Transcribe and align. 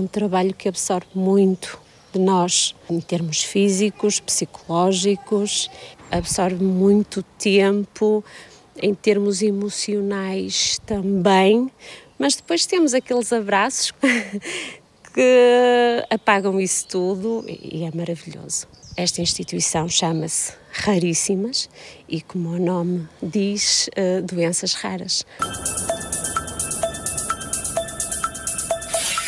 um 0.00 0.06
trabalho 0.06 0.54
que 0.54 0.68
absorve 0.68 1.08
muito 1.14 1.78
de 2.12 2.18
nós, 2.18 2.74
em 2.88 3.00
termos 3.00 3.42
físicos, 3.42 4.18
psicológicos, 4.18 5.70
absorve 6.10 6.64
muito 6.64 7.22
tempo, 7.38 8.24
em 8.76 8.94
termos 8.94 9.42
emocionais 9.42 10.80
também, 10.86 11.70
mas 12.18 12.34
depois 12.34 12.66
temos 12.66 12.94
aqueles 12.94 13.32
abraços 13.32 13.92
que 15.14 16.04
apagam 16.08 16.60
isso 16.60 16.86
tudo 16.88 17.44
e 17.46 17.84
é 17.84 17.90
maravilhoso. 17.94 18.66
Esta 18.96 19.22
instituição 19.22 19.88
chama-se 19.88 20.52
Raríssimas 20.72 21.68
e, 22.08 22.20
como 22.20 22.50
o 22.50 22.58
nome 22.58 23.08
diz, 23.22 23.88
uh, 23.88 24.22
doenças 24.22 24.74
raras. 24.74 25.24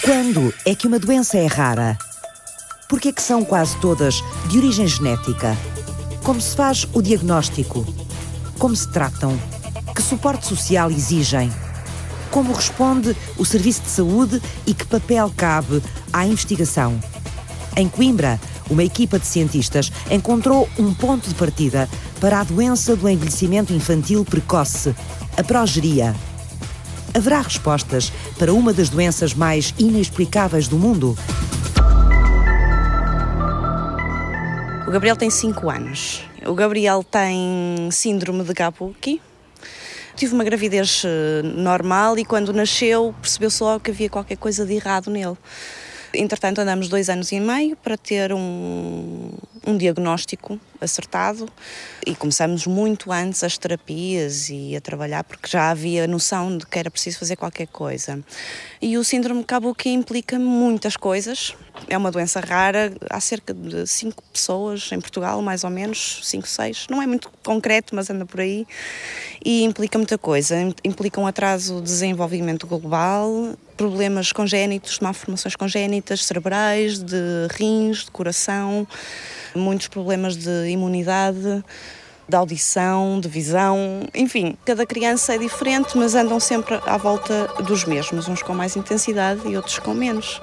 Quando 0.05 0.53
é 0.66 0.75
que 0.75 0.89
uma 0.89 0.98
doença 0.98 1.39
é 1.39 1.46
rara? 1.46 1.96
Porque 2.88 3.11
é 3.11 3.12
que 3.12 3.23
são 3.23 3.45
quase 3.45 3.77
todas 3.79 4.16
de 4.48 4.59
origem 4.59 4.84
genética? 4.84 5.56
Como 6.25 6.41
se 6.41 6.56
faz 6.56 6.88
o 6.92 7.01
diagnóstico? 7.01 7.87
Como 8.59 8.75
se 8.75 8.88
tratam? 8.88 9.38
Que 9.95 10.02
suporte 10.02 10.45
social 10.48 10.91
exigem? 10.91 11.52
Como 12.33 12.52
responde 12.52 13.16
o 13.38 13.45
Serviço 13.45 13.83
de 13.83 13.91
Saúde 13.91 14.42
e 14.66 14.75
que 14.75 14.84
papel 14.84 15.33
cabe 15.37 15.80
à 16.12 16.27
investigação? 16.27 17.00
Em 17.77 17.89
Coimbra, 17.89 18.41
uma 18.69 18.83
equipa 18.83 19.20
de 19.20 19.27
cientistas 19.27 19.92
encontrou 20.11 20.69
um 20.80 20.92
ponto 20.92 21.28
de 21.28 21.34
partida 21.37 21.89
para 22.20 22.41
a 22.41 22.45
doença 22.45 22.97
do 22.97 23.09
envelhecimento 23.09 23.73
infantil 23.73 24.25
precoce, 24.25 24.92
a 25.37 25.45
progeria. 25.45 26.12
Haverá 27.15 27.41
respostas 27.41 28.12
para 28.39 28.52
uma 28.52 28.73
das 28.73 28.89
doenças 28.89 29.34
mais 29.34 29.75
inexplicáveis 29.79 30.69
do 30.69 30.79
mundo? 30.79 31.16
O 34.86 34.91
Gabriel 34.91 35.17
tem 35.17 35.31
5 35.31 35.70
anos. 35.70 36.23
O 36.47 36.55
Gabriel 36.55 37.05
tem 37.05 37.89
síndrome 37.91 38.42
de 38.45 38.55
Kabuki, 38.55 39.20
Tive 40.14 40.34
uma 40.34 40.45
gravidez 40.45 41.03
eh, 41.05 41.42
normal 41.42 42.19
e 42.19 42.25
quando 42.25 42.53
nasceu 42.53 43.14
percebeu-se 43.20 43.62
logo 43.62 43.81
que 43.81 43.91
havia 43.91 44.11
qualquer 44.11 44.36
coisa 44.36 44.64
de 44.64 44.75
errado 44.75 45.11
nele. 45.11 45.36
Entretanto, 46.14 46.61
andamos 46.61 46.89
dois 46.89 47.08
anos 47.08 47.33
e 47.33 47.41
meio 47.41 47.77
para 47.77 47.97
ter 47.97 48.33
um, 48.33 49.31
um 49.66 49.77
diagnóstico 49.77 50.60
acertado 50.80 51.48
e 52.06 52.14
começamos 52.14 52.66
muito 52.66 53.12
antes 53.12 53.44
as 53.44 53.56
terapias 53.56 54.48
e 54.48 54.74
a 54.77 54.80
trabalhar 54.80 55.22
porque 55.22 55.48
já 55.48 55.70
havia 55.70 56.06
noção 56.06 56.56
de 56.58 56.66
que 56.66 56.78
era 56.78 56.91
preciso 56.91 57.18
fazer 57.18 57.36
qualquer 57.36 57.68
coisa. 57.68 58.22
E 58.80 58.98
o 58.98 59.05
síndrome 59.05 59.44
Kabuki 59.44 59.90
implica 59.90 60.38
muitas 60.38 60.96
coisas. 60.96 61.55
É 61.88 61.96
uma 61.96 62.10
doença 62.10 62.40
rara, 62.40 62.92
há 63.08 63.20
cerca 63.20 63.55
de 63.55 63.86
5 63.86 64.22
pessoas 64.33 64.90
em 64.92 65.00
Portugal, 65.00 65.40
mais 65.40 65.64
ou 65.64 65.70
menos, 65.70 66.20
5, 66.24 66.46
6. 66.46 66.86
Não 66.90 67.00
é 67.00 67.06
muito 67.06 67.30
concreto, 67.44 67.94
mas 67.94 68.10
anda 68.10 68.27
por 68.27 68.40
aí. 68.40 68.66
E 69.44 69.62
implica 69.62 69.96
muita 69.98 70.18
coisa. 70.18 70.56
Implica 70.84 71.20
um 71.20 71.27
atraso 71.27 71.77
de 71.77 71.83
desenvolvimento 71.83 72.66
global, 72.66 73.56
problemas 73.77 74.33
congénitos, 74.33 75.00
malformações 75.00 75.56
congénitas, 75.56 76.24
cerebrais, 76.24 76.98
de 76.98 77.48
rins, 77.52 78.05
de 78.05 78.10
coração, 78.10 78.86
muitos 79.58 79.89
problemas 79.89 80.36
de 80.36 80.69
imunidade, 80.69 81.64
de 82.28 82.36
audição, 82.36 83.20
de 83.20 83.28
visão, 83.28 84.03
enfim, 84.14 84.56
cada 84.64 84.86
criança 84.86 85.34
é 85.34 85.39
diferente, 85.39 85.97
mas 85.97 86.14
andam 86.14 86.41
sempre 86.41 86.81
à 86.86 86.97
volta 86.97 87.48
dos 87.64 87.84
mesmos, 87.84 88.28
uns 88.28 88.42
com 88.42 88.55
mais 88.55 88.77
intensidade 88.77 89.47
e 89.47 89.56
outros 89.56 89.78
com 89.78 89.92
menos. 89.92 90.41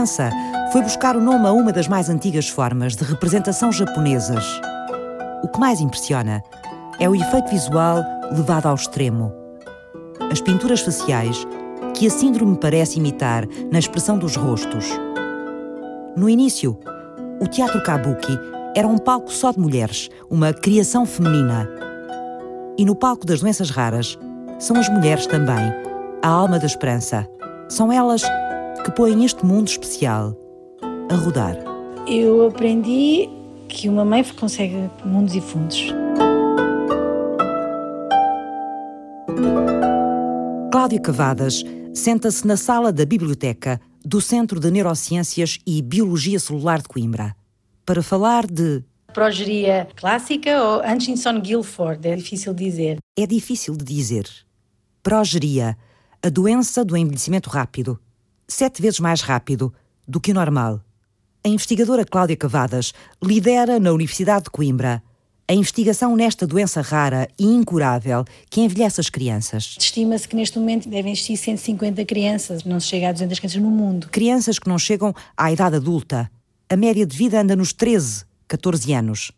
A 0.00 0.02
doença 0.02 0.30
foi 0.72 0.80
buscar 0.80 1.14
o 1.14 1.20
nome 1.20 1.46
a 1.46 1.52
uma 1.52 1.72
das 1.72 1.86
mais 1.86 2.08
antigas 2.08 2.48
formas 2.48 2.96
de 2.96 3.04
representação 3.04 3.70
japonesas. 3.70 4.58
O 5.42 5.48
que 5.48 5.60
mais 5.60 5.78
impressiona 5.78 6.42
é 6.98 7.06
o 7.06 7.14
efeito 7.14 7.50
visual 7.50 8.02
levado 8.32 8.64
ao 8.64 8.74
extremo. 8.74 9.30
As 10.32 10.40
pinturas 10.40 10.80
faciais 10.80 11.46
que 11.94 12.06
a 12.06 12.10
síndrome 12.10 12.56
parece 12.56 12.98
imitar 12.98 13.44
na 13.70 13.78
expressão 13.78 14.16
dos 14.16 14.36
rostos. 14.36 14.86
No 16.16 16.30
início, 16.30 16.78
o 17.38 17.46
teatro 17.46 17.82
kabuki 17.82 18.38
era 18.74 18.88
um 18.88 18.96
palco 18.96 19.30
só 19.30 19.52
de 19.52 19.60
mulheres, 19.60 20.08
uma 20.30 20.54
criação 20.54 21.04
feminina. 21.04 21.68
E 22.78 22.86
no 22.86 22.94
palco 22.94 23.26
das 23.26 23.40
doenças 23.40 23.68
raras, 23.68 24.18
são 24.58 24.78
as 24.78 24.88
mulheres 24.88 25.26
também, 25.26 25.74
a 26.22 26.28
alma 26.28 26.58
da 26.58 26.64
esperança. 26.64 27.28
São 27.68 27.92
elas 27.92 28.22
que 28.84 28.90
põem 28.92 29.24
este 29.24 29.44
mundo 29.44 29.68
especial 29.68 30.36
a 31.10 31.14
rodar. 31.14 31.56
Eu 32.06 32.46
aprendi 32.46 33.28
que 33.68 33.88
uma 33.88 34.04
mãe 34.04 34.24
consegue 34.38 34.90
mundos 35.04 35.34
e 35.34 35.40
fundos. 35.40 35.92
Cláudia 40.72 41.00
Cavadas 41.00 41.64
senta-se 41.92 42.46
na 42.46 42.56
sala 42.56 42.92
da 42.92 43.04
biblioteca 43.04 43.80
do 44.04 44.20
Centro 44.20 44.58
de 44.58 44.70
Neurociências 44.70 45.58
e 45.66 45.82
Biologia 45.82 46.38
Celular 46.38 46.80
de 46.80 46.88
Coimbra 46.88 47.36
para 47.84 48.02
falar 48.02 48.46
de 48.46 48.84
progeria 49.12 49.88
clássica 49.96 50.62
ou 50.62 50.80
Hutchinson-Gilford, 50.80 52.06
é 52.06 52.14
difícil 52.14 52.54
dizer. 52.54 52.98
É 53.18 53.26
difícil 53.26 53.76
de 53.76 53.84
dizer. 53.84 54.26
Progeria 55.02 55.76
a 56.22 56.28
doença 56.28 56.84
do 56.84 56.96
envelhecimento 56.96 57.50
rápido, 57.50 57.98
sete 58.52 58.82
vezes 58.82 59.00
mais 59.00 59.20
rápido 59.20 59.72
do 60.06 60.20
que 60.20 60.32
o 60.32 60.34
normal. 60.34 60.80
A 61.44 61.48
investigadora 61.48 62.04
Cláudia 62.04 62.36
Cavadas 62.36 62.92
lidera 63.22 63.80
na 63.80 63.92
Universidade 63.92 64.44
de 64.44 64.50
Coimbra 64.50 65.02
a 65.50 65.52
investigação 65.52 66.14
nesta 66.14 66.46
doença 66.46 66.80
rara 66.80 67.28
e 67.36 67.44
incurável 67.44 68.24
que 68.48 68.60
envelhece 68.60 69.00
as 69.00 69.10
crianças. 69.10 69.74
Estima-se 69.80 70.28
que 70.28 70.36
neste 70.36 70.56
momento 70.56 70.88
devem 70.88 71.10
existir 71.12 71.36
150 71.36 72.04
crianças, 72.04 72.62
não 72.62 72.78
se 72.78 72.86
chega 72.86 73.08
a 73.08 73.12
200 73.12 73.36
crianças 73.36 73.60
no 73.60 73.68
mundo. 73.68 74.08
Crianças 74.12 74.60
que 74.60 74.68
não 74.68 74.78
chegam 74.78 75.12
à 75.36 75.50
idade 75.50 75.74
adulta. 75.74 76.30
A 76.68 76.76
média 76.76 77.04
de 77.04 77.16
vida 77.16 77.40
anda 77.40 77.56
nos 77.56 77.72
13, 77.72 78.24
14 78.46 78.92
anos. 78.92 79.32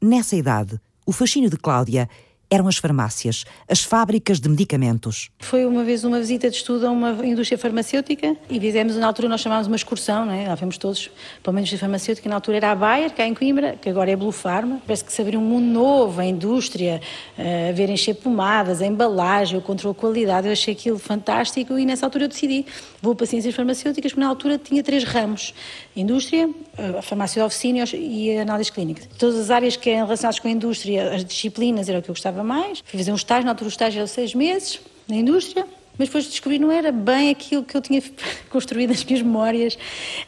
Nessa 0.00 0.34
idade, 0.34 0.80
o 1.04 1.12
fascínio 1.12 1.50
de 1.50 1.58
Cláudia 1.58 2.08
eram 2.50 2.66
as 2.66 2.76
farmácias, 2.76 3.44
as 3.68 3.80
fábricas 3.80 4.40
de 4.40 4.48
medicamentos. 4.48 5.30
Foi 5.38 5.64
uma 5.64 5.84
vez 5.84 6.02
uma 6.02 6.18
visita 6.18 6.50
de 6.50 6.56
estudo 6.56 6.86
a 6.86 6.90
uma 6.90 7.10
indústria 7.24 7.56
farmacêutica 7.56 8.36
e 8.50 8.58
fizemos, 8.58 8.96
na 8.96 9.06
altura 9.06 9.28
nós 9.28 9.40
chamámos 9.40 9.68
uma 9.68 9.76
excursão, 9.76 10.26
não 10.26 10.32
é? 10.32 10.48
lá 10.48 10.56
fomos 10.56 10.76
todos 10.76 11.10
para 11.42 11.50
uma 11.50 11.60
indústria 11.60 11.78
farmacêutica, 11.78 12.28
na 12.28 12.34
altura 12.34 12.56
era 12.56 12.72
a 12.72 12.74
Bayer, 12.74 13.12
cá 13.12 13.24
em 13.24 13.34
Coimbra, 13.34 13.76
que 13.80 13.88
agora 13.88 14.10
é 14.10 14.16
Blue 14.16 14.32
Pharma. 14.32 14.82
Parece 14.84 15.04
que 15.04 15.12
se 15.12 15.22
abriu 15.22 15.38
um 15.38 15.44
mundo 15.44 15.66
novo, 15.66 16.20
a 16.20 16.26
indústria, 16.26 17.00
a 17.38 17.72
ver 17.72 17.88
encher 17.88 18.14
pomadas, 18.14 18.82
a 18.82 18.86
embalagem, 18.86 19.56
o 19.56 19.62
controle 19.62 19.94
de 19.94 20.00
qualidade, 20.00 20.48
eu 20.48 20.52
achei 20.52 20.74
aquilo 20.74 20.98
fantástico 20.98 21.78
e 21.78 21.86
nessa 21.86 22.06
altura 22.06 22.24
eu 22.24 22.28
decidi, 22.28 22.66
vou 23.00 23.14
para 23.14 23.26
ciências 23.26 23.54
farmacêuticas, 23.54 24.10
porque 24.10 24.20
na 24.20 24.28
altura 24.28 24.58
tinha 24.58 24.82
três 24.82 25.04
ramos, 25.04 25.54
indústria, 25.94 26.50
a 26.98 27.02
farmácia 27.02 27.40
de 27.40 27.46
oficina 27.46 27.84
e 27.94 28.38
análise 28.38 28.72
clínica. 28.72 29.02
Todas 29.18 29.36
as 29.36 29.50
áreas 29.50 29.76
que 29.76 29.90
eram 29.90 30.06
relacionadas 30.06 30.40
com 30.40 30.48
a 30.48 30.50
indústria, 30.50 31.14
as 31.14 31.24
disciplinas, 31.24 31.88
era 31.88 31.98
o 31.98 32.02
que 32.02 32.10
eu 32.10 32.14
gostava 32.14 32.39
mais. 32.42 32.82
Fui 32.84 32.98
fazer 32.98 33.12
um 33.12 33.16
estágio, 33.16 33.44
na 33.44 33.52
altura 33.52 33.68
o 33.68 33.70
estágio 33.70 33.98
era 33.98 34.06
seis 34.06 34.34
meses, 34.34 34.80
na 35.08 35.16
indústria, 35.16 35.66
mas 35.98 36.08
depois 36.08 36.26
descobri 36.26 36.58
que 36.58 36.64
não 36.64 36.72
era 36.72 36.90
bem 36.90 37.30
aquilo 37.30 37.62
que 37.62 37.76
eu 37.76 37.80
tinha 37.80 38.02
construído 38.50 38.90
nas 38.90 39.04
minhas 39.04 39.22
memórias. 39.22 39.78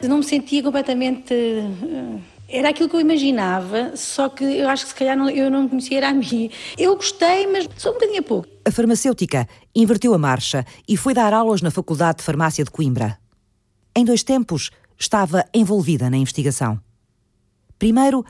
Eu 0.01 0.09
não 0.09 0.17
me 0.17 0.23
sentia 0.23 0.61
completamente. 0.61 1.33
Eh, 1.33 2.19
era 2.47 2.69
aquilo 2.69 2.87
que 2.87 2.95
eu 2.95 3.01
imaginava, 3.01 3.95
só 3.95 4.29
que 4.29 4.43
eu 4.43 4.69
acho 4.69 4.83
que 4.83 4.89
se 4.89 4.95
calhar 4.95 5.17
não, 5.17 5.27
eu 5.27 5.49
não 5.49 5.67
conhecia 5.67 5.97
era 5.97 6.09
a 6.09 6.13
mim. 6.13 6.51
Eu 6.77 6.95
gostei, 6.95 7.47
mas 7.47 7.67
só 7.77 7.89
um 7.89 7.93
bocadinho 7.93 8.19
a 8.19 8.23
pouco. 8.23 8.47
A 8.63 8.71
farmacêutica 8.71 9.47
inverteu 9.75 10.13
a 10.13 10.17
marcha 10.19 10.63
e 10.87 10.95
foi 10.95 11.15
dar 11.15 11.33
aulas 11.33 11.63
na 11.63 11.71
Faculdade 11.71 12.19
de 12.19 12.23
Farmácia 12.23 12.63
de 12.63 12.69
Coimbra. 12.69 13.17
Em 13.95 14.05
dois 14.05 14.21
tempos, 14.21 14.69
estava 14.99 15.45
envolvida 15.53 16.09
na 16.09 16.17
investigação. 16.17 16.79
Primeiro, 17.79 18.23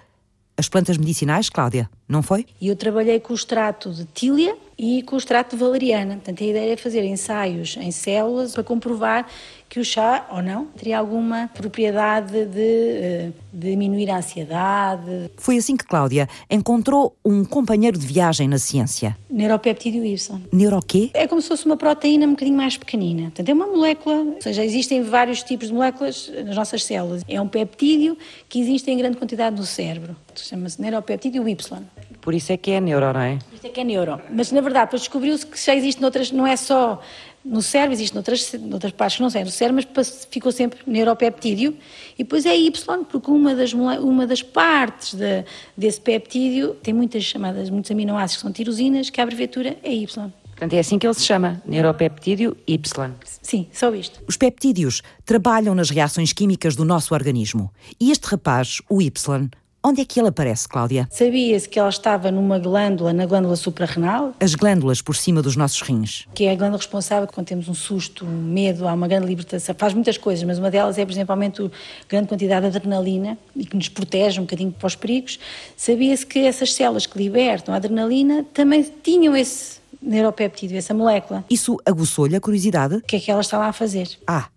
as 0.57 0.69
plantas 0.69 0.97
medicinais, 0.97 1.49
Cláudia, 1.49 1.89
não 2.07 2.21
foi? 2.21 2.45
Eu 2.61 2.75
trabalhei 2.75 3.19
com 3.19 3.33
o 3.33 3.35
extrato 3.35 3.91
de 3.91 4.05
tília 4.05 4.55
e 4.77 5.01
com 5.03 5.15
o 5.15 5.17
extrato 5.17 5.55
de 5.55 5.63
valeriana. 5.63 6.15
Portanto, 6.15 6.43
a 6.43 6.47
ideia 6.47 6.73
é 6.73 6.77
fazer 6.77 7.03
ensaios 7.03 7.77
em 7.79 7.91
células 7.91 8.53
para 8.53 8.63
comprovar 8.63 9.27
que 9.69 9.79
o 9.79 9.83
chá, 9.83 10.27
ou 10.31 10.41
não, 10.41 10.65
teria 10.65 10.99
alguma 10.99 11.49
propriedade 11.51 12.45
de 12.45 12.61
eh, 12.61 13.31
diminuir 13.51 14.11
a 14.11 14.17
ansiedade. 14.17 15.31
Foi 15.37 15.57
assim 15.57 15.75
que 15.75 15.83
Cláudia 15.83 16.29
encontrou 16.47 17.15
um 17.25 17.43
companheiro 17.43 17.97
de 17.97 18.05
viagem 18.05 18.47
na 18.47 18.59
ciência. 18.59 19.17
Neuropeptídeo 19.27 20.05
Y. 20.05 20.41
Neuro 20.51 20.79
quê? 20.85 21.09
É 21.15 21.27
como 21.27 21.41
se 21.41 21.47
fosse 21.47 21.65
uma 21.65 21.75
proteína 21.75 22.27
um 22.27 22.31
bocadinho 22.31 22.57
mais 22.57 22.77
pequenina. 22.77 23.23
Portanto, 23.23 23.49
é 23.49 23.53
uma 23.53 23.65
molécula, 23.65 24.17
ou 24.17 24.41
seja, 24.41 24.63
existem 24.63 25.01
vários 25.01 25.41
tipos 25.41 25.69
de 25.69 25.73
moléculas 25.73 26.31
nas 26.45 26.55
nossas 26.55 26.83
células. 26.83 27.23
É 27.27 27.41
um 27.41 27.47
peptídeo 27.47 28.15
que 28.47 28.59
existe 28.59 28.91
em 28.91 28.97
grande 28.97 29.17
quantidade 29.17 29.55
no 29.55 29.65
cérebro. 29.65 30.15
Chama-se 30.41 30.81
neuropeptídeo 30.81 31.47
Y. 31.47 31.83
Por 32.21 32.33
isso 32.33 32.53
é 32.53 32.57
que 32.57 32.71
é 32.71 32.79
neuro, 32.79 33.11
não 33.13 33.21
é? 33.21 33.37
Por 33.37 33.55
isso 33.55 33.67
é 33.67 33.69
que 33.69 33.81
é 33.81 33.83
neuro. 33.83 34.21
Mas, 34.31 34.51
na 34.51 34.61
verdade, 34.61 34.85
depois 34.85 35.01
descobriu-se 35.01 35.45
que 35.45 35.59
já 35.59 35.75
existe 35.75 36.01
noutras, 36.01 36.31
não 36.31 36.47
é 36.47 36.55
só 36.55 37.01
no 37.43 37.61
cérebro, 37.61 37.93
existe 37.93 38.13
noutras, 38.13 38.53
noutras 38.53 38.93
partes 38.93 39.17
que 39.17 39.23
não 39.23 39.29
são 39.29 39.41
no 39.43 39.51
cérebro, 39.51 39.85
mas 39.95 40.27
ficou 40.29 40.51
sempre 40.51 40.79
neuropeptídeo. 40.87 41.75
E 42.17 42.23
depois 42.23 42.45
é 42.45 42.55
Y, 42.55 43.03
porque 43.03 43.29
uma 43.29 43.53
das, 43.53 43.73
uma 43.73 44.25
das 44.25 44.41
partes 44.41 45.13
de, 45.15 45.43
desse 45.75 45.99
peptídeo 45.99 46.75
tem 46.75 46.93
muitas 46.93 47.23
chamadas, 47.23 47.69
muitos 47.69 47.91
aminoácidos 47.91 48.37
que 48.37 48.41
são 48.41 48.51
tirosinas, 48.51 49.09
que 49.09 49.19
a 49.19 49.23
abreviatura 49.23 49.77
é 49.83 49.93
Y. 49.93 50.31
Portanto, 50.51 50.73
é 50.73 50.79
assim 50.79 50.97
que 50.97 51.05
ele 51.05 51.13
se 51.15 51.25
chama, 51.25 51.61
neuropeptídeo 51.65 52.55
Y. 52.65 53.11
Sim, 53.41 53.67
só 53.73 53.93
isto. 53.93 54.21
Os 54.27 54.37
peptídeos 54.37 55.01
trabalham 55.25 55.75
nas 55.75 55.89
reações 55.89 56.31
químicas 56.31 56.75
do 56.75 56.85
nosso 56.85 57.13
organismo. 57.13 57.69
E 57.99 58.11
este 58.11 58.27
rapaz, 58.27 58.81
o 58.87 59.01
Y, 59.01 59.49
Onde 59.85 59.99
é 59.99 60.05
que 60.05 60.17
ele 60.17 60.29
aparece, 60.29 60.65
Cláudia? 60.65 61.09
Sabia-se 61.11 61.67
que 61.67 61.77
ela 61.77 61.89
estava 61.89 62.31
numa 62.31 62.57
glândula, 62.57 63.11
na 63.11 63.25
glândula 63.25 63.57
suprarrenal. 63.57 64.33
As 64.39 64.55
glândulas 64.55 65.01
por 65.01 65.13
cima 65.13 65.41
dos 65.41 65.57
nossos 65.57 65.81
rins. 65.81 66.25
Que 66.33 66.45
é 66.45 66.53
a 66.53 66.55
glândula 66.55 66.77
responsável 66.77 67.27
quando 67.27 67.47
temos 67.47 67.67
um 67.67 67.73
susto, 67.73 68.25
um 68.25 68.29
medo, 68.29 68.87
há 68.87 68.93
uma 68.93 69.09
grande 69.09 69.27
libertação. 69.27 69.75
Faz 69.77 69.93
muitas 69.93 70.17
coisas, 70.17 70.41
mas 70.45 70.57
uma 70.57 70.71
delas 70.71 70.97
é, 70.97 71.05
por 71.05 71.11
exemplo, 71.11 71.33
aumento 71.33 71.69
grande 72.07 72.29
quantidade 72.29 72.71
de 72.71 72.77
adrenalina 72.77 73.37
e 73.53 73.65
que 73.65 73.75
nos 73.75 73.89
protege 73.89 74.39
um 74.39 74.43
bocadinho 74.43 74.71
para 74.71 74.87
os 74.87 74.95
perigos. 74.95 75.37
Sabia-se 75.75 76.25
que 76.25 76.39
essas 76.39 76.73
células 76.73 77.05
que 77.05 77.17
libertam 77.17 77.73
a 77.73 77.77
adrenalina 77.77 78.45
também 78.53 78.89
tinham 79.03 79.35
esse 79.35 79.79
neuropeptídeo, 80.01 80.77
essa 80.77 80.93
molécula. 80.93 81.43
Isso 81.49 81.77
aguçou-lhe 81.85 82.37
a 82.37 82.39
curiosidade? 82.39 82.95
O 82.95 83.01
que 83.01 83.17
é 83.17 83.19
que 83.19 83.29
ela 83.29 83.41
está 83.41 83.57
lá 83.57 83.67
a 83.67 83.73
fazer? 83.73 84.17
Ah, 84.25 84.47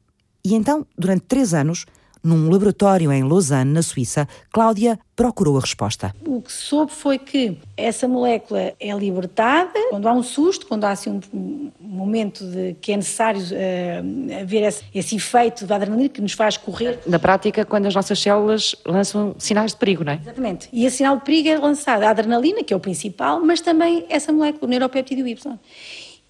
e 0.44 0.54
então, 0.54 0.86
durante 0.96 1.22
três 1.22 1.52
anos, 1.52 1.84
num 2.22 2.50
laboratório 2.50 3.12
em 3.12 3.22
Lausanne, 3.22 3.72
na 3.72 3.82
Suíça, 3.82 4.28
Cláudia 4.52 4.98
procurou 5.14 5.56
a 5.56 5.60
resposta. 5.60 6.14
O 6.26 6.42
que 6.42 6.52
soube 6.52 6.92
foi 6.92 7.18
que 7.18 7.56
essa 7.76 8.06
molécula 8.06 8.74
é 8.78 8.92
libertada 8.92 9.72
quando 9.90 10.06
há 10.06 10.12
um 10.12 10.22
susto, 10.22 10.66
quando 10.66 10.84
há 10.84 10.90
assim 10.90 11.20
um 11.32 11.70
momento 11.80 12.44
de 12.44 12.74
que 12.80 12.92
é 12.92 12.96
necessário 12.96 13.40
uh, 13.40 14.40
haver 14.42 14.62
esse, 14.64 14.84
esse, 14.94 15.16
efeito 15.16 15.66
da 15.66 15.76
adrenalina 15.76 16.10
que 16.10 16.20
nos 16.20 16.32
faz 16.32 16.58
correr. 16.58 16.98
Na 17.06 17.18
prática, 17.18 17.64
quando 17.64 17.86
as 17.86 17.94
nossas 17.94 18.18
células 18.20 18.76
lançam 18.84 19.34
sinais 19.38 19.72
de 19.72 19.78
perigo, 19.78 20.04
não 20.04 20.12
é? 20.12 20.20
Exatamente. 20.20 20.68
E 20.70 20.84
esse 20.84 20.98
sinal 20.98 21.16
de 21.16 21.24
perigo 21.24 21.48
é 21.48 21.58
lançado 21.58 22.02
a 22.02 22.10
adrenalina, 22.10 22.62
que 22.62 22.74
é 22.74 22.76
o 22.76 22.80
principal, 22.80 23.40
mas 23.40 23.60
também 23.62 24.04
essa 24.10 24.32
molécula, 24.32 24.66
o 24.66 24.68
neuropeptídeo 24.68 25.26
Y. 25.26 25.58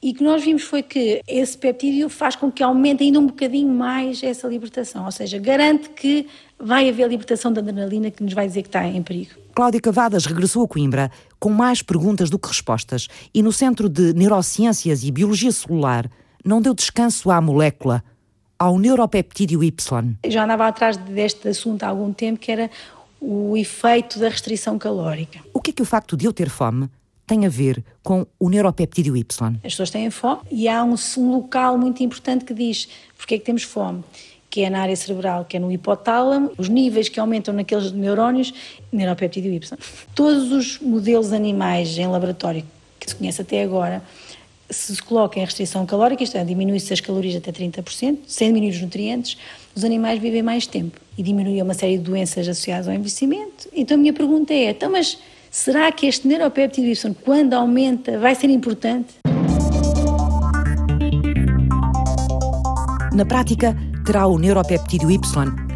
E 0.03 0.11
o 0.11 0.15
que 0.15 0.23
nós 0.23 0.45
vimos 0.45 0.63
foi 0.63 0.83
que 0.83 1.23
esse 1.27 1.57
peptídeo 1.57 2.09
faz 2.09 2.37
com 2.37 2.51
que 2.51 2.63
aumente 2.63 3.03
ainda 3.03 3.19
um 3.19 3.27
bocadinho 3.27 3.73
mais 3.73 4.23
essa 4.23 4.47
libertação, 4.47 5.05
ou 5.07 5.11
seja, 5.11 5.39
garante 5.39 5.89
que 5.91 6.27
vai 6.59 6.89
haver 6.89 7.09
libertação 7.09 7.53
da 7.53 7.61
adrenalina 7.61 8.11
que 8.11 8.23
nos 8.23 8.33
vai 8.33 8.47
dizer 8.47 8.63
que 8.63 8.69
está 8.69 8.87
em 8.87 9.03
perigo. 9.03 9.31
Cláudia 9.55 9.81
Cavadas 9.81 10.27
regressou 10.27 10.65
a 10.65 10.69
Coimbra 10.69 11.11
com 11.41 11.49
mais 11.49 11.83
perguntas 11.83 12.29
do 12.29 12.39
que 12.39 12.49
respostas 12.49 13.09
e 13.33 13.43
no 13.43 13.53
Centro 13.53 13.89
de 13.89 14.13
Neurociências 14.13 15.03
e 15.03 15.11
Biologia 15.11 15.51
Celular 15.51 16.11
não 16.45 16.61
deu 16.61 16.75
descanso 16.75 17.31
à 17.31 17.41
molécula, 17.41 18.05
ao 18.59 18.79
neuropeptídeo 18.79 19.65
Y. 19.65 20.17
Eu 20.23 20.31
já 20.31 20.45
andava 20.45 20.67
atrás 20.67 20.97
deste 20.97 21.49
assunto 21.49 21.83
há 21.83 21.89
algum 21.89 22.13
tempo, 22.13 22.39
que 22.39 22.53
era 22.53 22.71
o 23.21 23.57
efeito 23.57 24.19
da 24.19 24.29
restrição 24.29 24.79
calórica. 24.79 25.41
O 25.53 25.61
que 25.61 25.71
é 25.71 25.73
que 25.75 25.83
o 25.83 25.87
facto 25.87 26.17
de 26.17 26.27
eu 26.27 26.33
ter 26.33 26.49
fome 26.49 26.89
tem 27.27 27.45
a 27.45 27.49
ver 27.49 27.85
com 28.03 28.27
o 28.39 28.49
neuropeptídeo 28.49 29.17
Y? 29.17 29.57
As 29.57 29.73
pessoas 29.73 29.91
têm 29.91 30.11
fome 30.11 30.41
e 30.51 30.69
há 30.69 30.85
um, 30.85 30.95
um 31.19 31.31
local 31.33 31.77
muito 31.77 32.03
importante 32.03 32.45
que 32.45 32.55
diz 32.55 32.89
porque 33.17 33.35
é 33.35 33.39
que 33.39 33.45
temos 33.45 33.63
fome 33.63 34.05
que 34.49 34.63
é 34.63 34.71
na 34.71 34.81
área 34.81 34.97
cerebral, 34.97 35.45
que 35.45 35.59
é 35.59 35.61
no 35.61 35.71
hipotálamo, 35.71 36.51
os 36.57 36.71
níveis 36.71 37.11
que 37.11 37.21
aumentam 37.21 37.53
naqueles 37.53 37.93
neurónios, 37.93 38.55
neuropeptídeo 38.91 39.53
Y. 39.53 39.77
Todos 40.15 40.51
os 40.51 40.79
modelos 40.79 41.35
animais 41.35 41.99
em 41.99 42.07
laboratório 42.07 42.65
que 42.99 43.11
se 43.11 43.15
conhece 43.15 43.43
até 43.43 43.63
agora, 43.63 44.03
se 44.71 44.97
se 44.97 45.03
coloca 45.03 45.39
em 45.39 45.45
restrição 45.45 45.85
calórica, 45.85 46.25
isto 46.25 46.39
é, 46.39 46.45
diminui-se 46.45 46.93
as 46.93 47.01
calorias 47.01 47.37
até 47.37 47.53
30%, 47.53 48.21
sem 48.27 48.49
diminuir 48.49 48.71
os 48.71 48.81
nutrientes, 48.81 49.37
os 49.75 49.85
animais 49.85 50.21
vivem 50.21 50.43
mais 50.43 50.67
tempo 50.67 50.99
e 51.19 51.23
diminui 51.23 51.61
uma 51.61 51.75
série 51.75 51.99
de 51.99 52.05
doenças 52.05 52.49
associadas 52.49 52.89
ao 52.89 52.95
envelhecimento. 52.95 53.69
Então 53.75 53.97
a 53.97 54.01
minha 54.01 54.13
pergunta 54.13 54.55
é, 54.55 54.71
então 54.71 54.91
mas 54.91 55.19
Será 55.57 55.91
que 55.91 56.07
este 56.07 56.29
neuropéptido 56.29 56.87
Y, 56.87 57.15
quando 57.25 57.55
aumenta, 57.55 58.19
vai 58.19 58.35
ser 58.35 58.51
importante? 58.51 59.15
Na 63.15 63.25
prática, 63.25 63.75
terá 64.05 64.27
o 64.27 64.39
neuropeptídeo 64.39 65.11
Y 65.11 65.19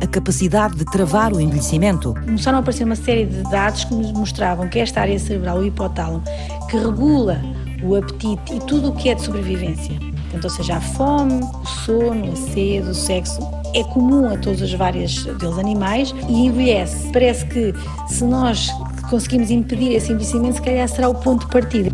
a 0.03 0.07
capacidade 0.07 0.77
de 0.77 0.85
travar 0.85 1.33
o 1.33 1.41
envelhecimento? 1.41 2.13
Começaram 2.13 2.59
a 2.59 2.61
aparecer 2.61 2.85
uma 2.85 2.95
série 2.95 3.25
de 3.25 3.43
dados 3.45 3.85
que 3.85 3.95
nos 3.95 4.13
mostravam 4.13 4.69
que 4.69 4.79
esta 4.79 5.01
área 5.01 5.19
cerebral, 5.19 5.61
o 5.61 5.65
hipotálamo, 5.65 6.23
que 6.69 6.77
regula 6.77 7.41
o 7.83 7.97
apetite 7.97 8.57
e 8.57 8.61
tudo 8.61 8.91
o 8.91 8.95
que 8.95 9.09
é 9.09 9.15
de 9.15 9.23
sobrevivência, 9.23 9.99
portanto, 9.99 10.45
ou 10.45 10.51
seja, 10.51 10.77
a 10.77 10.81
fome, 10.83 11.41
o 11.43 11.67
sono, 11.67 12.31
a 12.31 12.37
sede, 12.37 12.91
o 12.91 12.95
sexo, 12.95 13.41
é 13.75 13.83
comum 13.85 14.27
a 14.29 14.37
todos 14.37 14.61
os 14.61 14.75
vários 14.75 15.25
deles 15.25 15.59
animais 15.59 16.15
e 16.29 16.47
envelhece. 16.47 17.11
Parece 17.13 17.47
que 17.47 17.73
se 18.09 18.25
nós 18.25 18.69
conseguimos 19.11 19.51
impedir 19.51 19.93
esse 19.93 20.13
envelhecimento, 20.13 20.55
se 20.55 20.63
calhar 20.63 20.89
será 20.89 21.09
o 21.09 21.15
ponto 21.17 21.45
de 21.45 21.53
partida. 21.53 21.91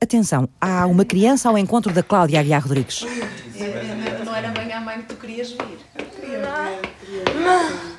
Atenção, 0.00 0.48
há 0.58 0.86
uma 0.86 1.04
criança 1.04 1.50
ao 1.50 1.58
encontro 1.58 1.92
da 1.92 2.02
Cláudia 2.02 2.40
Aguiar 2.40 2.62
Rodrigues. 2.62 3.04
Não 4.24 4.34
era 4.34 4.48
bem 4.48 4.72
a 4.72 4.80
mãe 4.80 5.02
que 5.02 5.14
tu 5.14 5.16
querias 5.16 5.50
vir. 5.50 5.78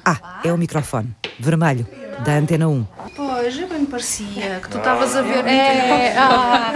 Ah, 0.03 0.41
é 0.43 0.51
o 0.51 0.57
microfone, 0.57 1.15
vermelho, 1.39 1.87
da 2.25 2.33
Antena 2.33 2.67
1. 2.67 2.87
Pois, 3.15 3.59
eu 3.59 3.67
bem 3.67 3.85
parecia 3.85 4.59
que 4.59 4.69
tu 4.69 4.79
estavas 4.79 5.15
a 5.15 5.21
ver. 5.21 5.45
É, 5.45 6.17
ah, 6.17 6.73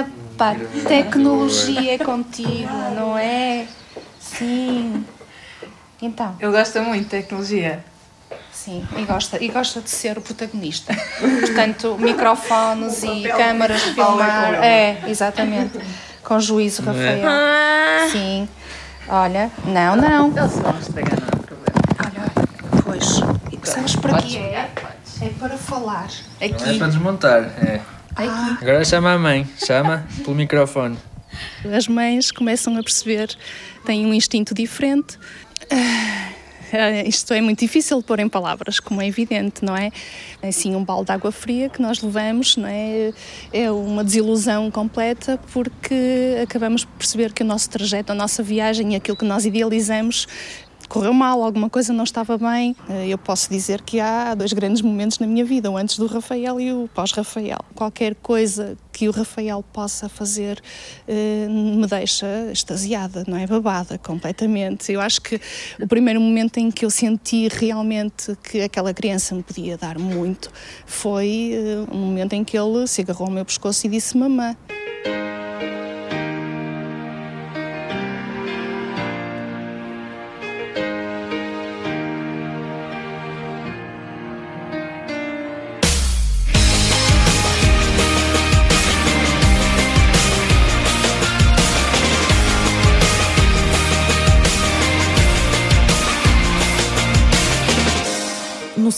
epá, 0.00 0.54
tecnologia 0.86 1.94
é 1.94 1.98
contigo, 1.98 2.72
não 2.94 3.18
é? 3.18 3.66
Sim. 4.20 5.04
Então. 6.00 6.36
Ele 6.40 6.52
gosta 6.52 6.80
muito 6.82 7.04
de 7.04 7.10
tecnologia. 7.10 7.84
Sim, 8.52 8.86
e 8.96 9.04
gosta, 9.04 9.42
e 9.42 9.48
gosta 9.48 9.80
de 9.80 9.88
ser 9.88 10.18
o 10.18 10.20
protagonista. 10.20 10.94
Portanto, 11.40 11.96
microfones 11.98 13.02
e 13.04 13.22
câmaras 13.28 13.80
de 13.82 13.94
filmar. 13.94 14.54
É, 14.54 15.04
exatamente. 15.08 15.78
Com 16.22 16.38
juízo, 16.40 16.82
é? 16.82 16.84
Rafael. 16.84 17.28
É? 17.28 18.08
Sim. 18.10 18.48
Olha, 19.08 19.50
não, 19.64 19.96
não. 19.96 20.36
Eles 20.36 20.52
vão 20.56 20.78
estragar, 20.78 21.18
não 21.20 21.28
há 21.28 21.36
problema. 21.36 21.78
Olha, 22.04 22.82
pois. 22.84 23.20
Sabes 23.62 23.96
para 23.96 24.20
quê? 24.22 24.38
É? 24.38 24.70
É 25.20 25.28
para 25.38 25.56
falar. 25.56 26.08
Aqui. 26.40 26.64
Não 26.64 26.72
é 26.72 26.78
para 26.78 26.86
desmontar, 26.88 27.42
é. 27.58 27.80
Aqui. 28.14 28.58
Agora 28.62 28.84
chama 28.84 29.12
a 29.12 29.18
mãe, 29.18 29.48
chama 29.64 30.04
pelo 30.24 30.36
microfone. 30.36 30.98
As 31.76 31.86
mães 31.86 32.30
começam 32.30 32.76
a 32.76 32.82
perceber, 32.82 33.28
têm 33.84 34.06
um 34.06 34.14
instinto 34.14 34.54
diferente. 34.54 35.18
Isto 37.06 37.32
é 37.32 37.40
muito 37.40 37.60
difícil 37.60 37.98
de 37.98 38.04
pôr 38.04 38.20
em 38.20 38.28
palavras, 38.28 38.78
como 38.78 39.00
é 39.00 39.06
evidente, 39.06 39.64
não 39.64 39.74
é? 39.74 39.90
É 40.42 40.48
assim 40.48 40.74
um 40.76 40.84
balde 40.84 41.06
de 41.06 41.12
água 41.12 41.32
fria 41.32 41.68
que 41.68 41.80
nós 41.80 42.02
levamos, 42.02 42.56
não 42.56 42.68
é? 42.68 43.12
É 43.52 43.70
uma 43.70 44.04
desilusão 44.04 44.70
completa 44.70 45.40
porque 45.52 46.38
acabamos 46.42 46.84
por 46.84 46.98
perceber 46.98 47.32
que 47.32 47.42
o 47.42 47.46
nosso 47.46 47.70
trajeto, 47.70 48.12
a 48.12 48.14
nossa 48.14 48.42
viagem, 48.42 48.94
aquilo 48.94 49.16
que 49.16 49.24
nós 49.24 49.46
idealizamos 49.46 50.26
correu 50.88 51.12
mal, 51.12 51.42
alguma 51.42 51.68
coisa 51.68 51.92
não 51.92 52.04
estava 52.04 52.38
bem. 52.38 52.74
Eh, 52.88 53.08
eu 53.08 53.18
posso 53.18 53.50
dizer 53.50 53.82
que 53.82 54.00
há 54.00 54.34
dois 54.34 54.52
grandes 54.52 54.82
momentos 54.82 55.18
na 55.18 55.26
minha 55.26 55.44
vida, 55.44 55.70
o 55.70 55.76
antes 55.76 55.98
do 55.98 56.06
Rafael 56.06 56.60
e 56.60 56.72
o 56.72 56.88
pós-Rafael. 56.94 57.58
Qualquer 57.74 58.14
coisa 58.16 58.76
que 58.92 59.08
o 59.08 59.12
Rafael 59.12 59.62
possa 59.72 60.08
fazer 60.08 60.60
eh, 61.06 61.46
me 61.48 61.86
deixa 61.86 62.26
extasiada, 62.50 63.24
não 63.28 63.36
é? 63.36 63.46
Babada 63.46 63.98
completamente. 63.98 64.90
Eu 64.90 65.00
acho 65.00 65.20
que 65.20 65.40
o 65.80 65.86
primeiro 65.86 66.20
momento 66.20 66.58
em 66.58 66.70
que 66.70 66.84
eu 66.84 66.90
senti 66.90 67.48
realmente 67.48 68.36
que 68.42 68.62
aquela 68.62 68.92
criança 68.94 69.34
me 69.34 69.42
podia 69.42 69.76
dar 69.76 69.98
muito 69.98 70.50
foi 70.86 71.52
eh, 71.52 71.94
um 71.94 71.98
momento 71.98 72.32
em 72.32 72.42
que 72.42 72.58
ele 72.58 72.86
se 72.86 73.02
agarrou 73.02 73.28
ao 73.28 73.32
meu 73.32 73.44
pescoço 73.44 73.86
e 73.86 73.90
disse: 73.90 74.16
Mamã. 74.16 74.56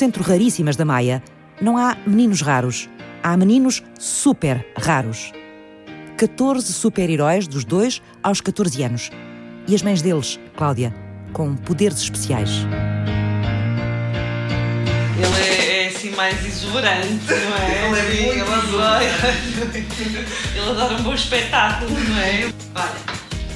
Centro 0.00 0.23
Raríssimas 0.23 0.76
da 0.76 0.85
Maia, 0.87 1.23
não 1.61 1.76
há 1.76 1.95
meninos 2.07 2.40
raros, 2.40 2.88
há 3.23 3.37
meninos 3.37 3.83
super 3.99 4.66
raros. 4.75 5.30
14 6.16 6.73
super-heróis 6.73 7.47
dos 7.47 7.66
2 7.66 8.00
aos 8.23 8.40
14 8.40 8.83
anos. 8.83 9.11
E 9.69 9.75
as 9.75 9.83
mães 9.83 10.00
deles, 10.00 10.40
Cláudia, 10.57 10.95
com 11.35 11.54
poderes 11.54 11.99
especiais. 11.99 12.49
Ele 15.19 15.38
é, 15.38 15.85
é 15.85 15.88
assim 15.88 16.12
mais 16.12 16.47
exuberante, 16.47 17.26
não 17.28 17.59
é? 17.59 17.88
Ele 17.88 18.00
é 18.00 18.30
ele 18.30 18.40
adora, 18.40 19.04
ele 20.57 20.71
adora 20.71 20.95
um 20.95 21.02
bom 21.02 21.12
espetáculo, 21.12 21.90
não 21.90 22.19
é? 22.19 22.50
Olha, 22.75 22.90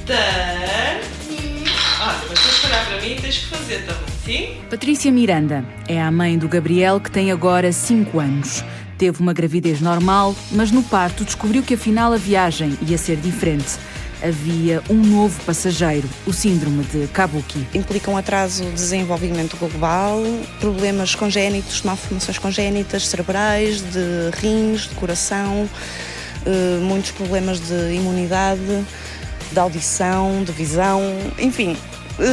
tan. 0.05 0.15
Olha, 2.01 2.19
mas 2.29 2.39
tens 2.39 2.59
que 2.59 2.67
olhar 2.67 2.85
para 2.85 3.01
mim 3.01 3.13
e 3.13 3.19
tens 3.19 3.37
que 3.39 3.45
fazer 3.47 3.79
também, 3.79 4.14
sim? 4.25 4.57
Patrícia 4.69 5.11
Miranda 5.11 5.63
é 5.87 6.01
a 6.01 6.11
mãe 6.11 6.37
do 6.37 6.49
Gabriel, 6.49 6.99
que 6.99 7.11
tem 7.11 7.31
agora 7.31 7.71
5 7.71 8.19
anos. 8.19 8.63
Teve 8.97 9.21
uma 9.21 9.33
gravidez 9.33 9.79
normal, 9.79 10.35
mas 10.51 10.71
no 10.71 10.81
parto 10.81 11.23
descobriu 11.23 11.61
que 11.61 11.75
afinal 11.75 12.11
a 12.11 12.17
viagem 12.17 12.77
ia 12.81 12.97
ser 12.97 13.17
diferente. 13.17 13.77
Havia 14.23 14.81
um 14.89 14.95
novo 14.95 15.39
passageiro, 15.43 16.09
o 16.25 16.33
síndrome 16.33 16.83
de 16.85 17.05
Kabuki. 17.07 17.67
Implica 17.75 18.09
um 18.09 18.17
atraso 18.17 18.63
de 18.63 18.71
desenvolvimento 18.71 19.57
global, 19.57 20.21
problemas 20.59 21.13
congénitos, 21.13 21.83
malformações 21.83 22.39
congénitas 22.39 23.07
cerebrais, 23.07 23.81
de 23.81 24.31
rins, 24.41 24.87
de 24.87 24.95
coração, 24.95 25.69
eh, 26.45 26.79
muitos 26.81 27.11
problemas 27.11 27.59
de 27.59 27.93
imunidade, 27.93 28.85
de 29.51 29.59
audição, 29.59 30.43
de 30.43 30.51
visão, 30.53 31.01
enfim, 31.37 31.77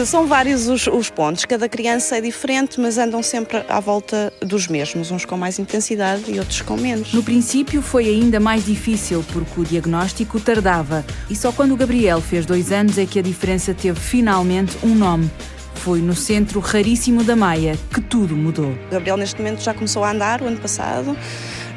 são 0.07 0.27
vários 0.27 0.69
os, 0.69 0.87
os, 0.87 1.11
pontos. 1.11 1.45
Cada 1.45 1.69
criança 1.69 2.17
é 2.17 2.21
diferente, 2.21 2.81
mas 2.81 2.99
andam 2.99 3.23
sempre 3.23 3.65
à 3.69 3.81
volta 3.81 4.33
dos 4.41 4.69
mesmos, 4.69 5.11
uns 5.11 5.25
com 5.25 5.37
mais 5.37 5.59
intensidade 5.59 6.25
e 6.29 6.39
outros 6.39 6.61
com 6.63 6.77
menos. 6.77 7.13
No 7.13 7.23
princípio 7.23 7.83
foi 7.83 8.07
ainda 8.07 8.39
mais 8.39 8.65
difícil 8.65 9.25
porque 9.33 9.61
o 9.61 9.65
diagnóstico 9.65 10.41
tardava 10.41 11.05
e 11.29 11.37
só 11.37 11.53
quando 11.53 11.73
o 11.73 11.77
Gabriel 11.77 12.21
fez 12.21 12.47
dois 12.47 12.71
anos 12.71 12.99
é 12.99 13.07
que 13.07 13.19
a 13.19 13.23
diferença 13.23 13.75
teve 13.75 13.99
finalmente 13.99 14.77
um 14.83 14.95
nome. 14.95 15.31
Foi 15.75 16.01
no 16.01 16.15
centro 16.15 16.61
raríssimo 16.61 17.25
da 17.25 17.35
Maia 17.35 17.77
que 17.93 18.01
tudo 18.01 18.37
mudou. 18.37 18.71
O 18.71 18.93
Gabriel 18.93 19.17
neste 19.17 19.39
momento 19.39 19.63
já 19.63 19.75
começou 19.75 20.05
a 20.05 20.13
andar 20.13 20.41
o 20.41 20.47
ano 20.47 20.59
passado. 20.59 21.17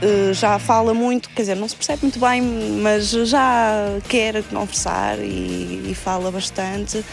Eh, 0.01 0.33
já 0.33 0.59
fala 0.59 0.93
muito, 0.93 1.29
quer 1.29 1.41
dizer, 1.41 1.55
não 1.55 1.67
se 1.67 1.75
percebe 1.75 2.03
muito 2.03 2.19
bem, 2.19 2.41
mas 2.81 3.09
já 3.09 3.97
quer 4.07 4.43
conversar 4.43 5.17
e, 5.19 5.89
e 5.89 5.95
fala 5.95 6.29
bastante 6.29 7.03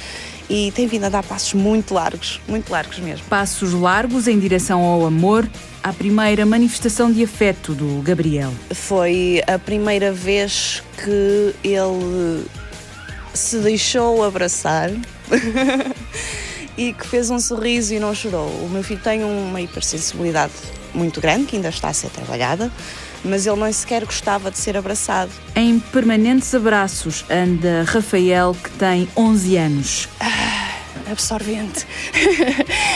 e 0.52 0.70
tem 0.70 0.86
vindo 0.86 1.04
a 1.04 1.08
dar 1.08 1.22
passos 1.22 1.54
muito 1.54 1.94
largos, 1.94 2.38
muito 2.46 2.70
largos 2.70 2.98
mesmo. 2.98 3.24
Passos 3.26 3.72
largos 3.72 4.28
em 4.28 4.38
direção 4.38 4.82
ao 4.82 5.06
amor, 5.06 5.48
a 5.82 5.94
primeira 5.94 6.44
manifestação 6.44 7.10
de 7.10 7.24
afeto 7.24 7.72
do 7.72 8.02
Gabriel. 8.02 8.52
Foi 8.70 9.42
a 9.46 9.58
primeira 9.58 10.12
vez 10.12 10.82
que 11.02 11.54
ele 11.64 12.44
se 13.32 13.60
deixou 13.60 14.22
abraçar 14.22 14.90
e 16.76 16.92
que 16.92 17.06
fez 17.06 17.30
um 17.30 17.38
sorriso 17.38 17.94
e 17.94 17.98
não 17.98 18.14
chorou. 18.14 18.48
O 18.62 18.68
meu 18.68 18.82
filho 18.82 19.00
tem 19.00 19.24
uma 19.24 19.58
hipersensibilidade 19.58 20.52
muito 20.92 21.18
grande 21.18 21.46
que 21.46 21.56
ainda 21.56 21.70
está 21.70 21.88
a 21.88 21.94
ser 21.94 22.10
trabalhada 22.10 22.70
mas 23.24 23.46
ele 23.46 23.60
nem 23.60 23.72
sequer 23.72 24.04
gostava 24.04 24.50
de 24.50 24.58
ser 24.58 24.76
abraçado. 24.76 25.30
Em 25.54 25.78
permanentes 25.78 26.54
abraços 26.54 27.24
anda 27.30 27.84
Rafael, 27.84 28.54
que 28.54 28.70
tem 28.70 29.08
11 29.16 29.56
anos. 29.56 30.08
Ah, 30.20 31.10
absorvente. 31.10 31.86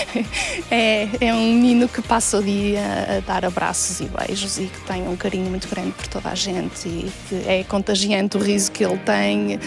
é, 0.70 1.08
é 1.20 1.34
um 1.34 1.44
menino 1.44 1.88
que 1.88 2.02
passa 2.02 2.38
o 2.38 2.42
dia 2.42 2.80
a 3.18 3.20
dar 3.20 3.44
abraços 3.44 4.00
e 4.00 4.04
beijos 4.04 4.58
e 4.58 4.66
que 4.66 4.80
tem 4.86 5.06
um 5.08 5.16
carinho 5.16 5.48
muito 5.48 5.68
grande 5.68 5.92
por 5.92 6.06
toda 6.06 6.30
a 6.30 6.34
gente 6.34 6.88
e 6.88 7.12
que 7.28 7.48
é 7.48 7.64
contagiante 7.64 8.36
o 8.36 8.40
riso 8.40 8.70
que 8.70 8.84
ele 8.84 8.98
tem. 8.98 9.58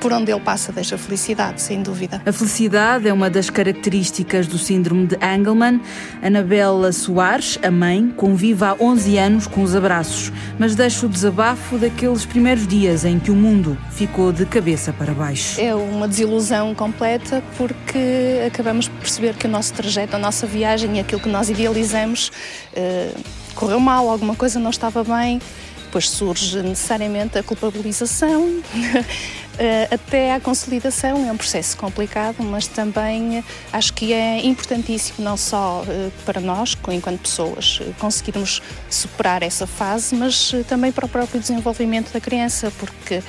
Por 0.00 0.12
onde 0.12 0.30
ele 0.30 0.40
passa 0.40 0.72
deixa 0.72 0.98
felicidade, 0.98 1.60
sem 1.60 1.82
dúvida. 1.82 2.22
A 2.24 2.32
felicidade 2.32 3.08
é 3.08 3.12
uma 3.12 3.30
das 3.30 3.50
características 3.50 4.46
do 4.46 4.58
síndrome 4.58 5.06
de 5.06 5.16
Engelmann. 5.16 5.80
Anabela 6.22 6.92
Soares, 6.92 7.58
a 7.62 7.70
mãe, 7.70 8.12
convive 8.16 8.64
há 8.64 8.76
11 8.78 9.18
anos 9.18 9.46
com 9.46 9.62
os 9.62 9.74
abraços, 9.74 10.32
mas 10.58 10.74
deixa 10.74 11.06
o 11.06 11.08
desabafo 11.08 11.78
daqueles 11.78 12.24
primeiros 12.24 12.66
dias 12.66 13.04
em 13.04 13.18
que 13.18 13.30
o 13.30 13.34
mundo 13.34 13.76
ficou 13.90 14.32
de 14.32 14.44
cabeça 14.46 14.92
para 14.92 15.12
baixo. 15.12 15.60
É 15.60 15.74
uma 15.74 16.08
desilusão 16.08 16.74
completa 16.74 17.42
porque 17.56 18.42
acabamos 18.46 18.88
por 18.88 18.98
perceber 19.00 19.34
que 19.34 19.46
nosso 19.54 19.72
trajeto, 19.72 20.16
a 20.16 20.18
nossa 20.18 20.46
viagem 20.46 20.96
e 20.96 21.00
aquilo 21.00 21.20
que 21.20 21.28
nós 21.28 21.48
idealizamos 21.48 22.28
uh, 22.28 23.20
correu 23.54 23.78
mal, 23.78 24.10
alguma 24.10 24.34
coisa 24.34 24.58
não 24.58 24.70
estava 24.70 25.04
bem. 25.04 25.40
Depois 25.84 26.10
surge 26.10 26.60
necessariamente 26.60 27.38
a 27.38 27.42
culpabilização, 27.42 28.60
Eh, 29.56 29.88
até 29.90 30.34
à 30.34 30.40
consolidação. 30.40 31.28
É 31.28 31.32
um 31.32 31.36
processo 31.36 31.76
complicado, 31.76 32.42
mas 32.42 32.66
também 32.66 33.38
eh, 33.38 33.44
acho 33.72 33.92
que 33.92 34.12
é 34.12 34.44
importantíssimo, 34.44 35.24
não 35.24 35.36
só 35.36 35.84
para 36.24 36.40
nós, 36.40 36.76
enquanto 36.88 37.20
pessoas, 37.20 37.80
conseguirmos 37.98 38.60
superar 38.90 39.42
essa 39.42 39.66
fase, 39.66 40.14
mas 40.14 40.52
também 40.66 40.90
para 40.90 41.06
o 41.06 41.08
próprio 41.08 41.40
desenvolvimento 41.40 42.12
da 42.12 42.20
criança, 42.20 42.72
porque 42.78 43.22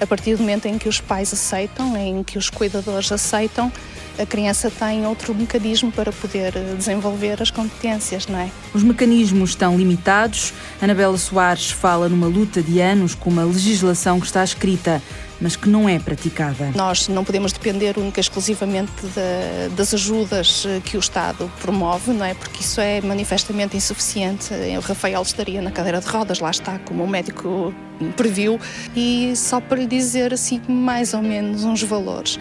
a 0.00 0.06
partir 0.06 0.36
do 0.36 0.42
momento 0.42 0.66
em 0.66 0.78
que 0.78 0.88
os 0.88 1.00
pais 1.00 1.32
aceitam, 1.32 1.96
em 1.96 2.22
que 2.22 2.38
os 2.38 2.48
cuidadores 2.48 3.10
aceitam, 3.10 3.72
a 4.18 4.26
criança 4.26 4.70
tem 4.70 5.06
outro 5.06 5.34
mecanismo 5.34 5.90
para 5.90 6.12
poder 6.12 6.52
desenvolver 6.76 7.42
as 7.42 7.50
competências, 7.50 8.26
não 8.26 8.38
é? 8.38 8.50
Os 8.74 8.82
mecanismos 8.82 9.50
estão 9.50 9.76
limitados. 9.76 10.52
Anabela 10.80 11.16
Soares 11.16 11.70
fala 11.70 12.08
numa 12.08 12.26
luta 12.26 12.62
de 12.62 12.80
anos 12.80 13.14
com 13.14 13.30
uma 13.30 13.44
legislação 13.44 14.20
que 14.20 14.26
está 14.26 14.44
escrita 14.44 15.02
mas 15.42 15.56
que 15.56 15.68
não 15.68 15.88
é 15.88 15.98
praticada. 15.98 16.70
Nós 16.76 17.08
não 17.08 17.24
podemos 17.24 17.52
depender 17.52 17.98
única 17.98 18.20
e 18.20 18.22
exclusivamente 18.22 18.92
de, 19.02 19.74
das 19.74 19.92
ajudas 19.92 20.64
eh, 20.64 20.80
que 20.84 20.96
o 20.96 21.00
Estado 21.00 21.50
promove, 21.60 22.12
não 22.12 22.24
é? 22.24 22.32
Porque 22.32 22.62
isso 22.62 22.80
é 22.80 23.00
manifestamente 23.00 23.76
insuficiente. 23.76 24.54
O 24.78 24.80
Rafael 24.80 25.20
estaria 25.20 25.60
na 25.60 25.72
cadeira 25.72 26.00
de 26.00 26.06
rodas, 26.06 26.38
lá 26.38 26.50
está, 26.50 26.78
como 26.78 27.02
o 27.02 27.08
médico 27.08 27.74
previu. 28.16 28.58
E 28.94 29.34
só 29.34 29.60
para 29.60 29.78
lhe 29.78 29.86
dizer 29.86 30.32
assim 30.32 30.60
mais 30.68 31.12
ou 31.12 31.22
menos 31.22 31.64
uns 31.64 31.82
valores. 31.82 32.38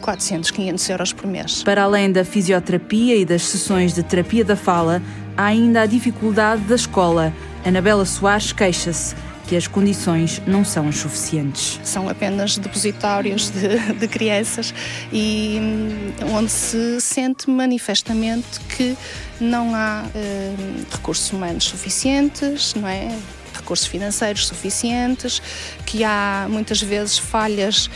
400, 0.00 0.50
eh, 0.50 0.54
500 0.54 0.88
euros 0.90 1.12
por 1.12 1.26
mês. 1.26 1.62
Para 1.62 1.82
além 1.82 2.10
da 2.10 2.24
fisioterapia 2.24 3.16
e 3.16 3.24
das 3.24 3.42
sessões 3.42 3.94
de 3.94 4.02
terapia 4.02 4.44
da 4.44 4.56
fala, 4.56 5.02
há 5.36 5.46
ainda 5.46 5.82
a 5.82 5.86
dificuldade 5.86 6.62
da 6.62 6.74
escola. 6.74 7.32
Anabela 7.64 8.04
Soares 8.04 8.52
queixa-se 8.52 9.14
que 9.50 9.56
as 9.56 9.66
condições 9.66 10.40
não 10.46 10.64
são 10.64 10.88
as 10.88 10.96
suficientes. 10.96 11.80
São 11.82 12.08
apenas 12.08 12.56
depositários 12.56 13.50
de, 13.50 13.94
de 13.94 14.06
crianças 14.06 14.72
e 15.12 15.58
hum, 15.60 16.36
onde 16.36 16.52
se 16.52 17.00
sente 17.00 17.50
manifestamente 17.50 18.60
que 18.76 18.96
não 19.40 19.74
há 19.74 20.04
eh, 20.14 20.54
recursos 20.92 21.32
humanos 21.32 21.64
suficientes, 21.64 22.74
não 22.74 22.86
é? 22.86 23.08
recursos 23.52 23.86
financeiros 23.86 24.46
suficientes, 24.46 25.42
que 25.84 26.04
há 26.04 26.46
muitas 26.48 26.80
vezes 26.80 27.18
falhas 27.18 27.90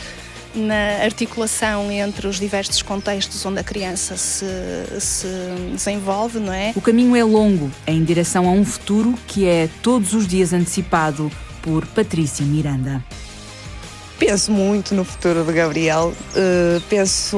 na 0.55 1.03
articulação 1.03 1.91
entre 1.91 2.27
os 2.27 2.39
diversos 2.39 2.81
contextos 2.81 3.45
onde 3.45 3.59
a 3.59 3.63
criança 3.63 4.17
se, 4.17 4.45
se 4.99 5.27
desenvolve, 5.71 6.39
não 6.39 6.53
é? 6.53 6.71
O 6.75 6.81
caminho 6.81 7.15
é 7.15 7.23
longo 7.23 7.71
em 7.85 8.03
direção 8.03 8.47
a 8.47 8.51
um 8.51 8.63
futuro 8.63 9.13
que 9.27 9.47
é 9.47 9.69
todos 9.81 10.13
os 10.13 10.27
dias 10.27 10.53
antecipado 10.53 11.31
por 11.61 11.85
Patrícia 11.87 12.45
Miranda. 12.45 13.03
Penso 14.17 14.51
muito 14.51 14.95
no 14.95 15.03
futuro 15.03 15.43
de 15.43 15.51
Gabriel. 15.51 16.13
Uh, 16.31 16.81
penso 16.89 17.37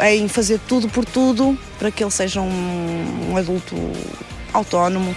em 0.00 0.28
fazer 0.28 0.60
tudo 0.68 0.88
por 0.88 1.04
tudo 1.04 1.58
para 1.78 1.90
que 1.90 2.04
ele 2.04 2.10
seja 2.10 2.40
um, 2.40 3.30
um 3.30 3.36
adulto 3.36 3.74
autónomo. 4.52 5.14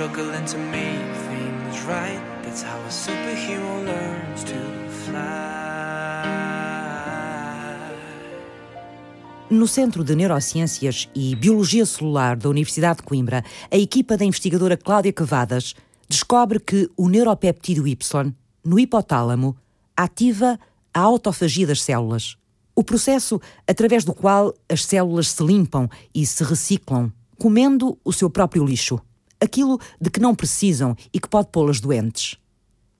Struggling 0.00 0.44
to 0.46 0.56
make 0.56 1.14
things 1.28 1.84
right. 1.84 2.20
That's 2.42 2.62
how 2.62 2.78
a 2.86 2.90
superhero 2.90 3.84
learns 3.84 4.44
to 4.44 4.54
fly. 5.04 5.20
No 9.50 9.66
Centro 9.66 10.02
de 10.02 10.14
Neurociências 10.14 11.06
e 11.14 11.34
Biologia 11.34 11.84
Celular 11.84 12.36
da 12.36 12.48
Universidade 12.48 12.98
de 12.98 13.02
Coimbra, 13.02 13.44
a 13.70 13.76
equipa 13.76 14.16
da 14.16 14.24
investigadora 14.24 14.76
Cláudia 14.76 15.12
Cavadas 15.12 15.74
descobre 16.08 16.60
que 16.60 16.88
o 16.96 17.06
neuropeptídeo 17.08 17.86
Y, 17.86 18.34
no 18.64 18.78
hipotálamo, 18.78 19.54
ativa 19.94 20.58
a 20.94 21.00
autofagia 21.00 21.66
das 21.66 21.82
células. 21.82 22.38
O 22.74 22.82
processo 22.82 23.38
através 23.68 24.04
do 24.04 24.14
qual 24.14 24.54
as 24.66 24.82
células 24.82 25.28
se 25.28 25.42
limpam 25.42 25.90
e 26.14 26.24
se 26.24 26.42
reciclam, 26.42 27.12
comendo 27.38 27.98
o 28.02 28.12
seu 28.14 28.30
próprio 28.30 28.64
lixo 28.64 28.98
aquilo 29.40 29.78
de 30.00 30.10
que 30.10 30.20
não 30.20 30.34
precisam 30.34 30.96
e 31.12 31.18
que 31.18 31.28
pode 31.28 31.48
pô-las 31.50 31.80
doentes. 31.80 32.36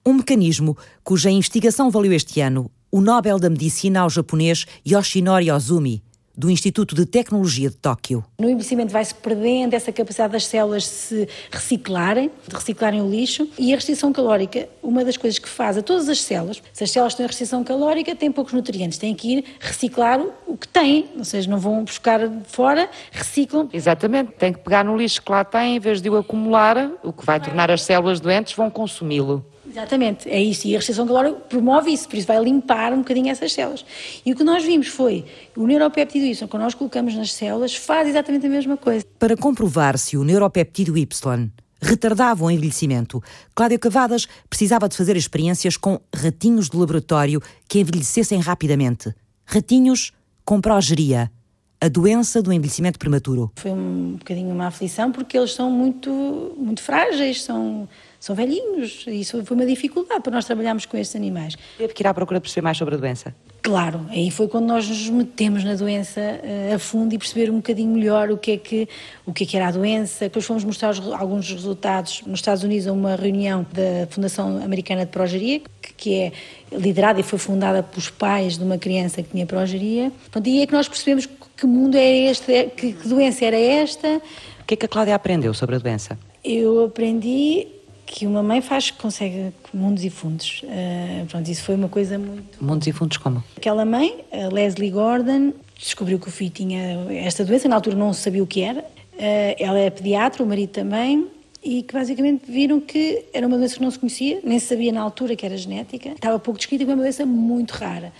Um 0.05 0.15
mecanismo 0.15 0.75
cuja 1.03 1.29
investigação 1.29 1.91
valeu 1.91 2.11
este 2.11 2.41
ano 2.41 2.71
o 2.91 2.99
Nobel 2.99 3.39
da 3.39 3.49
Medicina 3.49 4.01
ao 4.01 4.09
japonês 4.09 4.65
Yoshinori 4.85 5.49
Ozumi, 5.49 6.03
do 6.41 6.49
Instituto 6.49 6.95
de 6.95 7.05
Tecnologia 7.05 7.69
de 7.69 7.75
Tóquio. 7.75 8.25
No 8.39 8.49
envelhecimento 8.49 8.91
vai-se 8.91 9.13
perdendo 9.13 9.75
essa 9.75 9.91
capacidade 9.91 10.33
das 10.33 10.47
células 10.47 10.81
de 10.81 10.89
se 10.89 11.29
reciclarem, 11.51 12.31
de 12.47 12.55
reciclarem 12.55 12.99
o 12.99 13.07
lixo, 13.07 13.47
e 13.59 13.71
a 13.71 13.75
restrição 13.75 14.11
calórica, 14.11 14.67
uma 14.81 15.05
das 15.05 15.17
coisas 15.17 15.37
que 15.37 15.47
faz 15.47 15.77
a 15.77 15.83
todas 15.83 16.09
as 16.09 16.19
células, 16.19 16.59
se 16.73 16.83
as 16.83 16.89
células 16.89 17.13
têm 17.13 17.27
restrição 17.27 17.63
calórica, 17.63 18.15
têm 18.15 18.31
poucos 18.31 18.53
nutrientes, 18.53 18.97
têm 18.97 19.13
que 19.13 19.37
ir 19.37 19.45
reciclar 19.59 20.19
o 20.47 20.57
que 20.57 20.67
têm, 20.67 21.11
ou 21.15 21.23
seja, 21.23 21.47
não 21.47 21.59
vão 21.59 21.83
buscar 21.83 22.19
fora, 22.47 22.89
reciclam. 23.11 23.69
Exatamente, 23.71 24.31
tem 24.31 24.51
que 24.51 24.59
pegar 24.61 24.83
no 24.83 24.97
lixo 24.97 25.21
que 25.21 25.31
lá 25.31 25.43
tem, 25.43 25.75
em 25.75 25.79
vez 25.79 26.01
de 26.01 26.09
o 26.09 26.17
acumular, 26.17 26.91
o 27.03 27.13
que 27.13 27.23
vai 27.23 27.39
tornar 27.39 27.69
as 27.69 27.83
células 27.83 28.19
doentes, 28.19 28.53
vão 28.53 28.71
consumi-lo. 28.71 29.45
Exatamente, 29.71 30.29
é 30.29 30.41
isso. 30.41 30.67
E 30.67 30.75
a 30.75 30.79
restrição 30.79 31.07
calórica 31.07 31.39
promove 31.47 31.91
isso, 31.91 32.07
por 32.07 32.17
isso 32.17 32.27
vai 32.27 32.43
limpar 32.43 32.91
um 32.91 32.97
bocadinho 32.97 33.29
essas 33.29 33.53
células. 33.53 33.85
E 34.25 34.33
o 34.33 34.35
que 34.35 34.43
nós 34.43 34.65
vimos 34.65 34.87
foi 34.87 35.25
o 35.55 35.65
neuropéptido 35.65 36.25
Y, 36.25 36.47
que 36.47 36.57
nós 36.57 36.73
colocamos 36.73 37.15
nas 37.15 37.31
células, 37.31 37.73
faz 37.73 38.09
exatamente 38.09 38.45
a 38.45 38.49
mesma 38.49 38.75
coisa. 38.75 39.05
Para 39.17 39.37
comprovar 39.37 39.97
se 39.97 40.17
o 40.17 40.25
neuropéptido 40.25 40.97
Y 40.97 41.51
retardava 41.81 42.43
o 42.43 42.51
envelhecimento, 42.51 43.23
Cláudia 43.55 43.79
Cavadas 43.79 44.27
precisava 44.49 44.89
de 44.89 44.97
fazer 44.97 45.15
experiências 45.15 45.77
com 45.77 45.99
ratinhos 46.13 46.69
de 46.69 46.77
laboratório 46.77 47.41
que 47.67 47.79
envelhecessem 47.79 48.39
rapidamente. 48.41 49.13
Ratinhos 49.45 50.11
com 50.43 50.59
progeria 50.59 51.31
a 51.79 51.87
doença 51.87 52.41
do 52.41 52.53
envelhecimento 52.53 52.99
prematuro. 52.99 53.51
Foi 53.55 53.71
um 53.71 54.17
bocadinho 54.19 54.53
uma 54.53 54.67
aflição 54.67 55.11
porque 55.11 55.35
eles 55.35 55.53
são 55.53 55.71
muito, 55.71 56.11
muito 56.55 56.81
frágeis, 56.83 57.41
são 57.41 57.89
são 58.21 58.35
velhinhos. 58.35 59.03
E 59.07 59.19
isso 59.19 59.43
foi 59.43 59.57
uma 59.57 59.65
dificuldade 59.65 60.21
para 60.21 60.31
nós 60.31 60.45
trabalharmos 60.45 60.85
com 60.85 60.95
estes 60.95 61.15
animais. 61.15 61.57
Teve 61.75 61.91
que 61.91 62.03
ir 62.03 62.07
à 62.07 62.13
procura 62.13 62.39
de 62.39 62.43
perceber 62.43 62.63
mais 62.63 62.77
sobre 62.77 62.93
a 62.93 62.97
doença? 62.99 63.35
Claro, 63.63 64.05
aí 64.09 64.29
foi 64.29 64.47
quando 64.47 64.67
nós 64.67 64.87
nos 64.87 65.09
metemos 65.09 65.63
na 65.63 65.73
doença 65.73 66.21
uh, 66.21 66.75
a 66.75 66.79
fundo 66.79 67.13
e 67.15 67.17
perceber 67.17 67.49
um 67.49 67.55
bocadinho 67.55 67.91
melhor 67.91 68.29
o 68.29 68.37
que 68.37 68.51
é 68.51 68.57
que, 68.57 68.87
o 69.25 69.33
que, 69.33 69.43
é 69.43 69.47
que 69.47 69.57
era 69.57 69.67
a 69.67 69.71
doença. 69.71 70.25
Depois 70.25 70.45
fomos 70.45 70.63
mostrar 70.63 70.91
os, 70.91 70.99
alguns 71.11 71.51
resultados 71.51 72.21
nos 72.25 72.39
Estados 72.39 72.63
Unidos 72.63 72.87
a 72.87 72.93
uma 72.93 73.15
reunião 73.15 73.65
da 73.73 74.07
Fundação 74.07 74.63
Americana 74.63 75.03
de 75.03 75.11
Progeria, 75.11 75.61
que, 75.97 76.13
é 76.15 76.31
liderada 76.71 77.19
e 77.19 77.23
foi 77.23 77.39
fundada 77.39 77.81
pelos 77.81 78.11
pais 78.11 78.55
de 78.55 78.63
uma 78.63 78.77
criança 78.77 79.23
que 79.23 79.29
tinha 79.29 79.47
progeria. 79.47 80.11
Pronto, 80.29 80.47
e 80.47 80.61
é 80.61 80.67
que 80.67 80.73
nós 80.73 80.87
percebemos 80.87 81.27
que 81.57 81.65
mundo 81.65 81.95
é 81.95 82.29
este, 82.29 82.69
que, 82.75 82.93
que 82.93 83.07
doença 83.07 83.45
era 83.45 83.59
esta. 83.59 84.21
O 84.59 84.63
que 84.65 84.75
é 84.75 84.77
que 84.77 84.85
a 84.85 84.89
Cláudia 84.89 85.15
aprendeu 85.15 85.53
sobre 85.55 85.75
a 85.75 85.79
doença? 85.79 86.17
Eu 86.43 86.85
aprendi 86.85 87.67
que 88.11 88.27
uma 88.27 88.43
mãe 88.43 88.61
faz 88.61 88.91
consegue 88.91 89.53
mundos 89.73 90.03
e 90.03 90.09
fundos. 90.09 90.61
Uh, 90.63 91.25
pronto, 91.27 91.49
isso 91.49 91.63
foi 91.63 91.75
uma 91.75 91.87
coisa 91.87 92.19
muito. 92.19 92.63
Mundos 92.63 92.85
e 92.85 92.91
fundos 92.91 93.15
como? 93.15 93.41
Aquela 93.55 93.85
mãe, 93.85 94.25
a 94.31 94.53
Leslie 94.53 94.91
Gordon, 94.91 95.53
descobriu 95.79 96.19
que 96.19 96.27
o 96.27 96.31
filho 96.31 96.51
tinha 96.51 97.07
esta 97.09 97.45
doença, 97.45 97.69
na 97.69 97.75
altura 97.75 97.95
não 97.95 98.11
sabia 98.11 98.43
o 98.43 98.47
que 98.47 98.61
era. 98.61 98.81
Uh, 98.81 99.55
ela 99.57 99.79
é 99.79 99.89
pediatra, 99.89 100.43
o 100.43 100.45
marido 100.45 100.71
também, 100.71 101.25
e 101.63 101.83
que 101.83 101.93
basicamente 101.93 102.51
viram 102.51 102.81
que 102.81 103.23
era 103.33 103.47
uma 103.47 103.57
doença 103.57 103.75
que 103.75 103.81
não 103.81 103.89
se 103.89 103.97
conhecia, 103.97 104.41
nem 104.43 104.59
se 104.59 104.67
sabia 104.67 104.91
na 104.91 105.01
altura 105.01 105.33
que 105.35 105.45
era 105.45 105.55
genética, 105.55 106.09
estava 106.09 106.37
pouco 106.37 106.57
descrita 106.57 106.83
e 106.83 106.85
foi 106.85 106.95
uma 106.95 107.03
doença 107.03 107.25
muito 107.25 107.71
rara. 107.71 108.11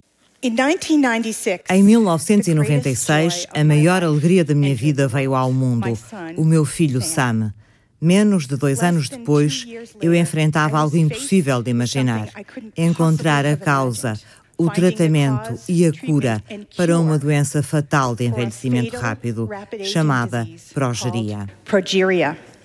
Em 1.70 1.84
1996, 1.84 3.48
a 3.54 3.64
maior 3.64 4.04
alegria 4.04 4.44
da 4.44 4.56
minha 4.56 4.74
vida 4.74 5.08
veio 5.08 5.36
ao 5.36 5.52
mundo, 5.52 5.96
o 6.38 6.46
meu 6.46 6.64
filho 6.66 7.02
Sam. 7.02 7.54
Menos 8.02 8.48
de 8.48 8.58
dois 8.58 8.82
anos 8.82 9.08
depois, 9.10 9.68
eu 10.02 10.16
enfrentava 10.16 10.80
algo 10.80 10.98
impossível 10.98 11.62
de 11.62 11.70
imaginar: 11.70 12.30
encontrar 12.76 13.46
a 13.46 13.56
causa, 13.56 14.20
o 14.58 14.72
tratamento 14.72 15.54
e 15.70 15.86
a 15.86 15.92
cura 15.94 16.44
para 16.76 16.98
uma 17.00 17.20
doença 17.20 17.62
fatal 17.62 18.16
de 18.16 18.26
envelhecimento 18.26 18.98
rápido, 18.98 19.48
chamada 19.84 20.48
progeria. 20.74 21.48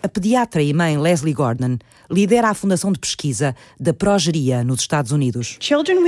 A 0.07 0.09
pediatra 0.09 0.63
e 0.63 0.73
mãe 0.73 0.97
Leslie 0.97 1.35
Gordon 1.35 1.79
lidera 2.09 2.49
a 2.49 2.55
Fundação 2.55 2.93
de 2.93 2.99
Pesquisa 3.01 3.57
da 3.79 3.93
Progeria 3.93 4.63
nos 4.63 4.83
Estados 4.83 5.11
Unidos. 5.11 5.59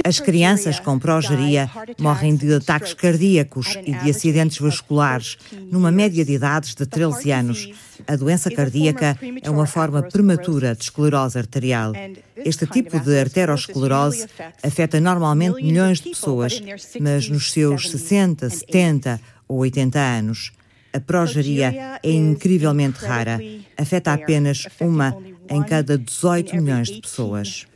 As 0.06 0.20
crianças 0.20 0.78
com 0.78 1.00
progeria 1.00 1.68
morrem 1.98 2.36
de 2.36 2.54
ataques 2.54 2.94
cardíacos 2.94 3.76
e 3.84 3.92
de 3.92 4.08
acidentes 4.08 4.58
vasculares, 4.58 5.36
numa 5.68 5.90
média 5.90 6.24
de 6.24 6.32
idades 6.32 6.76
de 6.76 6.86
13 6.86 7.32
anos. 7.32 7.70
A 8.06 8.14
doença 8.14 8.48
cardíaca 8.52 9.18
é 9.42 9.50
uma 9.50 9.66
forma 9.66 10.00
prematura 10.00 10.76
de 10.76 10.84
esclerose 10.84 11.36
arterial. 11.36 11.92
Este 12.36 12.68
tipo 12.68 13.00
de 13.00 13.18
arteriosclerose 13.18 14.28
afeta 14.62 15.00
normalmente 15.00 15.60
milhões 15.60 15.98
de 16.00 16.10
pessoas, 16.10 16.62
mas 17.00 17.28
nos 17.28 17.50
seus 17.50 17.90
60, 17.90 18.48
70 18.48 19.20
ou 19.48 19.58
80 19.58 19.98
anos. 19.98 20.52
A 20.92 21.00
progeria 21.00 22.00
é 22.02 22.10
incrivelmente 22.10 23.04
rara. 23.04 23.38
Afeta 23.76 24.12
apenas 24.12 24.66
uma 24.80 25.16
em 25.48 25.62
cada 25.62 25.98
18 25.98 26.56
milhões 26.56 26.88
de 26.88 27.00
pessoas. 27.00 27.66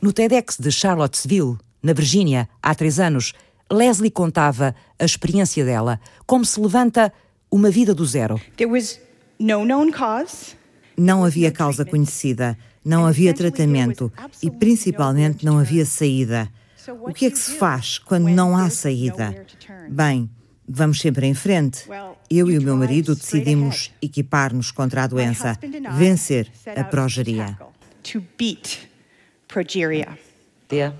No 0.00 0.12
TEDx 0.12 0.56
de 0.58 0.70
Charlottesville, 0.72 1.58
na 1.82 1.92
Virgínia, 1.92 2.48
há 2.62 2.74
três 2.74 2.98
anos, 2.98 3.32
Leslie 3.70 4.10
contava 4.10 4.74
a 4.98 5.04
experiência 5.04 5.64
dela, 5.64 6.00
como 6.26 6.44
se 6.44 6.60
levanta 6.60 7.12
uma 7.50 7.70
vida 7.70 7.94
do 7.94 8.04
zero. 8.04 8.40
Não 10.96 11.24
havia 11.24 11.50
causa 11.50 11.84
conhecida, 11.84 12.58
não 12.84 13.06
havia 13.06 13.32
tratamento 13.32 14.12
e, 14.42 14.50
principalmente, 14.50 15.44
não 15.44 15.58
havia 15.58 15.86
saída. 15.86 16.48
O 17.02 17.12
que 17.12 17.26
é 17.26 17.30
que 17.30 17.38
se 17.38 17.52
faz 17.52 17.98
quando 17.98 18.28
não 18.28 18.56
há 18.56 18.68
saída? 18.70 19.46
Bem, 19.88 20.28
Vamos 20.72 21.00
sempre 21.00 21.26
em 21.26 21.34
frente. 21.34 21.84
Eu 22.30 22.48
e 22.48 22.56
o 22.56 22.62
meu 22.62 22.76
marido 22.76 23.16
decidimos 23.16 23.90
equipar-nos 24.00 24.70
contra 24.70 25.02
a 25.02 25.06
doença, 25.08 25.58
vencer 25.98 26.48
a 26.76 26.84
progeria. 26.84 27.58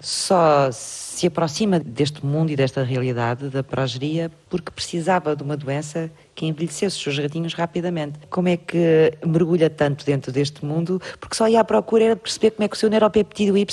Só 0.01 0.73
se 0.73 1.29
aproxima 1.29 1.79
deste 1.79 2.27
mundo 2.27 2.51
e 2.51 2.57
desta 2.57 2.83
realidade 2.83 3.49
da 3.49 3.63
progeria 3.63 4.29
porque 4.49 4.73
precisava 4.73 5.37
de 5.37 5.45
uma 5.45 5.57
doença 5.57 6.11
que 6.35 6.47
envelhecesse 6.47 6.97
os 6.97 7.03
seus 7.05 7.19
ratinhos 7.21 7.55
rapidamente. 7.55 8.19
Como 8.29 8.49
é 8.49 8.57
que 8.57 9.13
mergulha 9.25 9.71
tanto 9.71 10.05
dentro 10.05 10.33
deste 10.33 10.65
mundo? 10.65 11.01
Porque 11.21 11.37
só 11.37 11.47
ia 11.47 11.61
à 11.61 11.65
procura 11.65 12.07
era 12.07 12.17
de 12.17 12.23
perceber 12.23 12.51
como 12.51 12.65
é 12.65 12.69
que 12.69 12.75
o 12.75 12.79
seu 12.79 12.91
neuropeptídeo 12.91 13.57
Y 13.57 13.67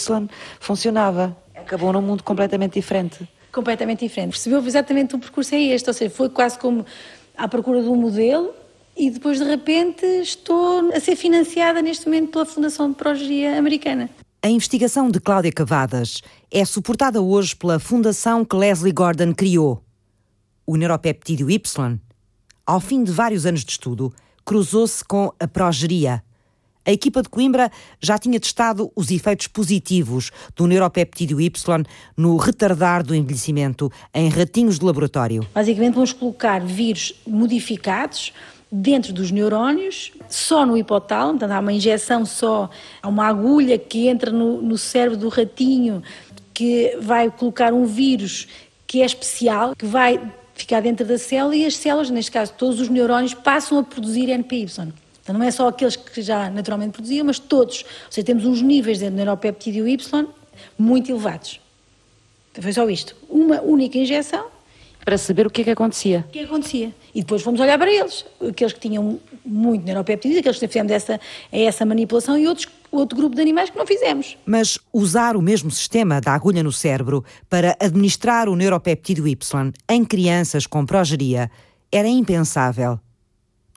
funcionava. 0.60 1.36
Acabou 1.56 1.92
num 1.92 2.04
mundo 2.04 2.22
completamente 2.22 2.74
diferente 2.74 3.28
completamente 3.58 4.06
diferente. 4.06 4.34
Percebeu 4.34 4.64
exatamente 4.64 5.16
o 5.16 5.20
percurso 5.20 5.56
é 5.56 5.62
este, 5.62 5.90
ou 5.90 5.94
seja, 5.94 6.12
foi 6.12 6.30
quase 6.30 6.60
como 6.60 6.86
à 7.36 7.48
procura 7.48 7.82
de 7.82 7.90
um 7.90 7.96
modelo 7.96 8.54
e 8.96 9.10
depois 9.10 9.40
de 9.40 9.46
repente 9.46 10.06
estou 10.06 10.92
a 10.94 11.00
ser 11.00 11.16
financiada 11.16 11.82
neste 11.82 12.06
momento 12.06 12.32
pela 12.32 12.46
Fundação 12.46 12.90
de 12.92 12.96
Progeria 12.96 13.58
Americana. 13.58 14.12
A 14.44 14.50
investigação 14.50 15.10
de 15.10 15.20
Cláudia 15.20 15.52
Cavadas 15.52 16.22
é 16.52 16.64
suportada 16.64 17.20
hoje 17.20 17.56
pela 17.56 17.80
fundação 17.80 18.46
que 18.46 18.56
Leslie 18.56 18.94
Gordon 18.94 19.34
criou. 19.34 19.84
O 20.66 20.76
neuropeptídeo 20.76 21.50
Y, 21.50 22.00
ao 22.64 22.80
fim 22.80 23.04
de 23.04 23.12
vários 23.12 23.48
anos 23.48 23.66
de 23.66 23.72
estudo, 23.72 24.14
cruzou-se 24.46 25.04
com 25.04 25.34
a 25.40 25.48
progeria, 25.48 26.24
a 26.88 26.92
equipa 26.92 27.22
de 27.22 27.28
Coimbra 27.28 27.70
já 28.00 28.18
tinha 28.18 28.40
testado 28.40 28.90
os 28.96 29.12
efeitos 29.12 29.48
positivos 29.48 30.32
do 30.56 30.66
neuropeptídeo 30.66 31.42
Y 31.42 31.86
no 32.16 32.38
retardar 32.38 33.04
do 33.04 33.14
envelhecimento 33.14 33.92
em 34.14 34.30
ratinhos 34.30 34.80
de 34.80 34.86
laboratório. 34.86 35.46
Basicamente, 35.54 35.96
vamos 35.96 36.14
colocar 36.14 36.62
vírus 36.62 37.14
modificados 37.28 38.32
dentro 38.72 39.12
dos 39.12 39.32
neurónios, 39.32 40.14
só 40.30 40.66
no 40.66 40.78
hipotálamo, 40.78 41.40
portanto 41.40 41.52
há 41.52 41.60
uma 41.60 41.74
injeção 41.74 42.26
só, 42.26 42.70
há 43.02 43.08
uma 43.08 43.28
agulha 43.28 43.78
que 43.78 44.08
entra 44.08 44.32
no, 44.32 44.62
no 44.62 44.78
cérebro 44.78 45.18
do 45.18 45.30
ratinho 45.30 46.02
que 46.54 46.98
vai 47.02 47.30
colocar 47.30 47.74
um 47.74 47.86
vírus 47.86 48.48
que 48.86 49.02
é 49.02 49.06
especial, 49.06 49.76
que 49.76 49.86
vai 49.86 50.20
ficar 50.54 50.82
dentro 50.82 51.06
da 51.06 51.18
célula 51.18 51.56
e 51.56 51.66
as 51.66 51.76
células, 51.76 52.10
neste 52.10 52.32
caso 52.32 52.54
todos 52.58 52.80
os 52.80 52.90
neurónios, 52.90 53.34
passam 53.34 53.78
a 53.78 53.84
produzir 53.84 54.30
NPY. 54.30 54.68
Então 55.28 55.38
não 55.38 55.46
é 55.46 55.52
só 55.52 55.68
aqueles 55.68 55.98
que 55.98 56.22
já 56.22 56.50
naturalmente 56.50 56.94
produziam, 56.94 57.26
mas 57.26 57.38
todos. 57.38 57.84
Ou 58.06 58.12
seja, 58.12 58.26
temos 58.26 58.46
uns 58.46 58.62
níveis 58.62 59.00
dentro 59.00 59.16
do 59.16 59.18
neuropeptídeo 59.18 59.86
Y 59.86 60.26
muito 60.80 61.12
elevados. 61.12 61.60
Então 62.50 62.64
foi 62.64 62.72
só 62.72 62.90
isto. 62.90 63.14
Uma 63.30 63.60
única 63.60 63.98
injeção. 63.98 64.46
Para 65.04 65.18
saber 65.18 65.46
o 65.46 65.50
que 65.50 65.62
é 65.62 65.64
que 65.66 65.70
acontecia. 65.72 66.24
O 66.30 66.32
que, 66.32 66.40
é 66.40 66.42
que 66.44 66.48
acontecia. 66.48 66.96
E 67.14 67.20
depois 67.20 67.42
fomos 67.42 67.60
olhar 67.60 67.78
para 67.78 67.92
eles. 67.92 68.26
Aqueles 68.40 68.72
que 68.72 68.80
tinham 68.80 69.20
muito 69.46 69.84
neuropeptídeo, 69.84 70.40
aqueles 70.40 70.60
que 70.60 70.68
fizemos 70.68 70.94
essa, 70.94 71.20
essa 71.52 71.86
manipulação 71.86 72.38
e 72.38 72.48
outros, 72.48 72.70
outro 72.90 73.18
grupo 73.18 73.36
de 73.36 73.42
animais 73.42 73.70
que 73.70 73.78
não 73.78 73.86
fizemos. 73.86 74.38
Mas 74.46 74.80
usar 74.94 75.36
o 75.36 75.42
mesmo 75.42 75.70
sistema 75.70 76.22
da 76.22 76.34
agulha 76.34 76.64
no 76.64 76.72
cérebro 76.72 77.26
para 77.50 77.76
administrar 77.82 78.48
o 78.48 78.56
neuropeptídeo 78.56 79.28
Y 79.28 79.74
em 79.90 80.06
crianças 80.06 80.66
com 80.66 80.86
progeria 80.86 81.52
era 81.92 82.08
impensável. 82.08 82.98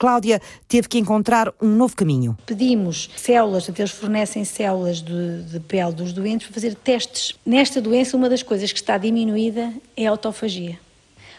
Cláudia 0.01 0.41
teve 0.67 0.89
que 0.89 0.99
encontrar 0.99 1.53
um 1.61 1.69
novo 1.69 1.95
caminho. 1.95 2.35
Pedimos 2.47 3.11
células, 3.17 3.69
eles 3.69 3.91
fornecem 3.91 4.47
células 4.47 5.03
de, 5.03 5.43
de 5.43 5.61
pele 5.61 5.93
dos 5.93 6.15
doentes 6.15 6.47
para 6.47 6.55
fazer 6.55 6.75
testes. 6.75 7.35
Nesta 7.45 7.83
doença, 7.83 8.17
uma 8.17 8.27
das 8.27 8.43
coisas 8.43 8.73
que 8.73 8.79
está 8.79 8.97
diminuída 8.97 9.71
é 9.95 10.07
a 10.07 10.11
autofagia. 10.11 10.81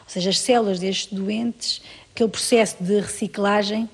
Ou 0.01 0.09
seja, 0.09 0.29
as 0.29 0.39
células 0.39 0.79
destes 0.79 1.11
doentes, 1.11 1.81
aquele 2.13 2.29
processo 2.29 2.75
de 2.79 2.99
reciclagem 2.99 3.89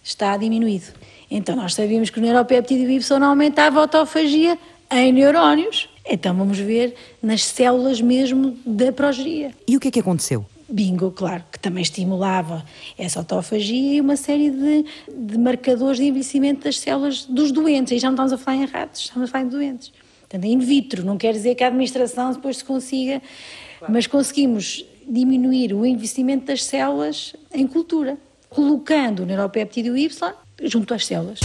está 0.00 0.36
diminuído. 0.36 0.92
Então, 1.28 1.56
nós 1.56 1.74
sabíamos 1.74 2.08
que 2.08 2.20
o 2.20 2.22
neuropéptido 2.22 2.88
Y 2.88 3.18
não 3.18 3.30
aumentava 3.30 3.80
a 3.80 3.82
autofagia 3.82 4.56
em 4.92 5.12
neurónios. 5.12 5.88
Então, 6.06 6.36
vamos 6.36 6.58
ver 6.60 6.94
nas 7.20 7.42
células 7.42 8.00
mesmo 8.00 8.56
da 8.64 8.92
progeria. 8.92 9.50
E 9.66 9.76
o 9.76 9.80
que 9.80 9.88
é 9.88 9.90
que 9.90 9.98
aconteceu? 9.98 10.46
Bingo, 10.68 11.10
claro, 11.10 11.44
que 11.50 11.58
também 11.58 11.82
estimulava 11.82 12.64
essa 12.96 13.18
autofagia 13.18 13.94
e 13.94 14.00
uma 14.00 14.16
série 14.16 14.50
de, 14.50 14.84
de 15.08 15.38
marcadores 15.38 15.98
de 15.98 16.04
envelhecimento 16.04 16.64
das 16.64 16.78
células 16.78 17.24
dos 17.24 17.52
doentes. 17.52 17.92
Aí 17.92 17.98
já 17.98 18.08
não 18.08 18.14
estamos 18.14 18.32
a 18.32 18.38
falar 18.38 18.56
em 18.58 18.64
ratos, 18.64 19.02
estamos 19.02 19.28
a 19.28 19.32
falar 19.32 19.44
em 19.44 19.48
doentes. 19.48 19.92
Portanto, 20.20 20.44
in 20.44 20.58
vitro, 20.58 21.04
não 21.04 21.16
quer 21.16 21.32
dizer 21.32 21.54
que 21.54 21.62
a 21.62 21.68
administração 21.68 22.32
depois 22.32 22.58
se 22.58 22.64
consiga, 22.64 23.20
claro. 23.78 23.92
mas 23.92 24.06
conseguimos 24.06 24.84
diminuir 25.08 25.74
o 25.74 25.84
envelhecimento 25.84 26.46
das 26.46 26.64
células 26.64 27.34
em 27.52 27.66
cultura, 27.66 28.16
colocando 28.48 29.22
o 29.22 29.26
neuropéptido 29.26 29.96
Y 29.96 30.34
junto 30.62 30.94
às 30.94 31.06
células. 31.06 31.40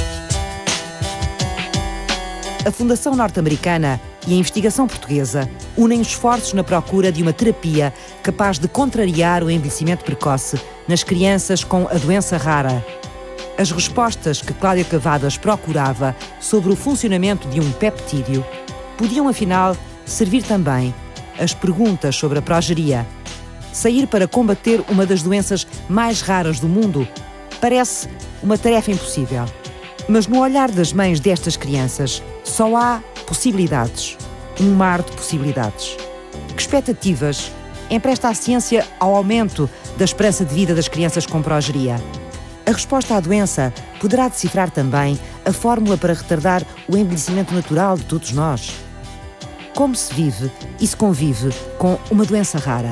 A 2.65 2.71
Fundação 2.71 3.15
Norte-Americana 3.15 3.99
e 4.29 4.33
a 4.33 4.37
investigação 4.37 4.87
portuguesa 4.87 5.49
unem 5.75 6.01
esforços 6.01 6.53
na 6.53 6.63
procura 6.63 7.11
de 7.11 7.23
uma 7.23 7.33
terapia 7.33 7.91
capaz 8.21 8.59
de 8.59 8.67
contrariar 8.67 9.43
o 9.43 9.49
envelhecimento 9.49 10.05
precoce 10.05 10.61
nas 10.87 11.03
crianças 11.03 11.63
com 11.63 11.87
a 11.87 11.95
doença 11.95 12.37
rara. 12.37 12.85
As 13.57 13.71
respostas 13.71 14.39
que 14.39 14.53
Cláudia 14.53 14.85
Cavadas 14.85 15.35
procurava 15.35 16.15
sobre 16.39 16.71
o 16.71 16.75
funcionamento 16.75 17.47
de 17.47 17.59
um 17.59 17.71
peptídeo 17.71 18.45
podiam, 18.97 19.27
afinal, 19.27 19.75
servir 20.05 20.43
também 20.43 20.93
as 21.39 21.55
perguntas 21.55 22.15
sobre 22.15 22.37
a 22.37 22.41
progeria. 22.41 23.07
Sair 23.73 24.05
para 24.05 24.27
combater 24.27 24.83
uma 24.89 25.07
das 25.07 25.23
doenças 25.23 25.65
mais 25.89 26.21
raras 26.21 26.59
do 26.59 26.69
mundo 26.69 27.07
parece 27.59 28.07
uma 28.43 28.59
tarefa 28.59 28.91
impossível. 28.91 29.45
Mas 30.07 30.27
no 30.27 30.39
olhar 30.39 30.69
das 30.69 30.93
mães 30.93 31.19
destas 31.19 31.57
crianças, 31.57 32.21
só 32.43 32.75
há 32.75 33.01
possibilidades. 33.25 34.18
Um 34.59 34.73
mar 34.73 35.01
de 35.01 35.11
possibilidades. 35.13 35.95
Que 36.55 36.61
expectativas 36.61 37.51
empresta 37.89 38.27
a 38.27 38.33
ciência 38.33 38.85
ao 38.99 39.15
aumento 39.15 39.69
da 39.97 40.03
esperança 40.03 40.43
de 40.43 40.53
vida 40.53 40.75
das 40.75 40.87
crianças 40.87 41.25
com 41.25 41.41
progeria? 41.41 41.95
A 42.65 42.71
resposta 42.71 43.15
à 43.15 43.19
doença 43.19 43.73
poderá 43.99 44.27
decifrar 44.27 44.69
também 44.69 45.17
a 45.45 45.53
fórmula 45.53 45.97
para 45.97 46.13
retardar 46.13 46.63
o 46.87 46.97
envelhecimento 46.97 47.53
natural 47.53 47.97
de 47.97 48.03
todos 48.03 48.31
nós. 48.31 48.73
Como 49.73 49.95
se 49.95 50.13
vive 50.13 50.51
e 50.79 50.85
se 50.85 50.95
convive 50.95 51.51
com 51.77 51.97
uma 52.11 52.25
doença 52.25 52.57
rara? 52.57 52.91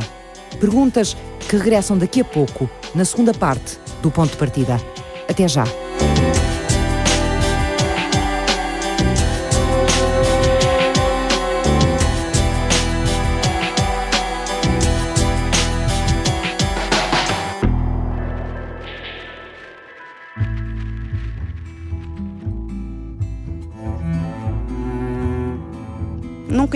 Perguntas 0.60 1.18
que 1.48 1.58
regressam 1.58 1.98
daqui 1.98 2.22
a 2.22 2.26
pouco, 2.26 2.70
na 2.96 3.04
segunda 3.04 3.34
parte 3.34 3.78
do 4.02 4.10
ponto 4.10 4.32
de 4.32 4.38
partida. 4.38 4.80
Até 5.30 5.48
já! 5.48 5.66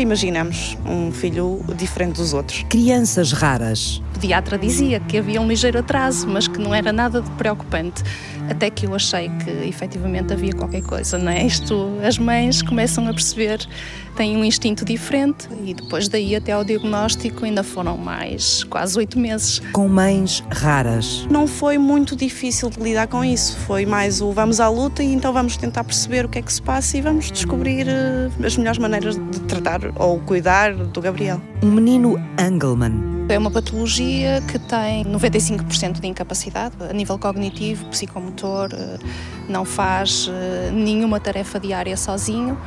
Imaginamos 0.01 0.77
um 0.85 1.11
filho 1.11 1.63
diferente 1.75 2.15
dos 2.15 2.33
outros. 2.33 2.65
Crianças 2.69 3.31
raras. 3.31 4.01
O 4.21 4.29
pediatra 4.31 4.55
dizia 4.55 4.99
que 4.99 5.17
havia 5.17 5.41
um 5.41 5.47
ligeiro 5.47 5.79
atraso, 5.79 6.27
mas 6.27 6.47
que 6.47 6.59
não 6.59 6.75
era 6.75 6.93
nada 6.93 7.23
de 7.23 7.29
preocupante. 7.31 8.03
Até 8.47 8.69
que 8.69 8.85
eu 8.85 8.93
achei 8.93 9.29
que 9.43 9.49
efetivamente 9.67 10.31
havia 10.31 10.53
qualquer 10.53 10.83
coisa, 10.83 11.17
não 11.17 11.31
é? 11.31 11.43
Isto, 11.43 11.97
as 12.05 12.19
mães 12.19 12.61
começam 12.61 13.07
a 13.07 13.13
perceber, 13.13 13.67
têm 14.15 14.37
um 14.37 14.45
instinto 14.45 14.85
diferente 14.85 15.49
e 15.65 15.73
depois 15.73 16.07
daí 16.07 16.35
até 16.35 16.51
ao 16.51 16.63
diagnóstico 16.63 17.45
ainda 17.45 17.63
foram 17.63 17.97
mais 17.97 18.63
quase 18.65 18.95
oito 18.99 19.17
meses. 19.17 19.59
Com 19.73 19.87
mães 19.87 20.43
raras. 20.51 21.25
Não 21.27 21.47
foi 21.47 21.79
muito 21.79 22.15
difícil 22.15 22.69
de 22.69 22.79
lidar 22.79 23.07
com 23.07 23.25
isso, 23.25 23.57
foi 23.61 23.87
mais 23.87 24.21
o 24.21 24.31
vamos 24.31 24.59
à 24.59 24.69
luta 24.69 25.01
e 25.01 25.11
então 25.11 25.33
vamos 25.33 25.57
tentar 25.57 25.83
perceber 25.83 26.25
o 26.25 26.29
que 26.29 26.37
é 26.37 26.43
que 26.43 26.53
se 26.53 26.61
passa 26.61 26.95
e 26.95 27.01
vamos 27.01 27.31
descobrir 27.31 27.87
eh, 27.87 28.29
as 28.45 28.55
melhores 28.55 28.77
maneiras 28.77 29.15
de 29.15 29.39
tratar 29.47 29.79
ou 29.95 30.19
cuidar 30.19 30.75
do 30.75 31.01
Gabriel. 31.01 31.41
Um 31.63 31.71
menino 31.71 32.21
Engelman 32.39 33.20
é 33.31 33.37
uma 33.37 33.49
patologia 33.49 34.41
que 34.51 34.59
tem 34.59 35.05
95% 35.05 36.01
de 36.01 36.07
incapacidade 36.07 36.75
a 36.89 36.91
nível 36.91 37.17
cognitivo, 37.17 37.85
psicomotor, 37.85 38.69
eh, 38.73 38.97
não 39.47 39.63
faz 39.63 40.29
eh, 40.29 40.69
nenhuma 40.73 41.19
tarefa 41.19 41.57
diária 41.57 41.95
sozinho, 41.95 42.57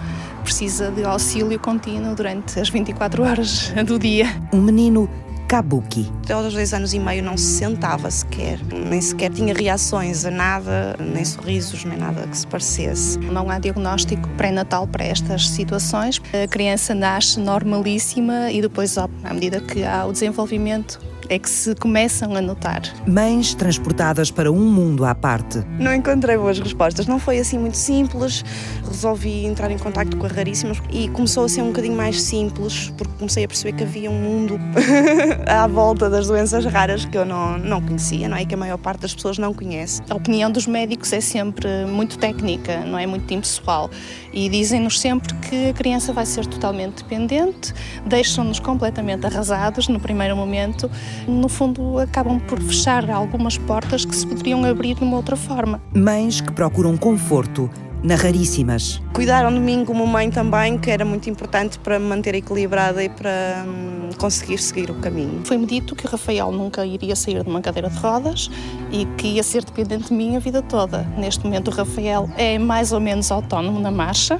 precisa 0.42 0.90
de 0.90 1.04
auxílio 1.04 1.58
contínuo 1.58 2.14
durante 2.14 2.58
as 2.58 2.70
24 2.70 3.22
horas 3.22 3.72
do 3.86 3.98
dia. 3.98 4.26
Um 4.52 4.62
menino 4.62 5.08
Kabuki. 5.48 6.10
Até 6.24 6.32
aos 6.32 6.52
dois 6.52 6.72
anos 6.72 6.94
e 6.94 6.98
meio 6.98 7.22
não 7.22 7.36
se 7.36 7.58
sentava 7.58 8.10
sequer, 8.10 8.58
nem 8.72 9.00
sequer 9.00 9.30
tinha 9.30 9.54
reações 9.54 10.24
a 10.24 10.30
nada, 10.30 10.96
nem 10.98 11.24
sorrisos, 11.24 11.84
nem 11.84 11.98
nada 11.98 12.26
que 12.26 12.36
se 12.36 12.46
parecesse. 12.46 13.18
Não 13.18 13.50
há 13.50 13.58
diagnóstico 13.58 14.28
pré-natal 14.36 14.86
para 14.86 15.04
estas 15.04 15.48
situações. 15.48 16.20
A 16.32 16.48
criança 16.48 16.94
nasce 16.94 17.38
normalíssima 17.38 18.50
e 18.50 18.60
depois, 18.60 18.96
à 18.98 19.08
medida 19.32 19.60
que 19.60 19.84
há 19.84 20.06
o 20.06 20.12
desenvolvimento, 20.12 21.00
é 21.28 21.38
que 21.38 21.48
se 21.48 21.74
começam 21.74 22.34
a 22.36 22.40
notar. 22.40 22.82
Mães 23.06 23.54
transportadas 23.54 24.30
para 24.30 24.50
um 24.50 24.64
mundo 24.64 25.04
à 25.04 25.14
parte. 25.14 25.64
Não 25.78 25.94
encontrei 25.94 26.36
boas 26.36 26.58
respostas, 26.58 27.06
não 27.06 27.18
foi 27.18 27.38
assim 27.38 27.58
muito 27.58 27.76
simples. 27.76 28.44
Resolvi 28.86 29.46
entrar 29.46 29.70
em 29.70 29.78
contato 29.78 30.16
com 30.16 30.26
a 30.26 30.28
Raríssimas 30.28 30.78
e 30.90 31.08
começou 31.08 31.44
a 31.44 31.48
ser 31.48 31.62
um 31.62 31.68
bocadinho 31.68 31.96
mais 31.96 32.20
simples, 32.22 32.92
porque 32.96 33.12
comecei 33.18 33.44
a 33.44 33.48
perceber 33.48 33.72
que 33.72 33.84
havia 33.84 34.10
um 34.10 34.20
mundo 34.20 34.58
à 35.46 35.66
volta 35.66 36.08
das 36.10 36.26
doenças 36.26 36.64
raras 36.64 37.04
que 37.04 37.16
eu 37.16 37.24
não, 37.24 37.58
não 37.58 37.80
conhecia, 37.80 38.28
não 38.28 38.36
é? 38.36 38.42
E 38.42 38.46
que 38.46 38.54
a 38.54 38.58
maior 38.58 38.78
parte 38.78 39.00
das 39.00 39.14
pessoas 39.14 39.38
não 39.38 39.52
conhece. 39.52 40.02
A 40.08 40.14
opinião 40.14 40.50
dos 40.50 40.66
médicos 40.66 41.12
é 41.12 41.20
sempre 41.20 41.68
muito 41.86 42.18
técnica, 42.18 42.84
não 42.84 42.98
é 42.98 43.06
muito 43.06 43.32
impessoal. 43.32 43.90
E 44.34 44.48
dizem-nos 44.48 45.00
sempre 45.00 45.32
que 45.34 45.70
a 45.70 45.72
criança 45.72 46.12
vai 46.12 46.26
ser 46.26 46.44
totalmente 46.44 47.04
dependente, 47.04 47.72
deixam-nos 48.04 48.58
completamente 48.58 49.24
arrasados 49.24 49.86
no 49.86 50.00
primeiro 50.00 50.36
momento 50.36 50.90
no 51.28 51.48
fundo, 51.48 52.00
acabam 52.00 52.40
por 52.40 52.60
fechar 52.60 53.08
algumas 53.08 53.56
portas 53.56 54.04
que 54.04 54.14
se 54.14 54.26
poderiam 54.26 54.64
abrir 54.64 54.96
de 54.96 55.04
uma 55.04 55.16
outra 55.16 55.36
forma. 55.36 55.80
Mães 55.94 56.40
que 56.40 56.52
procuram 56.52 56.96
conforto 56.96 57.70
na 58.04 58.16
Raríssimas. 58.16 59.00
Cuidaram 59.14 59.52
de 59.52 59.58
mim 59.58 59.82
como 59.84 60.06
mãe 60.06 60.30
também, 60.30 60.78
que 60.78 60.90
era 60.90 61.04
muito 61.06 61.28
importante 61.30 61.78
para 61.78 61.98
me 61.98 62.06
manter 62.06 62.34
equilibrada 62.34 63.02
e 63.02 63.08
para 63.08 63.64
hum, 63.66 64.10
conseguir 64.18 64.58
seguir 64.58 64.90
o 64.90 64.94
caminho. 64.96 65.40
Foi-me 65.44 65.64
dito 65.64 65.96
que 65.96 66.06
o 66.06 66.10
Rafael 66.10 66.52
nunca 66.52 66.84
iria 66.84 67.16
sair 67.16 67.42
de 67.42 67.48
uma 67.48 67.62
cadeira 67.62 67.88
de 67.88 67.96
rodas 67.96 68.50
e 68.92 69.06
que 69.16 69.28
ia 69.28 69.42
ser 69.42 69.64
dependente 69.64 70.08
de 70.08 70.14
mim 70.14 70.36
a 70.36 70.38
vida 70.38 70.60
toda. 70.60 71.02
Neste 71.16 71.42
momento, 71.44 71.68
o 71.68 71.70
Rafael 71.70 72.28
é 72.36 72.58
mais 72.58 72.92
ou 72.92 73.00
menos 73.00 73.32
autónomo 73.32 73.80
na 73.80 73.90
marcha, 73.90 74.38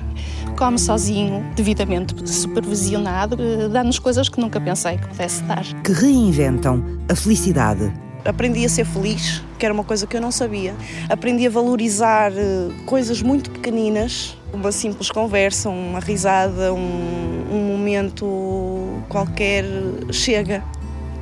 come 0.59 0.79
sozinho, 0.79 1.43
devidamente 1.57 2.15
supervisionado, 2.29 3.37
eh, 3.41 3.69
dá-nos 3.69 3.99
coisas 3.99 4.29
que 4.29 4.39
nunca 4.39 4.61
pensei 4.61 4.99
que 4.99 5.09
pudesse 5.09 5.43
dar. 5.45 5.65
Que 5.83 5.93
reinventam 5.93 6.85
a 7.09 7.15
felicidade 7.15 8.04
aprendi 8.25 8.65
a 8.65 8.69
ser 8.69 8.85
feliz, 8.85 9.43
que 9.59 9.65
era 9.65 9.75
uma 9.75 9.85
coisa 9.85 10.07
que 10.07 10.17
eu 10.17 10.21
não 10.21 10.33
sabia. 10.33 10.75
Aprendi 11.09 11.47
a 11.47 11.51
valorizar 11.51 12.33
eh, 12.33 12.71
coisas 12.87 13.21
muito 13.23 13.51
pequeninas, 13.51 14.37
uma 14.53 14.73
simples 14.73 15.11
conversa, 15.11 15.69
uma 15.69 16.01
risada, 16.01 16.73
um, 16.73 17.45
um 17.53 17.77
momento 17.77 19.03
qualquer 19.09 19.65
chega 20.11 20.63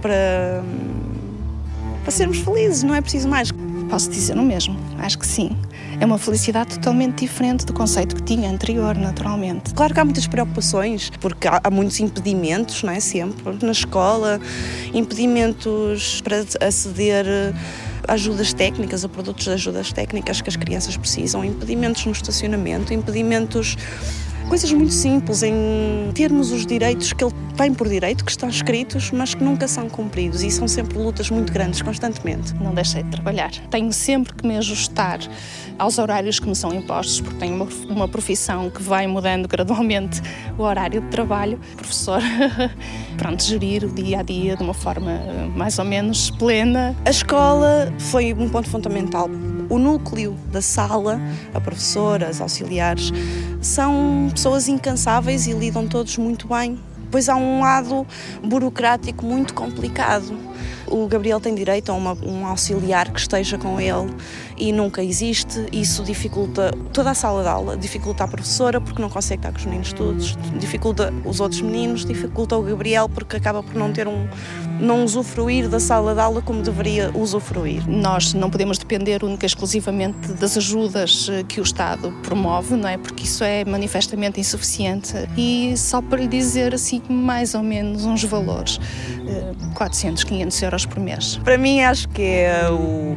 para, 0.00 0.62
para 2.02 2.10
sermos 2.10 2.38
felizes, 2.38 2.82
não 2.82 2.94
é 2.94 3.00
preciso 3.00 3.28
mais. 3.28 3.50
Posso 3.88 4.10
dizer 4.10 4.36
o 4.38 4.42
mesmo, 4.42 4.76
acho 4.98 5.18
que 5.18 5.26
sim. 5.26 5.56
É 6.02 6.04
uma 6.04 6.18
felicidade 6.18 6.80
totalmente 6.80 7.20
diferente 7.20 7.64
do 7.64 7.72
conceito 7.72 8.16
que 8.16 8.22
tinha 8.24 8.50
anterior, 8.50 8.96
naturalmente. 8.96 9.72
Claro 9.72 9.94
que 9.94 10.00
há 10.00 10.04
muitas 10.04 10.26
preocupações, 10.26 11.12
porque 11.20 11.46
há, 11.46 11.60
há 11.62 11.70
muitos 11.70 12.00
impedimentos, 12.00 12.82
não 12.82 12.92
é? 12.92 12.98
Sempre. 12.98 13.56
Na 13.64 13.70
escola, 13.70 14.40
impedimentos 14.92 16.20
para 16.22 16.44
aceder 16.66 17.24
a 18.08 18.14
ajudas 18.14 18.52
técnicas, 18.52 19.04
a 19.04 19.08
produtos 19.08 19.44
de 19.44 19.52
ajudas 19.52 19.92
técnicas 19.92 20.40
que 20.40 20.48
as 20.48 20.56
crianças 20.56 20.96
precisam, 20.96 21.44
impedimentos 21.44 22.04
no 22.04 22.10
estacionamento, 22.10 22.92
impedimentos 22.92 23.76
coisas 24.52 24.70
muito 24.70 24.92
simples, 24.92 25.42
em 25.42 26.12
termos 26.12 26.52
os 26.52 26.66
direitos 26.66 27.14
que 27.14 27.24
ele 27.24 27.32
tem 27.56 27.72
por 27.72 27.88
direito, 27.88 28.22
que 28.22 28.30
estão 28.30 28.50
escritos, 28.50 29.10
mas 29.10 29.34
que 29.34 29.42
nunca 29.42 29.66
são 29.66 29.88
cumpridos 29.88 30.42
e 30.42 30.50
são 30.50 30.68
sempre 30.68 30.98
lutas 30.98 31.30
muito 31.30 31.50
grandes, 31.50 31.80
constantemente. 31.80 32.52
Não 32.56 32.74
deixei 32.74 33.02
de 33.02 33.08
trabalhar. 33.12 33.50
Tenho 33.70 33.90
sempre 33.94 34.34
que 34.34 34.46
me 34.46 34.58
ajustar 34.58 35.20
aos 35.78 35.96
horários 35.96 36.38
que 36.38 36.46
me 36.46 36.54
são 36.54 36.70
impostos, 36.74 37.22
porque 37.22 37.38
tenho 37.38 37.54
uma, 37.54 37.66
uma 37.88 38.06
profissão 38.06 38.68
que 38.68 38.82
vai 38.82 39.06
mudando 39.06 39.48
gradualmente 39.48 40.20
o 40.58 40.64
horário 40.64 41.00
de 41.00 41.08
trabalho. 41.08 41.58
Professor, 41.74 42.20
pronto, 43.16 43.42
gerir 43.42 43.84
o 43.84 43.88
dia 43.88 44.20
a 44.20 44.22
dia 44.22 44.54
de 44.54 44.62
uma 44.62 44.74
forma 44.74 45.18
mais 45.56 45.78
ou 45.78 45.84
menos 45.86 46.30
plena. 46.30 46.94
A 47.06 47.10
escola 47.10 47.90
foi 47.98 48.34
um 48.34 48.50
ponto 48.50 48.68
fundamental. 48.68 49.30
O 49.72 49.78
núcleo 49.78 50.36
da 50.52 50.60
sala, 50.60 51.18
a 51.54 51.58
professora, 51.58 52.28
as 52.28 52.42
auxiliares, 52.42 53.10
são 53.62 54.28
pessoas 54.30 54.68
incansáveis 54.68 55.46
e 55.46 55.52
lidam 55.52 55.88
todos 55.88 56.18
muito 56.18 56.46
bem. 56.46 56.78
Pois 57.10 57.26
há 57.26 57.36
um 57.36 57.60
lado 57.60 58.06
burocrático 58.44 59.24
muito 59.24 59.54
complicado. 59.54 60.36
O 60.86 61.06
Gabriel 61.06 61.40
tem 61.40 61.54
direito 61.54 61.90
a 61.90 61.94
uma, 61.94 62.12
um 62.22 62.44
auxiliar 62.46 63.10
que 63.10 63.18
esteja 63.18 63.56
com 63.56 63.80
ele 63.80 64.14
e 64.58 64.72
nunca 64.72 65.02
existe. 65.02 65.66
Isso 65.72 66.04
dificulta 66.04 66.70
toda 66.92 67.10
a 67.10 67.14
sala 67.14 67.42
de 67.42 67.48
aula, 67.48 67.74
dificulta 67.74 68.24
a 68.24 68.28
professora 68.28 68.78
porque 68.78 69.00
não 69.00 69.08
consegue 69.08 69.38
estar 69.38 69.52
com 69.52 69.58
os 69.58 69.64
meninos 69.64 69.94
todos, 69.94 70.36
dificulta 70.58 71.10
os 71.24 71.40
outros 71.40 71.62
meninos, 71.62 72.04
dificulta 72.04 72.58
o 72.58 72.62
Gabriel 72.62 73.08
porque 73.08 73.36
acaba 73.36 73.62
por 73.62 73.74
não 73.74 73.90
ter 73.90 74.06
um, 74.06 74.28
não 74.82 75.04
usufruir 75.04 75.68
da 75.68 75.78
sala 75.78 76.12
de 76.12 76.20
aula 76.20 76.42
como 76.42 76.60
deveria 76.60 77.10
usufruir. 77.14 77.88
Nós 77.88 78.34
não 78.34 78.50
podemos 78.50 78.78
depender 78.78 79.22
única 79.22 79.46
e 79.46 79.48
exclusivamente 79.48 80.32
das 80.32 80.56
ajudas 80.56 81.28
eh, 81.30 81.44
que 81.44 81.60
o 81.60 81.62
Estado 81.62 82.12
promove, 82.22 82.74
não 82.74 82.88
é? 82.88 82.98
Porque 82.98 83.22
isso 83.22 83.44
é 83.44 83.64
manifestamente 83.64 84.40
insuficiente. 84.40 85.14
E 85.36 85.74
só 85.76 86.02
para 86.02 86.20
lhe 86.20 86.26
dizer 86.26 86.74
assim 86.74 87.00
mais 87.08 87.54
ou 87.54 87.62
menos 87.62 88.04
uns 88.04 88.24
valores, 88.24 88.80
400, 89.74 90.22
eh, 90.22 90.26
500 90.26 90.62
euros 90.62 90.86
por 90.86 90.98
mês. 90.98 91.36
Para 91.44 91.56
mim 91.56 91.80
acho 91.82 92.08
que 92.08 92.22
é 92.22 92.62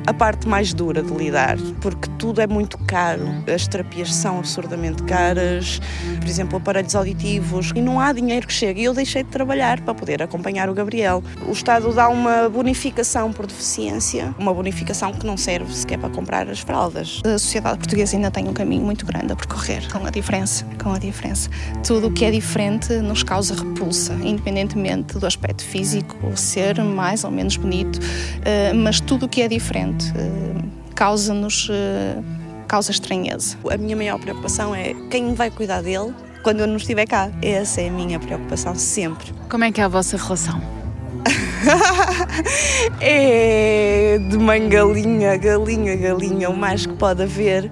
a 0.05 0.13
parte 0.13 0.47
mais 0.47 0.71
dura 0.71 1.01
de 1.01 1.13
lidar, 1.13 1.57
porque 1.81 2.07
tudo 2.19 2.41
é 2.41 2.47
muito 2.47 2.77
caro. 2.85 3.27
As 3.53 3.67
terapias 3.67 4.13
são 4.13 4.37
absurdamente 4.37 5.01
caras, 5.03 5.81
por 6.19 6.27
exemplo, 6.27 6.57
aparelhos 6.57 6.95
auditivos, 6.95 7.71
e 7.75 7.81
não 7.81 7.99
há 7.99 8.13
dinheiro 8.13 8.45
que 8.45 8.53
chegue. 8.53 8.81
E 8.81 8.83
eu 8.83 8.93
deixei 8.93 9.23
de 9.23 9.29
trabalhar 9.29 9.81
para 9.81 9.95
poder 9.95 10.21
acompanhar 10.21 10.69
o 10.69 10.73
Gabriel. 10.75 11.23
O 11.47 11.54
Estado 11.55 11.93
dá 11.93 12.09
uma 12.09 12.49
bonificação 12.49 13.31
por 13.31 13.47
deficiência, 13.47 14.35
uma 14.37 14.53
bonificação 14.53 15.13
que 15.13 15.25
não 15.25 15.37
serve 15.37 15.73
sequer 15.73 15.97
para 15.97 16.09
comprar 16.09 16.49
as 16.49 16.59
fraldas. 16.59 17.21
A 17.25 17.39
sociedade 17.39 17.77
portuguesa 17.77 18.17
ainda 18.17 18.29
tem 18.29 18.45
um 18.47 18.53
caminho 18.53 18.83
muito 18.83 19.05
grande 19.05 19.31
a 19.31 19.35
percorrer, 19.37 19.89
com 19.89 20.05
a 20.05 20.09
diferença, 20.09 20.65
com 20.83 20.91
a 20.91 20.99
diferença. 20.99 21.49
Tudo 21.81 22.07
o 22.07 22.11
que 22.11 22.25
é 22.25 22.31
diferente 22.31 22.93
nos 22.95 23.23
causa 23.23 23.55
repulsa, 23.55 24.13
independentemente 24.21 25.17
do 25.17 25.25
aspecto 25.25 25.63
físico 25.63 26.17
ser 26.35 26.83
mais 26.83 27.23
ou 27.23 27.31
menos 27.31 27.55
bonito, 27.55 27.99
eh, 28.43 28.73
mas 28.73 28.99
tudo 28.99 29.25
o 29.25 29.29
que 29.29 29.41
é 29.41 29.47
diferente 29.47 30.11
eh, 30.13 30.61
causa-nos 30.93 31.69
eh, 31.71 32.21
causa 32.67 32.91
estranheza. 32.91 33.57
A 33.71 33.77
minha 33.77 33.95
maior 33.95 34.19
preocupação 34.19 34.75
é 34.75 34.93
quem 35.09 35.33
vai 35.33 35.49
cuidar 35.49 35.81
dele 35.81 36.13
quando 36.43 36.59
eu 36.59 36.67
não 36.67 36.75
estiver 36.75 37.05
cá. 37.05 37.31
Essa 37.41 37.79
é 37.79 37.87
a 37.87 37.91
minha 37.91 38.19
preocupação 38.19 38.75
sempre. 38.75 39.33
Como 39.49 39.63
é 39.63 39.71
que 39.71 39.79
é 39.79 39.85
a 39.85 39.87
vossa 39.87 40.17
relação? 40.17 40.84
é 43.01 44.17
de 44.17 44.37
mãe 44.37 44.67
galinha, 44.69 45.37
galinha, 45.37 45.95
galinha, 45.95 46.49
o 46.49 46.57
mais 46.57 46.85
que 46.85 46.93
pode 46.93 47.23
haver, 47.23 47.71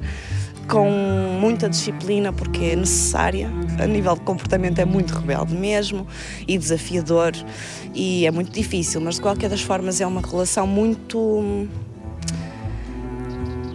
com 0.68 0.90
muita 1.40 1.70
disciplina, 1.70 2.32
porque 2.32 2.66
é 2.66 2.76
necessária. 2.76 3.50
A 3.80 3.86
nível 3.86 4.16
de 4.16 4.22
comportamento 4.22 4.80
é 4.80 4.86
muito 4.86 5.14
rebelde 5.14 5.56
mesmo 5.56 6.08
e 6.48 6.58
desafiador 6.58 7.34
e 7.94 8.26
é 8.26 8.32
muito 8.32 8.52
difícil, 8.52 9.02
mas 9.02 9.16
de 9.16 9.22
qualquer 9.22 9.50
das 9.50 9.62
formas 9.62 10.00
é 10.02 10.08
uma 10.08 10.22
relação 10.22 10.66
muito 10.66 11.68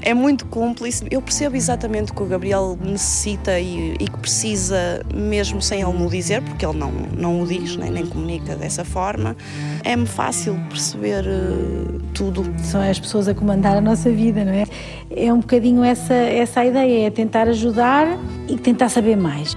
é 0.02 0.14
muito 0.14 0.46
cúmplice. 0.46 1.04
Eu 1.10 1.20
percebo 1.20 1.56
exatamente 1.56 2.12
o 2.12 2.14
que 2.14 2.22
o 2.22 2.26
Gabriel 2.26 2.78
necessita 2.80 3.58
e, 3.58 3.94
e 3.94 4.08
que 4.08 4.18
precisa, 4.18 5.02
mesmo 5.14 5.60
sem 5.60 5.80
ele 5.80 5.92
me 5.92 6.06
o 6.06 6.10
dizer, 6.10 6.42
porque 6.42 6.64
ele 6.64 6.78
não, 6.78 6.92
não 7.16 7.42
o 7.42 7.46
diz, 7.46 7.76
nem, 7.76 7.90
nem 7.90 8.06
comunica 8.06 8.56
dessa 8.56 8.84
forma. 8.84 9.36
É-me 9.84 10.06
fácil 10.06 10.58
perceber 10.68 11.24
uh, 11.24 12.00
tudo. 12.14 12.44
São 12.62 12.80
as 12.80 12.98
pessoas 12.98 13.28
a 13.28 13.34
comandar 13.34 13.76
a 13.76 13.80
nossa 13.80 14.10
vida, 14.10 14.44
não 14.44 14.52
é? 14.52 14.64
É 15.10 15.32
um 15.32 15.40
bocadinho 15.40 15.82
essa, 15.82 16.14
essa 16.14 16.60
a 16.60 16.66
ideia, 16.66 17.06
é 17.06 17.10
tentar 17.10 17.48
ajudar 17.48 18.06
e 18.48 18.56
tentar 18.56 18.88
saber 18.88 19.16
mais. 19.16 19.54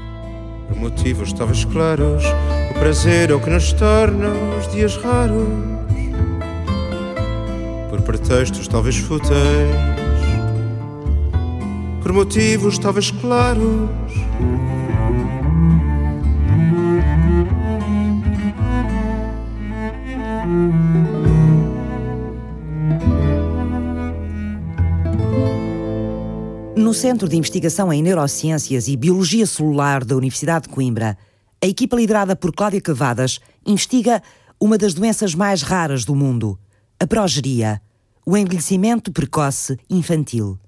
Por 0.68 0.78
motivos 0.78 1.34
talvez 1.34 1.66
claros, 1.66 2.24
o 2.70 2.74
prazer 2.80 3.30
é 3.30 3.34
o 3.34 3.40
que 3.40 3.50
nos 3.50 3.74
torna 3.74 4.30
os 4.58 4.72
dias 4.72 4.96
raros. 4.98 5.48
Por 7.90 8.02
pretextos 8.02 8.70
talvez 8.70 8.98
fúteis 8.98 9.91
por 12.02 12.12
motivos 12.14 12.78
talvez 12.80 13.12
claros. 13.12 13.90
No 26.76 26.94
Centro 26.94 27.30
de 27.30 27.38
Investigação 27.38 27.94
em 27.94 28.02
Neurociências 28.02 28.88
e 28.88 28.98
Biologia 28.98 29.46
Celular 29.46 30.04
da 30.04 30.16
Universidade 30.16 30.68
de 30.68 30.74
Coimbra, 30.74 31.18
a 31.64 31.68
equipa 31.68 31.96
liderada 31.96 32.36
por 32.36 32.52
Cláudia 32.52 32.82
Cavadas 32.82 33.40
investiga 33.66 34.22
uma 34.60 34.78
das 34.78 34.94
doenças 34.94 35.36
mais 35.36 35.62
raras 35.62 36.04
do 36.04 36.16
mundo, 36.16 36.58
a 37.00 37.06
progeria, 37.06 37.80
o 38.26 38.36
envelhecimento 38.36 39.12
precoce 39.12 39.78
infantil 39.90 40.60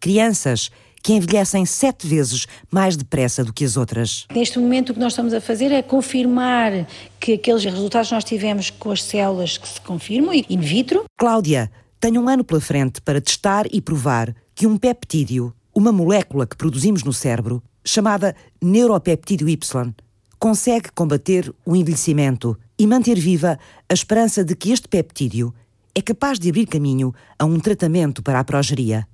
crianças 0.00 0.70
que 1.02 1.12
envelhecem 1.12 1.64
sete 1.64 2.06
vezes 2.06 2.46
mais 2.70 2.96
depressa 2.96 3.44
do 3.44 3.52
que 3.52 3.64
as 3.64 3.76
outras. 3.76 4.26
Neste 4.34 4.58
momento, 4.58 4.90
o 4.90 4.94
que 4.94 5.00
nós 5.00 5.12
estamos 5.12 5.32
a 5.32 5.40
fazer 5.40 5.72
é 5.72 5.82
confirmar 5.82 6.86
que 7.20 7.34
aqueles 7.34 7.64
resultados 7.64 8.08
que 8.08 8.14
nós 8.14 8.24
tivemos 8.24 8.70
com 8.70 8.90
as 8.90 9.02
células 9.02 9.56
que 9.56 9.68
se 9.68 9.80
confirmam 9.80 10.34
in 10.34 10.60
vitro. 10.60 11.04
Cláudia 11.16 11.70
tem 12.00 12.18
um 12.18 12.28
ano 12.28 12.44
pela 12.44 12.60
frente 12.60 13.00
para 13.00 13.20
testar 13.20 13.66
e 13.72 13.80
provar 13.80 14.34
que 14.54 14.66
um 14.66 14.76
peptídeo, 14.76 15.54
uma 15.74 15.92
molécula 15.92 16.46
que 16.46 16.56
produzimos 16.56 17.02
no 17.02 17.12
cérebro, 17.12 17.62
chamada 17.84 18.34
neuropeptídeo 18.62 19.48
Y, 19.48 19.94
consegue 20.38 20.90
combater 20.94 21.52
o 21.64 21.74
envelhecimento 21.74 22.56
e 22.78 22.86
manter 22.86 23.18
viva 23.18 23.58
a 23.88 23.94
esperança 23.94 24.44
de 24.44 24.54
que 24.54 24.70
este 24.70 24.88
peptídeo 24.88 25.52
é 25.94 26.02
capaz 26.02 26.38
de 26.38 26.48
abrir 26.48 26.66
caminho 26.66 27.12
a 27.38 27.44
um 27.44 27.58
tratamento 27.58 28.22
para 28.22 28.38
a 28.38 28.44
progeria 28.44 29.06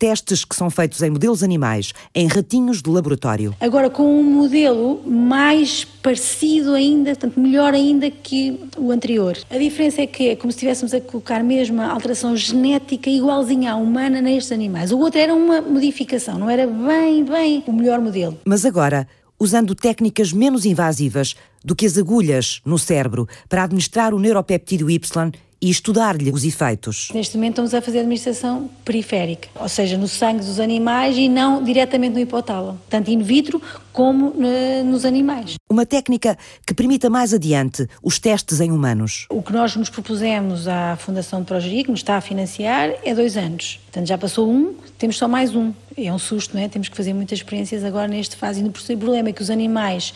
testes 0.00 0.46
que 0.46 0.56
são 0.56 0.70
feitos 0.70 1.02
em 1.02 1.10
modelos 1.10 1.42
animais, 1.42 1.92
em 2.14 2.26
ratinhos 2.26 2.80
de 2.80 2.88
laboratório. 2.88 3.54
Agora, 3.60 3.90
com 3.90 4.18
um 4.18 4.24
modelo 4.24 5.02
mais 5.06 5.84
parecido 5.84 6.72
ainda, 6.72 7.10
portanto, 7.10 7.38
melhor 7.38 7.74
ainda 7.74 8.10
que 8.10 8.58
o 8.78 8.90
anterior. 8.90 9.36
A 9.50 9.58
diferença 9.58 10.00
é 10.00 10.06
que 10.06 10.30
é 10.30 10.36
como 10.36 10.50
se 10.50 10.56
estivéssemos 10.56 10.94
a 10.94 11.00
colocar 11.02 11.44
mesmo 11.44 11.82
a 11.82 11.92
alteração 11.92 12.34
genética 12.34 13.10
igualzinha 13.10 13.72
à 13.72 13.76
humana 13.76 14.22
nestes 14.22 14.52
animais. 14.52 14.90
O 14.90 14.98
outro 14.98 15.20
era 15.20 15.34
uma 15.34 15.60
modificação, 15.60 16.38
não 16.38 16.48
era 16.48 16.66
bem, 16.66 17.22
bem 17.22 17.62
o 17.66 17.72
melhor 17.72 18.00
modelo. 18.00 18.38
Mas 18.46 18.64
agora, 18.64 19.06
usando 19.38 19.74
técnicas 19.74 20.32
menos 20.32 20.64
invasivas 20.64 21.36
do 21.62 21.76
que 21.76 21.84
as 21.84 21.98
agulhas 21.98 22.62
no 22.64 22.78
cérebro 22.78 23.28
para 23.50 23.64
administrar 23.64 24.14
o 24.14 24.18
neuropeptídeo 24.18 24.88
Y 24.88 25.30
e 25.62 25.70
estudar-lhe 25.70 26.30
os 26.30 26.44
efeitos. 26.44 27.10
Neste 27.14 27.36
momento 27.36 27.52
estamos 27.52 27.74
a 27.74 27.82
fazer 27.82 28.00
administração 28.00 28.70
periférica, 28.84 29.48
ou 29.54 29.68
seja, 29.68 29.98
no 29.98 30.08
sangue 30.08 30.44
dos 30.44 30.58
animais 30.58 31.16
e 31.16 31.28
não 31.28 31.62
diretamente 31.62 32.14
no 32.14 32.20
hipotálamo, 32.20 32.80
tanto 32.88 33.10
in 33.10 33.22
vitro 33.22 33.60
como 33.92 34.34
eh, 34.42 34.82
nos 34.82 35.04
animais. 35.04 35.54
Uma 35.68 35.84
técnica 35.84 36.38
que 36.66 36.72
permita 36.72 37.10
mais 37.10 37.34
adiante 37.34 37.86
os 38.02 38.18
testes 38.18 38.60
em 38.60 38.72
humanos. 38.72 39.26
O 39.28 39.42
que 39.42 39.52
nós 39.52 39.76
nos 39.76 39.90
propusemos 39.90 40.66
à 40.66 40.96
Fundação 40.96 41.40
de 41.40 41.46
Progeria, 41.46 41.84
que 41.84 41.90
nos 41.90 42.00
está 42.00 42.16
a 42.16 42.20
financiar, 42.20 42.94
é 43.04 43.14
dois 43.14 43.36
anos. 43.36 43.78
Portanto, 43.84 44.06
já 44.06 44.16
passou 44.16 44.48
um, 44.48 44.74
temos 44.98 45.18
só 45.18 45.26
mais 45.26 45.54
um. 45.54 45.72
É 45.96 46.12
um 46.12 46.18
susto, 46.18 46.56
não 46.56 46.62
é? 46.62 46.68
Temos 46.68 46.88
que 46.88 46.96
fazer 46.96 47.12
muitas 47.12 47.38
experiências 47.38 47.84
agora 47.84 48.08
neste 48.08 48.36
fase. 48.36 48.62
E 48.62 48.94
o 48.94 48.98
problema 48.98 49.28
é 49.28 49.32
que 49.32 49.42
os 49.42 49.50
animais 49.50 50.14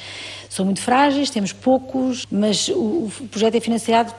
são 0.48 0.64
muito 0.64 0.80
frágeis, 0.80 1.30
temos 1.30 1.52
poucos, 1.52 2.24
mas 2.30 2.68
o 2.68 3.10
projeto 3.30 3.56
é 3.56 3.60
financiado 3.60 4.14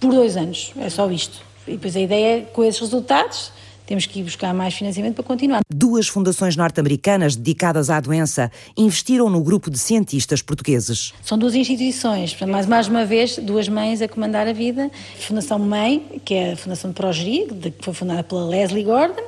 por 0.00 0.12
dois 0.12 0.36
anos. 0.36 0.72
É 0.78 0.88
só 0.88 1.10
isto. 1.10 1.40
E 1.66 1.72
depois 1.72 1.96
a 1.96 2.00
ideia 2.00 2.38
é, 2.38 2.40
com 2.42 2.62
esses 2.62 2.80
resultados, 2.80 3.52
temos 3.86 4.04
que 4.04 4.18
ir 4.18 4.24
buscar 4.24 4.52
mais 4.52 4.74
financiamento 4.74 5.14
para 5.14 5.24
continuar. 5.24 5.60
Duas 5.72 6.08
fundações 6.08 6.56
norte-americanas 6.56 7.36
dedicadas 7.36 7.88
à 7.88 8.00
doença 8.00 8.50
investiram 8.76 9.30
no 9.30 9.40
grupo 9.42 9.70
de 9.70 9.78
cientistas 9.78 10.42
portugueses. 10.42 11.14
São 11.22 11.38
duas 11.38 11.54
instituições, 11.54 12.36
mais, 12.40 12.66
mais 12.66 12.88
uma 12.88 13.04
vez, 13.04 13.38
duas 13.38 13.68
mães 13.68 14.02
a 14.02 14.08
comandar 14.08 14.48
a 14.48 14.52
vida. 14.52 14.90
A 15.16 15.22
Fundação 15.22 15.58
Mãe, 15.58 16.20
que 16.24 16.34
é 16.34 16.52
a 16.52 16.56
Fundação 16.56 16.90
de 16.90 16.96
Progeria, 16.96 17.46
que 17.46 17.72
foi 17.80 17.94
fundada 17.94 18.24
pela 18.24 18.44
Leslie 18.44 18.82
Gordon, 18.82 19.22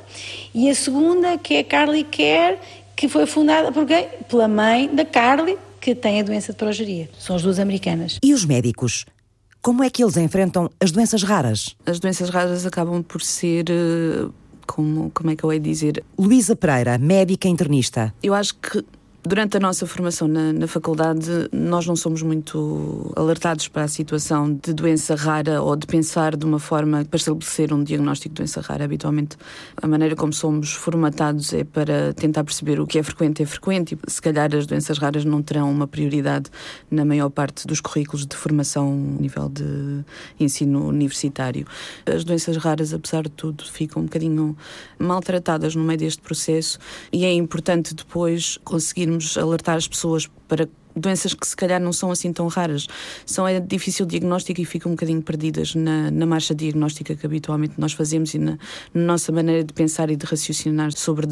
e 0.53 0.69
a 0.69 0.75
segunda, 0.75 1.37
que 1.37 1.55
é 1.55 1.59
a 1.59 1.63
Carly 1.63 2.03
Care, 2.03 2.57
que 2.95 3.07
foi 3.07 3.25
fundada 3.25 3.71
por 3.71 3.85
quem? 3.85 4.07
Pela 4.27 4.47
mãe 4.47 4.93
da 4.93 5.05
Carly, 5.05 5.57
que 5.79 5.95
tem 5.95 6.19
a 6.19 6.23
doença 6.23 6.51
de 6.51 6.57
progeria. 6.57 7.09
São 7.17 7.35
as 7.35 7.41
duas 7.41 7.57
americanas. 7.57 8.19
E 8.21 8.33
os 8.33 8.43
médicos? 8.43 9.05
Como 9.61 9.83
é 9.83 9.89
que 9.89 10.03
eles 10.03 10.15
enfrentam 10.17 10.69
as 10.79 10.91
doenças 10.91 11.21
raras? 11.23 11.75
As 11.85 11.99
doenças 11.99 12.29
raras 12.29 12.65
acabam 12.65 13.03
por 13.03 13.21
ser. 13.21 13.65
eh, 13.69 14.27
Como, 14.65 15.09
como 15.13 15.31
é 15.31 15.35
que 15.35 15.43
eu 15.43 15.51
hei 15.51 15.59
de 15.59 15.69
dizer? 15.69 16.03
Luísa 16.17 16.55
Pereira, 16.55 16.97
médica 16.97 17.47
internista. 17.47 18.13
Eu 18.21 18.33
acho 18.35 18.53
que 18.55 18.85
durante 19.23 19.57
a 19.57 19.59
nossa 19.59 19.85
formação 19.85 20.27
na, 20.27 20.53
na 20.53 20.67
faculdade, 20.67 21.29
nós 21.51 21.85
não 21.85 21.95
somos 21.95 22.21
muito 22.21 23.11
alertados 23.15 23.67
para 23.67 23.83
a 23.83 23.87
situação 23.87 24.53
de 24.53 24.73
doença 24.73 25.15
rara 25.15 25.61
ou 25.61 25.75
de 25.75 25.85
pensar 25.85 26.37
de 26.37 26.45
uma 26.45 26.59
forma 26.59 27.03
para 27.05 27.17
estabelecer 27.17 27.73
um 27.73 27.83
diagnóstico 27.83 28.33
de 28.33 28.39
doença 28.39 28.61
rara. 28.61 28.85
Habitualmente, 28.85 29.35
a 29.75 29.87
maneira 29.87 30.15
como 30.15 30.31
somos 30.31 30.71
formatados 30.71 31.53
é 31.53 31.63
para 31.63 32.13
tentar 32.13 32.43
perceber 32.43 32.79
o 32.79 32.87
que 32.87 32.97
é 32.97 33.03
frequente 33.03 33.43
é 33.43 33.45
frequente 33.45 33.97
e 34.07 34.11
se 34.11 34.21
calhar 34.21 34.55
as 34.55 34.65
doenças 34.65 34.97
raras 34.97 35.25
não 35.25 35.41
terão 35.41 35.69
uma 35.69 35.87
prioridade 35.87 36.49
na 36.89 37.03
maior 37.03 37.29
parte 37.29 37.67
dos 37.67 37.81
currículos 37.81 38.25
de 38.25 38.35
formação 38.35 39.15
a 39.17 39.21
nível 39.21 39.49
de 39.49 40.03
ensino 40.39 40.87
universitário. 40.87 41.67
As 42.05 42.23
doenças 42.23 42.55
raras, 42.57 42.93
apesar 42.93 43.23
de 43.23 43.31
tudo, 43.31 43.63
ficam 43.65 44.01
um 44.01 44.05
bocadinho 44.05 44.57
maltratadas 44.97 45.75
no 45.75 45.83
meio 45.83 45.99
deste 45.99 46.21
processo 46.21 46.79
e 47.11 47.25
é 47.25 47.33
importante 47.33 47.93
depois 47.93 48.57
conseguirmos 49.09 49.37
alertar 49.37 49.75
as 49.75 49.87
pessoas 49.87 50.29
para 50.47 50.67
doenças 50.95 51.33
que 51.33 51.47
se 51.47 51.55
calhar 51.55 51.79
não 51.79 51.93
são 51.93 52.11
assim 52.11 52.33
tão 52.33 52.47
raras. 52.47 52.87
São 53.25 53.47
é 53.47 53.59
difícil 53.59 54.05
diagnóstico 54.05 54.59
e 54.59 54.65
ficam 54.65 54.91
um 54.91 54.95
bocadinho 54.95 55.21
perdidas 55.21 55.75
na, 55.75 56.11
na 56.11 56.25
marcha 56.25 56.53
diagnóstica 56.53 57.15
que 57.15 57.25
habitualmente 57.25 57.75
nós 57.77 57.93
fazemos 57.93 58.33
e 58.33 58.39
na, 58.39 58.57
na 58.93 59.01
nossa 59.01 59.31
maneira 59.31 59.63
de 59.63 59.73
pensar 59.73 60.09
e 60.09 60.15
de 60.15 60.25
raciocinar 60.25 60.91
sobre 60.91 61.27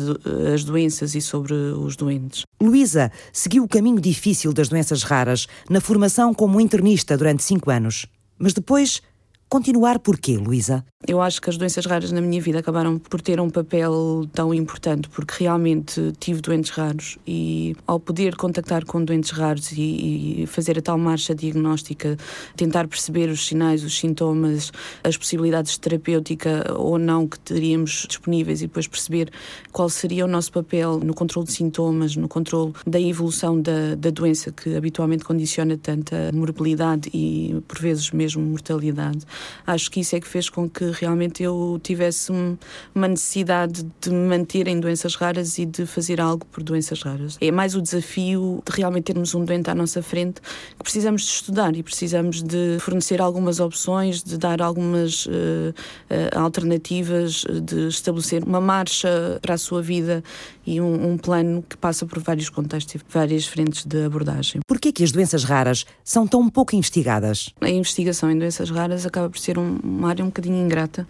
as 0.53 0.63
doenças 0.63 1.15
e 1.15 1.21
sobre 1.21 1.53
os 1.53 1.95
doentes. 1.95 2.43
Luísa 2.61 3.11
seguiu 3.33 3.63
o 3.63 3.67
caminho 3.67 3.99
difícil 3.99 4.53
das 4.53 4.69
doenças 4.69 5.03
raras 5.03 5.47
na 5.69 5.81
formação 5.81 6.33
como 6.33 6.61
internista 6.61 7.17
durante 7.17 7.43
cinco 7.43 7.69
anos. 7.69 8.05
Mas 8.39 8.53
depois, 8.53 9.01
continuar 9.49 9.99
porquê, 9.99 10.37
Luísa? 10.37 10.83
Eu 11.07 11.21
acho 11.21 11.41
que 11.41 11.49
as 11.49 11.57
doenças 11.57 11.85
raras 11.85 12.11
na 12.11 12.19
minha 12.19 12.41
vida 12.41 12.59
acabaram 12.59 12.97
por 12.97 13.21
ter 13.21 13.39
um 13.39 13.49
papel 13.49 14.27
tão 14.33 14.53
importante, 14.53 15.07
porque 15.09 15.43
realmente 15.43 16.11
tive 16.19 16.41
doentes 16.41 16.71
raros 16.71 17.17
e 17.25 17.75
ao 17.85 17.99
poder 17.99 18.35
contactar 18.35 18.83
com 18.83 19.03
doentes 19.03 19.29
raros 19.29 19.71
e, 19.71 20.41
e 20.41 20.47
fazer 20.47 20.77
a 20.79 20.81
tal 20.81 20.97
marcha 20.97 21.35
diagnóstica, 21.35 22.17
tentar 22.55 22.87
perceber 22.87 23.29
os 23.29 23.45
sinais, 23.45 23.83
os 23.83 23.97
sintomas, 23.97 24.71
as 25.03 25.15
possibilidades 25.15 25.73
de 25.73 25.79
terapêutica 25.79 26.73
ou 26.75 26.97
não 26.97 27.27
que 27.27 27.39
teríamos 27.39 28.05
disponíveis 28.07 28.61
e 28.61 28.67
depois 28.67 28.87
perceber 28.87 29.31
qual 29.71 29.89
seria 29.89 30.25
o 30.25 30.27
nosso 30.27 30.51
papel 30.51 30.99
no 30.99 31.13
controle 31.13 31.47
de 31.47 31.53
sintomas, 31.53 32.15
no 32.15 32.27
controle 32.27 32.73
da 32.85 32.99
evolução 32.99 33.61
da, 33.61 33.95
da 33.95 34.09
doença 34.09 34.51
que 34.51 34.75
habitualmente 34.75 35.23
condiciona 35.23 35.77
tanta 35.77 36.31
morbilidade 36.33 37.09
e 37.13 37.55
por 37.67 37.79
vezes 37.79 38.11
mesmo 38.11 38.43
mortalidade. 38.43 39.19
Acho 39.65 39.91
que 39.91 39.99
isso 39.99 40.15
é 40.15 40.19
que 40.19 40.27
fez 40.27 40.49
com 40.49 40.69
que 40.69 40.91
realmente 40.91 41.43
eu 41.43 41.79
tivesse 41.83 42.31
um, 42.31 42.57
uma 42.93 43.07
necessidade 43.07 43.85
de 44.01 44.09
me 44.09 44.27
manter 44.27 44.67
em 44.67 44.79
doenças 44.79 45.15
raras 45.15 45.57
e 45.57 45.65
de 45.65 45.85
fazer 45.85 46.21
algo 46.21 46.45
por 46.45 46.63
doenças 46.63 47.01
raras. 47.01 47.37
É 47.41 47.51
mais 47.51 47.75
o 47.75 47.81
desafio 47.81 48.61
de 48.65 48.75
realmente 48.75 49.05
termos 49.05 49.33
um 49.35 49.43
doente 49.43 49.69
à 49.69 49.75
nossa 49.75 50.01
frente 50.01 50.41
que 50.77 50.83
precisamos 50.83 51.23
de 51.23 51.29
estudar 51.29 51.75
e 51.75 51.83
precisamos 51.83 52.41
de 52.41 52.77
fornecer 52.79 53.21
algumas 53.21 53.59
opções, 53.59 54.23
de 54.23 54.37
dar 54.37 54.61
algumas 54.61 55.25
uh, 55.25 55.29
uh, 55.29 56.39
alternativas, 56.39 57.43
de 57.63 57.87
estabelecer 57.87 58.43
uma 58.43 58.61
marcha 58.61 59.39
para 59.41 59.55
a 59.55 59.57
sua 59.57 59.81
vida 59.81 60.23
e 60.65 60.81
um, 60.81 61.11
um, 61.11 61.17
plano 61.17 61.63
que 61.67 61.77
passa 61.77 62.05
por 62.05 62.19
vários 62.19 62.49
contextos 62.49 62.95
e 62.95 63.01
várias 63.09 63.45
frentes 63.45 63.85
de 63.85 64.05
abordagem. 64.05 64.61
Por 64.67 64.79
que 64.79 65.03
as 65.03 65.11
doenças 65.11 65.43
raras 65.43 65.85
são 66.03 66.27
tão 66.27 66.49
pouco 66.49 66.75
investigadas? 66.75 67.53
A 67.61 67.69
investigação 67.69 68.29
em 68.29 68.37
doenças 68.37 68.69
raras 68.69 69.05
acaba 69.05 69.26
por 69.29 69.39
ser 69.39 69.57
um, 69.57 69.77
uma 69.83 70.09
área 70.09 70.23
um 70.23 70.27
bocadinho 70.27 70.57
ingrata. 70.57 71.07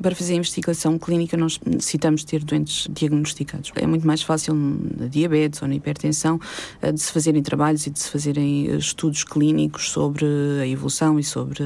Para 0.00 0.14
fazer 0.14 0.34
a 0.34 0.36
investigação 0.36 0.98
clínica 0.98 1.36
nós 1.36 1.58
necessitamos 1.64 2.24
ter 2.24 2.44
doentes 2.44 2.88
diagnosticados. 2.90 3.72
É 3.76 3.86
muito 3.86 4.06
mais 4.06 4.22
fácil 4.22 4.54
na 4.54 5.06
diabetes 5.06 5.62
ou 5.62 5.68
na 5.68 5.74
hipertensão 5.74 6.40
eh, 6.82 6.92
de 6.92 7.00
se 7.00 7.12
fazerem 7.12 7.42
trabalhos 7.42 7.86
e 7.86 7.90
de 7.90 7.98
se 7.98 8.10
fazerem 8.10 8.76
estudos 8.76 9.24
clínicos 9.24 9.90
sobre 9.90 10.26
a 10.60 10.66
evolução 10.66 11.18
e 11.18 11.24
sobre 11.24 11.62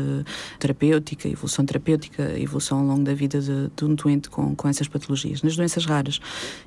terapêutica, 0.58 1.28
evolução 1.28 1.64
terapêutica, 1.64 2.38
evolução 2.38 2.78
ao 2.78 2.84
longo 2.84 3.02
da 3.02 3.14
vida 3.14 3.40
de, 3.40 3.70
de 3.76 3.84
um 3.84 3.94
doente 3.94 4.28
com, 4.30 4.54
com 4.54 4.68
essas 4.68 4.88
patologias. 4.88 5.42
Nas 5.42 5.56
doenças 5.56 5.84
raras, 5.84 6.20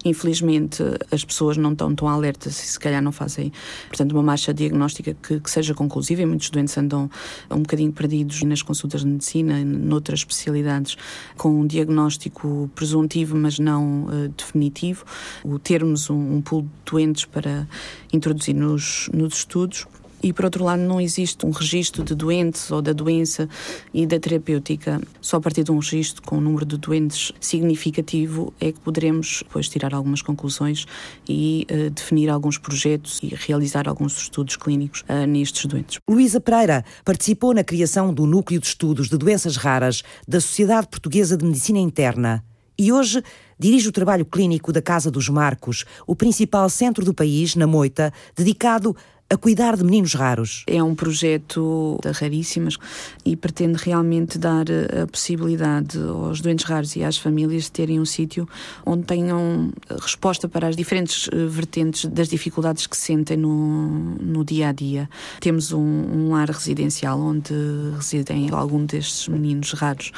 infelizmente, 0.03 0.83
as 1.11 1.23
pessoas 1.23 1.57
não 1.57 1.71
estão 1.71 1.93
tão 1.93 2.07
alertas 2.07 2.61
e 2.63 2.67
se 2.67 2.79
calhar 2.79 3.01
não 3.01 3.11
fazem, 3.11 3.51
portanto, 3.87 4.11
uma 4.13 4.23
marcha 4.23 4.53
diagnóstica 4.53 5.15
que, 5.21 5.39
que 5.39 5.51
seja 5.51 5.73
conclusiva 5.73 6.21
e 6.21 6.25
muitos 6.25 6.49
doentes 6.49 6.77
andam 6.77 7.09
um 7.49 7.59
bocadinho 7.59 7.91
perdidos 7.91 8.41
nas 8.43 8.61
consultas 8.61 9.01
de 9.01 9.07
medicina, 9.23 9.63
noutras 9.63 10.19
especialidades, 10.19 10.97
com 11.37 11.61
um 11.61 11.65
diagnóstico 11.65 12.69
presuntivo, 12.75 13.37
mas 13.37 13.57
não 13.57 14.05
uh, 14.05 14.29
definitivo. 14.35 15.05
O 15.43 15.57
termos 15.57 16.09
um, 16.09 16.35
um 16.35 16.41
pool 16.41 16.63
de 16.63 16.91
doentes 16.91 17.25
para 17.25 17.67
introduzir 18.11 18.53
nos, 18.53 19.09
nos 19.13 19.37
estudos 19.37 19.87
e 20.23 20.31
por 20.31 20.45
outro 20.45 20.63
lado 20.63 20.81
não 20.81 21.01
existe 21.01 21.45
um 21.45 21.51
registro 21.51 22.03
de 22.03 22.15
doentes 22.15 22.71
ou 22.71 22.81
da 22.81 22.93
doença 22.93 23.49
e 23.93 24.07
da 24.07 24.17
terapêutica. 24.17 25.01
Só 25.21 25.37
a 25.37 25.41
partir 25.41 25.63
de 25.63 25.71
um 25.71 25.79
registro 25.79 26.21
com 26.21 26.37
um 26.37 26.41
número 26.41 26.65
de 26.65 26.77
doentes 26.77 27.33
significativo 27.39 28.53
é 28.59 28.71
que 28.71 28.79
poderemos 28.79 29.43
depois 29.43 29.67
tirar 29.67 29.93
algumas 29.93 30.21
conclusões 30.21 30.85
e 31.27 31.67
uh, 31.69 31.89
definir 31.89 32.29
alguns 32.29 32.57
projetos 32.57 33.19
e 33.21 33.35
realizar 33.35 33.89
alguns 33.89 34.17
estudos 34.17 34.55
clínicos 34.55 35.01
uh, 35.01 35.27
nestes 35.27 35.65
doentes. 35.65 35.99
Luísa 36.09 36.39
Pereira 36.39 36.85
participou 37.03 37.53
na 37.53 37.63
criação 37.63 38.13
do 38.13 38.25
Núcleo 38.25 38.59
de 38.59 38.67
Estudos 38.67 39.09
de 39.09 39.17
Doenças 39.17 39.57
Raras 39.57 40.03
da 40.25 40.39
Sociedade 40.39 40.87
Portuguesa 40.87 41.35
de 41.35 41.45
Medicina 41.45 41.79
Interna 41.79 42.43
e 42.77 42.91
hoje 42.91 43.23
dirige 43.59 43.87
o 43.87 43.91
trabalho 43.91 44.25
clínico 44.25 44.71
da 44.71 44.81
Casa 44.81 45.11
dos 45.11 45.29
Marcos, 45.29 45.85
o 46.07 46.15
principal 46.15 46.67
centro 46.69 47.05
do 47.05 47.13
país, 47.13 47.55
na 47.55 47.67
Moita, 47.67 48.11
dedicado 48.35 48.95
a 49.33 49.37
cuidar 49.37 49.75
de 49.75 49.83
meninos 49.83 50.13
raros. 50.13 50.63
É 50.67 50.81
um 50.83 50.93
projeto 50.93 51.99
raríssimas 52.19 52.77
e 53.25 53.35
pretende 53.35 53.79
realmente 53.83 54.37
dar 54.37 54.65
a 54.69 55.07
possibilidade 55.07 55.97
aos 55.97 56.39
doentes 56.39 56.65
raros 56.65 56.95
e 56.95 57.03
às 57.03 57.17
famílias 57.17 57.63
de 57.63 57.71
terem 57.71 57.99
um 57.99 58.05
sítio 58.05 58.47
onde 58.85 59.05
tenham 59.05 59.71
resposta 59.89 60.47
para 60.47 60.67
as 60.67 60.75
diferentes 60.75 61.27
vertentes 61.49 62.05
das 62.05 62.27
dificuldades 62.27 62.85
que 62.85 62.95
sentem 62.95 63.35
no, 63.35 64.15
no 64.21 64.45
dia 64.45 64.69
a 64.69 64.71
dia. 64.71 65.09
Temos 65.39 65.71
um, 65.71 65.79
um 65.79 66.29
lar 66.29 66.49
residencial 66.49 67.19
onde 67.19 67.53
residem 67.95 68.51
algum 68.51 68.85
destes 68.85 69.27
meninos 69.27 69.73
raros 69.73 70.11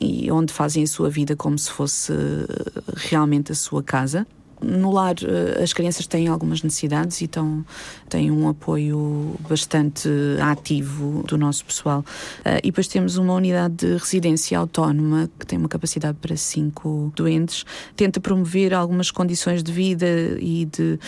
e 0.00 0.30
onde 0.30 0.52
fazem 0.52 0.84
a 0.84 0.86
sua 0.86 1.10
vida 1.10 1.34
como 1.34 1.58
se 1.58 1.70
fosse 1.72 2.12
realmente 2.94 3.50
a 3.50 3.54
sua 3.56 3.82
casa. 3.82 4.24
No 4.62 4.90
lar, 4.90 5.14
as 5.62 5.72
crianças 5.72 6.06
têm 6.06 6.28
algumas 6.28 6.62
necessidades 6.62 7.20
e 7.20 7.24
estão, 7.24 7.64
têm 8.08 8.30
um 8.30 8.48
apoio 8.48 9.34
bastante 9.48 10.08
ativo 10.40 11.22
do 11.26 11.38
nosso 11.38 11.64
pessoal. 11.64 12.04
E 12.62 12.66
depois 12.66 12.86
temos 12.86 13.16
uma 13.16 13.34
unidade 13.34 13.74
de 13.74 13.96
residência 13.96 14.58
autónoma 14.58 15.30
que 15.38 15.46
tem 15.46 15.58
uma 15.58 15.68
capacidade 15.68 16.18
para 16.20 16.36
cinco 16.36 17.12
doentes. 17.16 17.64
Tenta 17.96 18.20
promover 18.20 18.74
algumas 18.74 19.10
condições 19.10 19.62
de 19.62 19.72
vida 19.72 20.06
e 20.38 20.66
de 20.66 20.98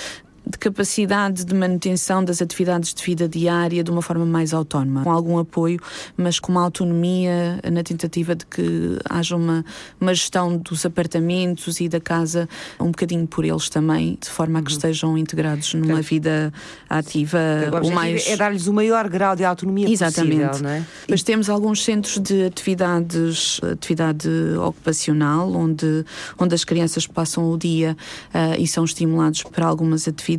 de 0.45 0.59
capacidade 0.59 1.45
de 1.45 1.55
manutenção 1.55 2.25
das 2.25 2.43
atividades 2.43 2.93
de 2.93 3.03
vida 3.03 3.29
diária 3.29 3.85
de 3.85 3.91
uma 3.91 4.03
forma 4.03 4.27
mais 4.27 4.53
autónoma, 4.53 5.05
com 5.05 5.11
algum 5.11 5.39
apoio, 5.39 5.79
mas 6.17 6.41
com 6.41 6.51
uma 6.51 6.63
autonomia 6.63 7.61
na 7.71 7.83
tentativa 7.83 8.35
de 8.35 8.45
que 8.47 8.99
haja 9.09 9.37
uma, 9.37 9.65
uma 10.01 10.13
gestão 10.13 10.57
dos 10.57 10.85
apartamentos 10.85 11.81
e 11.81 11.89
da 11.89 12.01
casa 12.01 12.49
um 12.81 12.87
bocadinho 12.87 13.27
por 13.27 13.45
eles 13.45 13.69
também, 13.69 14.19
de 14.21 14.29
forma 14.29 14.59
a 14.59 14.63
que 14.63 14.73
estejam 14.73 15.17
integrados 15.17 15.75
numa 15.75 15.87
Portanto, 15.87 16.07
vida 16.07 16.53
ativa. 16.89 17.39
O, 17.83 17.89
o 17.89 17.93
mais... 17.93 18.27
é 18.27 18.37
dar-lhes 18.37 18.67
o 18.67 18.73
maior 18.73 19.09
grau 19.09 19.37
de 19.37 19.45
autonomia 19.45 19.89
Exatamente. 19.89 20.47
possível, 20.49 20.63
não 20.63 20.71
é? 20.71 20.85
Mas 21.09 21.23
temos 21.23 21.49
alguns 21.49 21.85
centros 21.85 22.19
de 22.19 22.47
atividades, 22.47 23.61
atividade 23.63 24.29
ocupacional, 24.59 25.53
onde, 25.53 26.05
onde 26.37 26.55
as 26.55 26.65
crianças 26.65 27.07
passam 27.07 27.51
o 27.51 27.57
dia 27.57 27.97
uh, 28.35 28.61
e 28.61 28.67
são 28.67 28.85
estimulados 28.85 29.45
para 29.45 29.67
algumas 29.67 30.09
atividades 30.09 30.32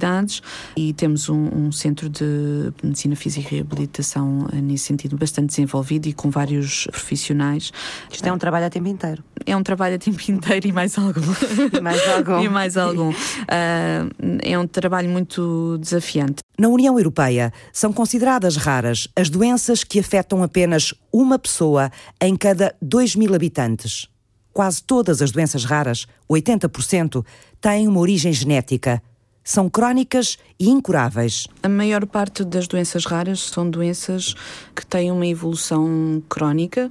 e 0.75 0.93
temos 0.93 1.29
um, 1.29 1.47
um, 1.53 1.71
centro 1.71 2.09
de 2.09 2.73
medicina 2.83 3.15
física 3.15 3.47
e 3.47 3.57
reabilitação 3.57 4.47
nesse 4.53 4.85
sentido 4.85 5.17
bastante 5.17 5.47
desenvolvido 5.49 6.07
e 6.07 6.13
com 6.13 6.29
vários 6.29 6.87
profissionais. 6.87 7.71
Isto 8.11 8.27
é 8.27 8.31
um 8.31 8.37
trabalho 8.37 8.65
a 8.65 8.69
tempo 8.69 8.87
inteiro. 8.87 9.23
É 9.45 9.55
um 9.55 9.63
trabalho 9.63 9.95
a 9.95 9.99
tempo 9.99 10.19
inteiro 10.29 10.67
e 10.67 10.71
mais 10.71 10.97
algum. 10.97 11.21
e 11.75 11.81
mais 11.81 12.07
algum. 12.07 12.39
e 12.43 12.49
mais 12.49 12.77
algum. 12.77 13.09
Uh, 13.09 14.33
é 14.41 14.57
um 14.57 14.67
trabalho 14.67 15.09
muito 15.09 15.77
desafiante. 15.79 16.43
Na 16.57 16.67
União 16.67 16.97
Europeia 16.97 17.51
são 17.71 17.91
consideradas 17.91 18.55
raras 18.57 19.07
as 19.15 19.29
doenças 19.29 19.83
que 19.83 19.99
afetam 19.99 20.43
apenas 20.43 20.93
uma 21.11 21.39
pessoa 21.39 21.91
em 22.21 22.35
cada 22.35 22.75
2 22.81 23.15
mil 23.15 23.33
habitantes. 23.33 24.07
Quase 24.53 24.83
todas 24.83 25.21
as 25.21 25.31
doenças 25.31 25.65
raras, 25.65 26.05
80%, 26.31 27.25
têm 27.59 27.87
uma 27.87 27.99
origem 27.99 28.31
genética 28.31 29.01
são 29.43 29.69
crónicas 29.69 30.37
e 30.59 30.69
incuráveis. 30.69 31.47
A 31.61 31.69
maior 31.69 32.05
parte 32.05 32.43
das 32.43 32.67
doenças 32.67 33.05
raras 33.05 33.41
são 33.41 33.69
doenças 33.69 34.35
que 34.75 34.85
têm 34.85 35.11
uma 35.11 35.27
evolução 35.27 36.23
crónica, 36.29 36.89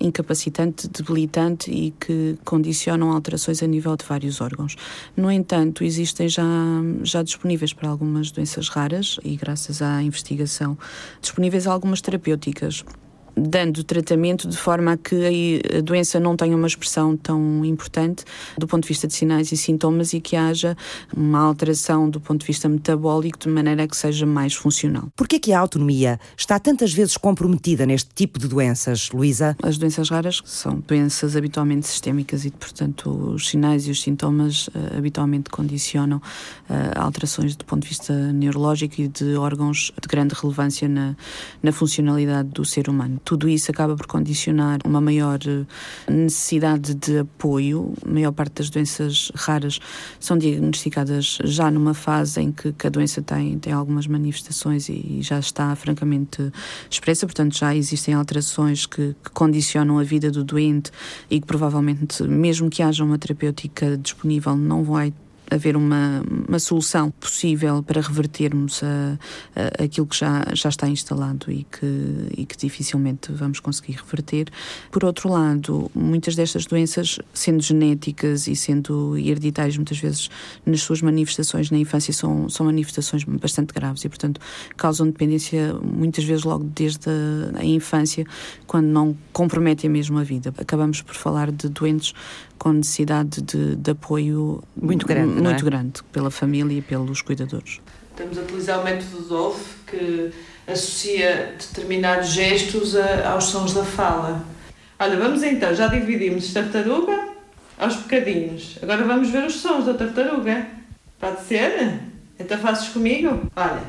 incapacitante, 0.00 0.88
debilitante 0.88 1.70
e 1.70 1.92
que 1.92 2.38
condicionam 2.44 3.12
alterações 3.12 3.62
a 3.62 3.66
nível 3.66 3.96
de 3.96 4.04
vários 4.04 4.40
órgãos. 4.40 4.76
No 5.16 5.30
entanto, 5.30 5.84
existem 5.84 6.28
já, 6.28 6.44
já 7.02 7.22
disponíveis 7.22 7.72
para 7.72 7.88
algumas 7.88 8.30
doenças 8.30 8.68
raras 8.68 9.18
e, 9.24 9.36
graças 9.36 9.80
à 9.80 10.02
investigação, 10.02 10.76
disponíveis 11.20 11.66
algumas 11.66 12.00
terapêuticas 12.00 12.84
dando 13.36 13.82
tratamento 13.82 14.48
de 14.48 14.56
forma 14.56 14.92
a 14.92 14.96
que 14.96 15.60
a 15.76 15.80
doença 15.80 16.20
não 16.20 16.36
tenha 16.36 16.56
uma 16.56 16.66
expressão 16.66 17.16
tão 17.16 17.64
importante 17.64 18.24
do 18.58 18.66
ponto 18.66 18.82
de 18.82 18.88
vista 18.88 19.06
de 19.06 19.14
sinais 19.14 19.50
e 19.52 19.56
sintomas 19.56 20.12
e 20.12 20.20
que 20.20 20.36
haja 20.36 20.76
uma 21.16 21.40
alteração 21.40 22.08
do 22.08 22.20
ponto 22.20 22.40
de 22.40 22.46
vista 22.46 22.68
metabólico 22.68 23.38
de 23.38 23.48
maneira 23.48 23.86
que 23.86 23.96
seja 23.96 24.26
mais 24.26 24.54
funcional. 24.54 25.08
Por 25.16 25.26
que 25.26 25.52
a 25.52 25.58
autonomia 25.58 26.18
está 26.36 26.58
tantas 26.58 26.92
vezes 26.92 27.16
comprometida 27.16 27.84
neste 27.84 28.10
tipo 28.14 28.38
de 28.38 28.48
doenças, 28.48 29.10
Luísa? 29.10 29.56
As 29.62 29.78
doenças 29.78 30.08
raras 30.08 30.40
são 30.44 30.82
doenças 30.86 31.36
habitualmente 31.36 31.86
sistémicas 31.86 32.44
e, 32.44 32.50
portanto, 32.50 33.10
os 33.34 33.48
sinais 33.48 33.86
e 33.86 33.90
os 33.90 34.00
sintomas 34.00 34.68
uh, 34.68 34.96
habitualmente 34.96 35.50
condicionam 35.50 36.18
uh, 36.18 36.22
alterações 36.96 37.56
do 37.56 37.64
ponto 37.64 37.82
de 37.82 37.88
vista 37.88 38.12
neurológico 38.32 39.00
e 39.00 39.08
de 39.08 39.36
órgãos 39.36 39.92
de 40.00 40.08
grande 40.08 40.34
relevância 40.34 40.88
na, 40.88 41.16
na 41.62 41.72
funcionalidade 41.72 42.48
do 42.50 42.64
ser 42.64 42.88
humano 42.88 43.20
tudo 43.24 43.48
isso 43.48 43.70
acaba 43.70 43.96
por 43.96 44.06
condicionar 44.06 44.78
uma 44.84 45.00
maior 45.00 45.38
eh, 45.46 46.12
necessidade 46.12 46.94
de 46.94 47.18
apoio. 47.18 47.94
A 48.04 48.08
maior 48.08 48.32
parte 48.32 48.56
das 48.56 48.70
doenças 48.70 49.32
raras 49.34 49.80
são 50.20 50.36
diagnosticadas 50.36 51.38
já 51.42 51.70
numa 51.70 51.94
fase 51.94 52.40
em 52.40 52.52
que, 52.52 52.72
que 52.72 52.86
a 52.86 52.90
doença 52.90 53.22
tem, 53.22 53.58
tem 53.58 53.72
algumas 53.72 54.06
manifestações 54.06 54.88
e, 54.88 55.22
já 55.22 55.38
está 55.38 55.74
francamente 55.74 56.52
expressa, 56.90 57.26
portanto, 57.26 57.56
já 57.56 57.74
existem 57.74 58.14
alterações 58.14 58.84
que, 58.84 59.16
que 59.24 59.30
condicionam 59.32 59.98
a 59.98 60.02
vida 60.02 60.30
do 60.30 60.44
doente 60.44 60.90
e 61.30 61.40
que 61.40 61.46
provavelmente, 61.46 62.22
mesmo 62.24 62.68
que 62.68 62.82
haja 62.82 63.02
uma 63.02 63.18
terapêutica 63.18 63.96
disponível, 63.96 64.54
não 64.56 64.84
vai 64.84 65.12
haver 65.50 65.76
uma, 65.76 66.22
uma 66.48 66.58
solução 66.58 67.10
possível 67.10 67.82
para 67.82 68.00
revertermos 68.00 68.82
a, 68.82 69.18
a, 69.54 69.84
aquilo 69.84 70.06
que 70.06 70.16
já, 70.16 70.44
já 70.52 70.68
está 70.68 70.88
instalado 70.88 71.50
e 71.50 71.64
que, 71.64 72.28
e 72.36 72.46
que 72.46 72.56
dificilmente 72.56 73.32
vamos 73.32 73.60
conseguir 73.60 73.96
reverter. 73.96 74.48
Por 74.90 75.04
outro 75.04 75.28
lado, 75.30 75.90
muitas 75.94 76.34
destas 76.34 76.66
doenças, 76.66 77.18
sendo 77.32 77.62
genéticas 77.62 78.46
e 78.46 78.56
sendo 78.56 79.16
hereditárias, 79.16 79.76
muitas 79.76 79.98
vezes 79.98 80.30
nas 80.64 80.82
suas 80.82 81.02
manifestações 81.02 81.70
na 81.70 81.78
infância, 81.78 82.12
são, 82.12 82.48
são 82.48 82.66
manifestações 82.66 83.24
bastante 83.24 83.72
graves 83.72 84.04
e, 84.04 84.08
portanto, 84.08 84.40
causam 84.76 85.06
dependência 85.06 85.74
muitas 85.74 86.24
vezes 86.24 86.44
logo 86.44 86.64
desde 86.64 87.08
a, 87.08 87.60
a 87.60 87.64
infância, 87.64 88.24
quando 88.66 88.86
não 88.86 89.16
comprometem 89.32 89.90
mesmo 89.90 90.18
a 90.18 90.22
vida. 90.22 90.52
Acabamos 90.58 91.02
por 91.02 91.14
falar 91.14 91.50
de 91.50 91.68
doentes 91.68 92.14
com 92.58 92.72
necessidade 92.72 93.42
de, 93.42 93.76
de 93.76 93.90
apoio 93.90 94.62
muito 94.76 95.06
grande, 95.06 95.40
muito 95.40 95.62
é? 95.62 95.64
grande 95.64 96.02
pela 96.12 96.30
família 96.30 96.78
e 96.78 96.82
pelos 96.82 97.20
cuidadores. 97.22 97.80
Estamos 98.10 98.38
a 98.38 98.42
utilizar 98.42 98.80
o 98.80 98.84
método 98.84 99.22
Dolph 99.28 99.74
que 99.86 100.30
associa 100.66 101.54
determinados 101.58 102.28
gestos 102.30 102.96
a, 102.96 103.30
aos 103.30 103.44
sons 103.44 103.74
da 103.74 103.84
fala. 103.84 104.44
Olha, 104.98 105.16
vamos 105.16 105.42
então, 105.42 105.74
já 105.74 105.88
dividimos 105.88 106.52
tartaruga 106.52 107.28
aos 107.78 107.96
bocadinhos. 107.96 108.78
Agora 108.82 109.04
vamos 109.04 109.30
ver 109.30 109.44
os 109.44 109.56
sons 109.56 109.86
da 109.86 109.94
tartaruga. 109.94 110.66
Pode 111.18 111.44
ser? 111.44 112.00
Então 112.38 112.58
fazes 112.58 112.88
comigo? 112.88 113.50
Olha. 113.56 113.82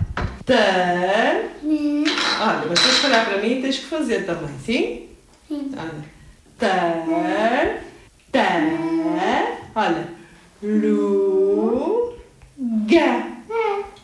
Tar. 0.46 1.44
Olha, 1.64 2.66
mas 2.70 2.80
tens 2.80 3.00
que 3.00 3.06
olhar 3.08 3.26
para 3.26 3.42
mim 3.42 3.60
e 3.60 3.62
tens 3.62 3.80
que 3.80 3.86
fazer 3.86 4.26
também, 4.26 4.50
sim? 4.64 5.10
Sim. 5.48 5.72
Olha. 5.78 6.06
Tar. 6.58 7.86
Tá. 8.36 8.60
Olha. 9.76 10.10
Lu. 10.62 12.14
Ga. 12.86 13.28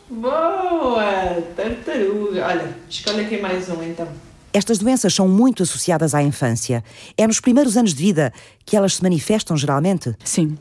Boa! 0.08 1.42
Tartaruga. 1.54 2.46
Olha, 2.46 2.74
escolhe 2.88 3.26
aqui 3.26 3.36
mais 3.36 3.68
um 3.68 3.82
então. 3.82 4.08
Estas 4.54 4.78
doenças 4.78 5.12
são 5.12 5.28
muito 5.28 5.62
associadas 5.62 6.14
à 6.14 6.22
infância. 6.22 6.82
É 7.14 7.26
nos 7.26 7.40
primeiros 7.40 7.76
anos 7.76 7.92
de 7.92 8.02
vida 8.02 8.32
que 8.64 8.74
elas 8.74 8.94
se 8.94 9.02
manifestam 9.02 9.54
geralmente? 9.54 10.14
Sim, 10.24 10.56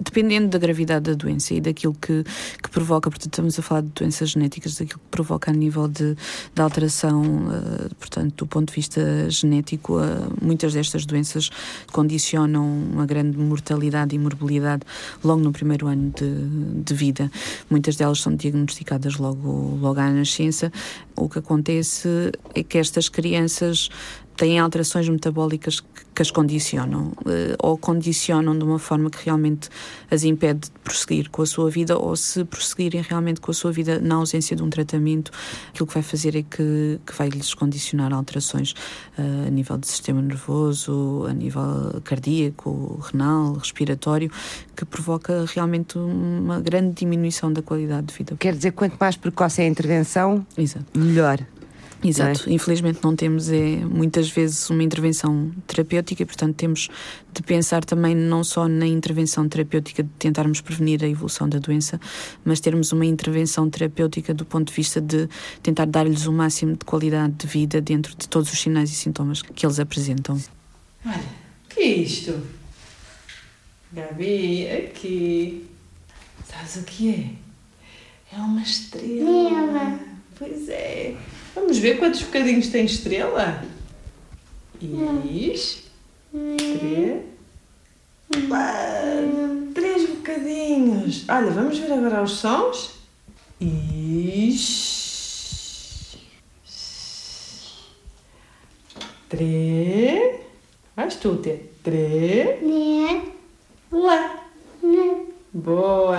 dependendo 0.00 0.48
da 0.48 0.58
gravidade 0.58 1.10
da 1.10 1.14
doença 1.14 1.54
e 1.54 1.60
daquilo 1.60 1.94
que, 1.94 2.24
que 2.62 2.70
provoca, 2.70 3.10
portanto, 3.10 3.32
estamos 3.32 3.58
a 3.58 3.62
falar 3.62 3.82
de 3.82 3.88
doenças 3.88 4.30
genéticas, 4.30 4.74
daquilo 4.74 5.00
que 5.00 5.10
provoca 5.10 5.50
a 5.50 5.54
nível 5.54 5.88
de, 5.88 6.16
de 6.54 6.62
alteração, 6.62 7.22
uh, 7.22 7.94
portanto, 7.96 8.34
do 8.36 8.46
ponto 8.46 8.68
de 8.68 8.74
vista 8.74 9.30
genético, 9.30 9.98
uh, 9.98 10.04
muitas 10.40 10.72
destas 10.72 11.06
doenças 11.06 11.50
condicionam 11.92 12.66
uma 12.66 13.06
grande 13.06 13.38
mortalidade 13.38 14.14
e 14.14 14.18
morbilidade 14.18 14.82
logo 15.22 15.40
no 15.40 15.52
primeiro 15.52 15.86
ano 15.86 16.12
de, 16.16 16.82
de 16.82 16.94
vida. 16.94 17.30
Muitas 17.70 17.96
delas 17.96 18.20
são 18.20 18.34
diagnosticadas 18.34 19.16
logo, 19.16 19.78
logo 19.80 20.00
à 20.00 20.10
nascença. 20.10 20.72
O 21.14 21.28
que 21.28 21.38
acontece 21.38 22.08
é 22.54 22.62
que 22.62 22.78
estas 22.78 23.08
crianças 23.08 23.88
têm 24.36 24.58
alterações 24.58 25.08
metabólicas 25.08 25.82
que 26.14 26.22
as 26.22 26.30
condicionam, 26.30 27.12
eh, 27.26 27.56
ou 27.58 27.76
condicionam 27.76 28.56
de 28.56 28.64
uma 28.64 28.78
forma 28.78 29.10
que 29.10 29.24
realmente 29.24 29.68
as 30.10 30.24
impede 30.24 30.60
de 30.60 30.70
prosseguir 30.82 31.28
com 31.30 31.42
a 31.42 31.46
sua 31.46 31.70
vida, 31.70 31.98
ou 31.98 32.16
se 32.16 32.42
prosseguirem 32.44 33.02
realmente 33.02 33.40
com 33.40 33.50
a 33.50 33.54
sua 33.54 33.70
vida 33.70 34.00
na 34.00 34.14
ausência 34.14 34.56
de 34.56 34.62
um 34.62 34.70
tratamento, 34.70 35.30
aquilo 35.68 35.86
que 35.86 35.94
vai 35.94 36.02
fazer 36.02 36.34
é 36.34 36.42
que, 36.42 36.98
que 37.04 37.12
vai 37.16 37.28
lhes 37.28 37.52
condicionar 37.52 38.14
alterações 38.14 38.72
uh, 39.18 39.46
a 39.46 39.50
nível 39.50 39.76
do 39.76 39.86
sistema 39.86 40.22
nervoso, 40.22 41.26
a 41.28 41.34
nível 41.34 42.00
cardíaco, 42.02 42.98
renal, 43.12 43.54
respiratório, 43.54 44.30
que 44.74 44.84
provoca 44.84 45.44
realmente 45.54 45.98
uma 45.98 46.60
grande 46.60 46.94
diminuição 46.94 47.52
da 47.52 47.60
qualidade 47.60 48.06
de 48.06 48.14
vida. 48.14 48.36
Quer 48.38 48.54
dizer, 48.54 48.72
quanto 48.72 48.96
mais 48.98 49.16
precoce 49.16 49.60
é 49.60 49.64
a 49.64 49.68
intervenção, 49.68 50.46
Exato. 50.56 50.86
melhor. 50.98 51.40
Exato, 52.04 52.48
é? 52.48 52.52
infelizmente 52.52 53.00
não 53.02 53.16
temos 53.16 53.48
é, 53.48 53.76
muitas 53.76 54.28
vezes 54.28 54.68
uma 54.68 54.82
intervenção 54.82 55.50
terapêutica 55.66 56.22
e, 56.22 56.26
portanto, 56.26 56.54
temos 56.54 56.88
de 57.32 57.42
pensar 57.42 57.84
também 57.84 58.14
não 58.14 58.44
só 58.44 58.68
na 58.68 58.86
intervenção 58.86 59.48
terapêutica 59.48 60.02
de 60.02 60.08
tentarmos 60.18 60.60
prevenir 60.60 61.02
a 61.02 61.08
evolução 61.08 61.48
da 61.48 61.58
doença, 61.58 62.00
mas 62.44 62.60
termos 62.60 62.92
uma 62.92 63.06
intervenção 63.06 63.68
terapêutica 63.70 64.34
do 64.34 64.44
ponto 64.44 64.68
de 64.68 64.74
vista 64.74 65.00
de 65.00 65.28
tentar 65.62 65.86
dar-lhes 65.86 66.26
o 66.26 66.32
máximo 66.32 66.76
de 66.76 66.84
qualidade 66.84 67.32
de 67.34 67.46
vida 67.46 67.80
dentro 67.80 68.14
de 68.16 68.28
todos 68.28 68.52
os 68.52 68.60
sinais 68.60 68.90
e 68.90 68.94
sintomas 68.94 69.42
que 69.42 69.64
eles 69.64 69.80
apresentam. 69.80 70.40
Olha, 71.04 71.20
que 71.68 71.80
é 71.80 71.96
isto? 71.98 72.40
Gabi, 73.92 74.68
aqui. 74.68 75.66
Sabes 76.44 76.76
o 76.76 76.82
que 76.84 77.10
é? 77.10 78.34
É 78.36 78.38
uma 78.38 78.62
estrela. 78.62 79.98
Pois 80.38 80.68
é. 80.68 81.16
Vamos 81.56 81.78
ver 81.78 81.98
quantos 81.98 82.20
bocadinhos 82.22 82.68
tem 82.68 82.84
estrela? 82.84 83.64
Is. 84.80 85.84
Três. 86.30 87.22
Quatro. 88.46 89.72
Três 89.72 90.10
bocadinhos. 90.10 91.24
Olha, 91.26 91.50
vamos 91.50 91.78
ver 91.78 91.90
agora 91.90 92.22
os 92.22 92.32
sons. 92.32 92.90
Is. 93.58 94.66
Três. 99.30 100.40
Vais 100.94 101.16
tu 101.16 101.36
ter. 101.36 101.72
Três. 101.82 102.60
Lá. 103.90 104.44
Boa, 105.56 106.18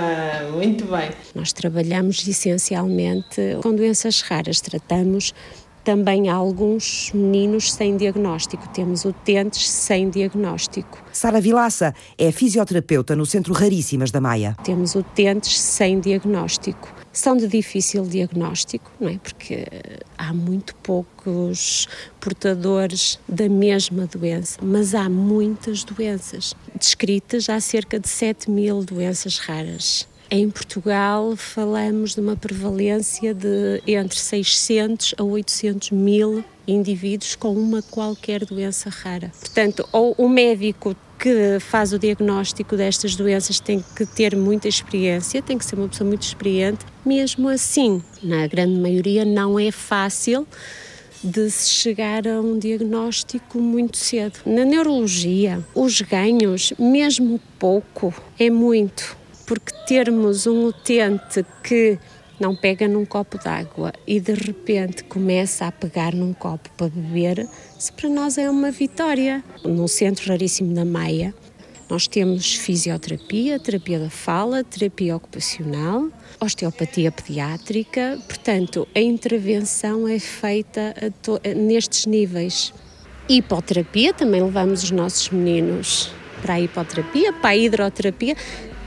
muito 0.52 0.86
bem. 0.86 1.12
Nós 1.36 1.54
trabalhamos 1.54 2.28
essencialmente 2.28 3.40
com 3.62 3.76
doenças 3.76 4.22
raras, 4.22 4.60
tratamos 4.60 5.32
também 5.88 6.28
alguns 6.28 7.14
meninos 7.14 7.72
sem 7.72 7.96
diagnóstico. 7.96 8.68
Temos 8.74 9.06
utentes 9.06 9.70
sem 9.70 10.10
diagnóstico. 10.10 11.02
Sara 11.14 11.40
Vilaça 11.40 11.96
é 12.18 12.30
fisioterapeuta 12.30 13.16
no 13.16 13.26
Centro 13.26 13.54
Raríssimas 13.54 14.12
da 14.12 14.20
Maia. 14.20 14.54
Temos 14.66 14.96
utentes 14.96 15.58
sem 15.58 16.02
diagnóstico. 16.02 16.94
São 17.14 17.38
de 17.38 17.48
difícil 17.48 18.04
diagnóstico, 18.04 18.92
não 19.00 19.08
é? 19.08 19.18
Porque 19.18 19.66
há 20.18 20.34
muito 20.34 20.76
poucos 20.76 21.88
portadores 22.20 23.18
da 23.26 23.48
mesma 23.48 24.08
doença, 24.08 24.60
mas 24.62 24.94
há 24.94 25.10
muitas 25.10 25.86
doenças. 25.86 26.54
Descritas 26.78 27.50
há 27.50 27.62
cerca 27.62 27.98
de 27.98 28.10
7 28.10 28.52
mil 28.52 28.84
doenças 28.84 29.38
raras. 29.38 30.06
Em 30.30 30.50
Portugal, 30.50 31.38
falamos 31.38 32.14
de 32.14 32.20
uma 32.20 32.36
prevalência 32.36 33.34
de 33.34 33.82
entre 33.88 34.20
600 34.20 35.16
a 35.18 35.24
800 35.24 35.92
mil 35.92 36.44
indivíduos 36.68 37.36
com 37.36 37.54
uma 37.54 37.82
qualquer 37.82 38.44
doença 38.44 38.90
rara. 38.90 39.32
Portanto, 39.40 39.88
ou 39.94 40.14
o 40.18 40.28
médico 40.28 40.94
que 41.18 41.60
faz 41.62 41.94
o 41.94 42.00
diagnóstico 42.00 42.76
destas 42.76 43.16
doenças 43.16 43.62
tem 43.62 43.84
que 43.96 44.06
ter 44.06 44.36
muita 44.36 44.68
experiência, 44.68 45.42
tem 45.42 45.58
que 45.58 45.66
ser 45.66 45.76
uma 45.76 45.88
pessoa 45.88 46.08
muito 46.08 46.24
experiente. 46.24 46.86
Mesmo 47.06 47.48
assim, 47.48 48.04
na 48.22 48.46
grande 48.48 48.80
maioria, 48.80 49.24
não 49.24 49.58
é 49.58 49.72
fácil 49.72 50.46
de 51.24 51.50
se 51.50 51.70
chegar 51.70 52.28
a 52.28 52.40
um 52.42 52.60
diagnóstico 52.60 53.60
muito 53.60 53.98
cedo. 53.98 54.40
Na 54.46 54.64
neurologia, 54.64 55.64
os 55.74 56.02
ganhos, 56.02 56.74
mesmo 56.78 57.40
pouco, 57.58 58.14
é 58.38 58.50
muito, 58.50 59.17
porque 59.48 59.74
termos 59.88 60.46
um 60.46 60.66
utente 60.66 61.44
que 61.64 61.98
não 62.40 62.56
pega 62.56 62.88
num 62.88 63.06
copo 63.06 63.40
d'água 63.40 63.94
e 64.06 64.20
de 64.20 64.34
repente 64.34 65.04
começa 65.06 65.66
a 65.66 65.72
pegar 65.72 66.14
num 66.14 66.34
copo 66.34 66.70
para 66.78 66.90
beber, 66.90 67.48
isso 67.80 67.94
para 67.94 68.10
nós 68.10 68.38
é 68.38 68.50
uma 68.50 68.70
vitória. 68.70 69.44
No 69.64 69.88
Centro 69.88 70.28
Raríssimo 70.28 70.74
da 70.76 70.86
Maia, 70.86 71.34
nós 71.90 72.06
temos 72.06 72.56
fisioterapia, 72.56 73.58
terapia 73.58 73.98
da 73.98 74.10
fala, 74.10 74.64
terapia 74.64 75.16
ocupacional, 75.16 76.10
osteopatia 76.40 77.12
pediátrica, 77.12 78.20
portanto, 78.28 78.86
a 78.94 79.00
intervenção 79.00 80.08
é 80.08 80.20
feita 80.20 80.94
nestes 81.56 82.06
níveis. 82.06 82.74
Hipoterapia, 83.30 84.14
também 84.14 84.44
levamos 84.44 84.84
os 84.84 84.92
nossos 84.92 85.30
meninos 85.30 86.12
para 86.42 86.56
a 86.56 86.62
hipoterapia, 86.62 87.34
para 87.34 87.50
a 87.52 87.58
hidroterapia, 87.58 88.36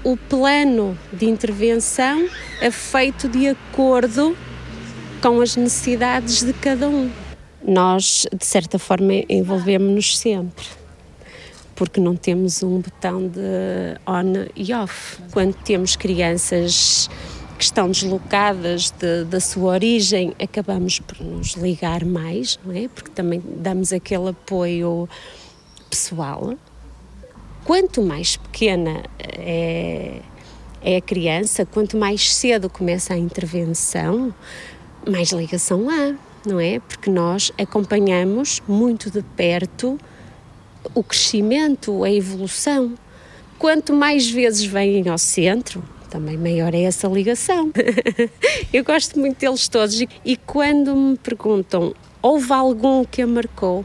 o 0.03 0.17
plano 0.17 0.97
de 1.13 1.27
intervenção 1.27 2.29
é 2.61 2.71
feito 2.71 3.29
de 3.29 3.49
acordo 3.49 4.37
com 5.21 5.41
as 5.41 5.57
necessidades 5.57 6.43
de 6.43 6.53
cada 6.55 6.89
um. 6.89 7.11
Nós, 7.63 8.27
de 8.33 8.47
certa 8.47 8.79
forma, 8.79 9.13
envolvemos-nos 9.29 10.17
sempre, 10.17 10.65
porque 11.75 12.01
não 12.01 12.17
temos 12.17 12.63
um 12.63 12.81
botão 12.81 13.29
de 13.29 13.99
on 14.07 14.49
e 14.57 14.73
off. 14.73 15.19
Quando 15.33 15.55
temos 15.55 15.97
crianças 15.97 17.11
que 17.59 17.65
estão 17.65 17.91
deslocadas 17.91 18.91
de, 18.91 19.25
da 19.25 19.39
sua 19.39 19.75
origem, 19.75 20.35
acabamos 20.43 20.99
por 21.01 21.21
nos 21.21 21.53
ligar 21.53 22.07
mais, 22.07 22.59
não 22.65 22.75
é? 22.75 22.89
Porque 22.89 23.11
também 23.11 23.43
damos 23.57 23.93
aquele 23.93 24.31
apoio 24.31 25.07
pessoal 25.91 26.57
quanto 27.71 28.03
mais 28.03 28.37
pequena 28.37 29.05
é, 29.17 30.17
é 30.83 30.97
a 30.97 31.01
criança, 31.01 31.65
quanto 31.65 31.97
mais 31.97 32.35
cedo 32.35 32.69
começa 32.69 33.15
a 33.15 33.17
intervenção, 33.17 34.35
mais 35.09 35.31
ligação 35.31 35.89
há, 35.89 36.17
não 36.45 36.59
é? 36.59 36.81
Porque 36.81 37.09
nós 37.09 37.53
acompanhamos 37.57 38.61
muito 38.67 39.09
de 39.09 39.23
perto 39.23 39.97
o 40.93 41.05
crescimento, 41.05 42.03
a 42.03 42.11
evolução. 42.11 42.95
Quanto 43.57 43.93
mais 43.93 44.29
vezes 44.29 44.65
vêm 44.65 45.09
ao 45.09 45.17
centro, 45.17 45.81
também 46.11 46.37
maior 46.37 46.75
é 46.75 46.83
essa 46.83 47.07
ligação. 47.07 47.71
Eu 48.75 48.83
gosto 48.83 49.17
muito 49.17 49.39
deles 49.39 49.69
todos 49.69 50.05
e 50.25 50.37
quando 50.37 50.97
me 50.97 51.17
perguntam, 51.17 51.95
houve 52.21 52.53
algum 52.53 53.05
que 53.05 53.23
a 53.23 53.29
marcou? 53.29 53.85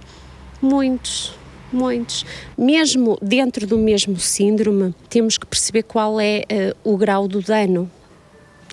Muitos 0.60 1.36
Muitos. 1.76 2.26
Mesmo 2.58 3.18
dentro 3.22 3.68
do 3.68 3.78
mesmo 3.78 4.18
síndrome, 4.18 4.96
temos 5.10 5.38
que 5.38 5.46
perceber 5.46 5.84
qual 5.84 6.22
é 6.22 6.44
uh, 6.86 6.94
o 6.94 6.96
grau 6.96 7.28
do 7.28 7.42
dano. 7.42 7.92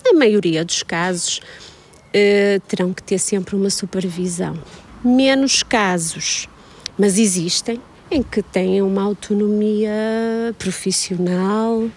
Na 0.05 0.13
maioria 0.17 0.63
dos 0.63 0.83
casos, 0.83 1.39
uh, 1.39 2.61
terão 2.65 2.93
que 2.93 3.03
ter 3.03 3.19
sempre 3.19 3.57
uma 3.57 3.69
supervisão. 3.69 4.57
Menos 5.03 5.63
casos, 5.63 6.47
mas 6.97 7.19
existem, 7.19 7.81
em 8.09 8.23
que 8.23 8.41
têm 8.41 8.81
uma 8.81 9.03
autonomia 9.03 10.55
profissional, 10.57 11.89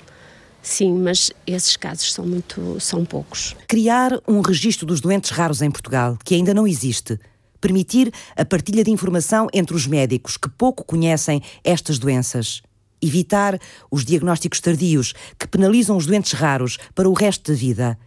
Sim, 0.61 0.99
mas 0.99 1.31
esses 1.47 1.77
casos 1.77 2.13
são 2.13 2.27
muito 2.27 2.81
são 2.81 3.05
poucos. 3.05 3.55
Criar 3.69 4.19
um 4.27 4.41
registro 4.41 4.85
dos 4.85 5.01
doentes 5.01 5.31
raros 5.31 5.63
em 5.63 5.71
Portugal, 5.71 6.19
que 6.25 6.35
ainda 6.35 6.53
não 6.53 6.67
existe, 6.67 7.21
permitir 7.67 8.13
a 8.37 8.45
partilha 8.45 8.85
de 8.85 8.93
informação 8.93 9.49
entre 9.53 9.75
os 9.75 9.89
médicos 9.89 10.37
que 10.37 10.49
pouco 10.49 10.85
conhecem 10.85 11.43
estas 11.65 11.99
doenças. 11.99 12.63
Evitar 13.03 13.59
os 13.91 14.05
diagnósticos 14.05 14.61
tardios 14.61 15.15
que 15.37 15.49
penalizam 15.49 15.97
os 15.97 16.07
doentes 16.07 16.33
raros 16.33 16.79
para 16.95 17.09
o 17.09 17.13
resto 17.13 17.51
da 17.51 17.59
vida. 17.59 17.99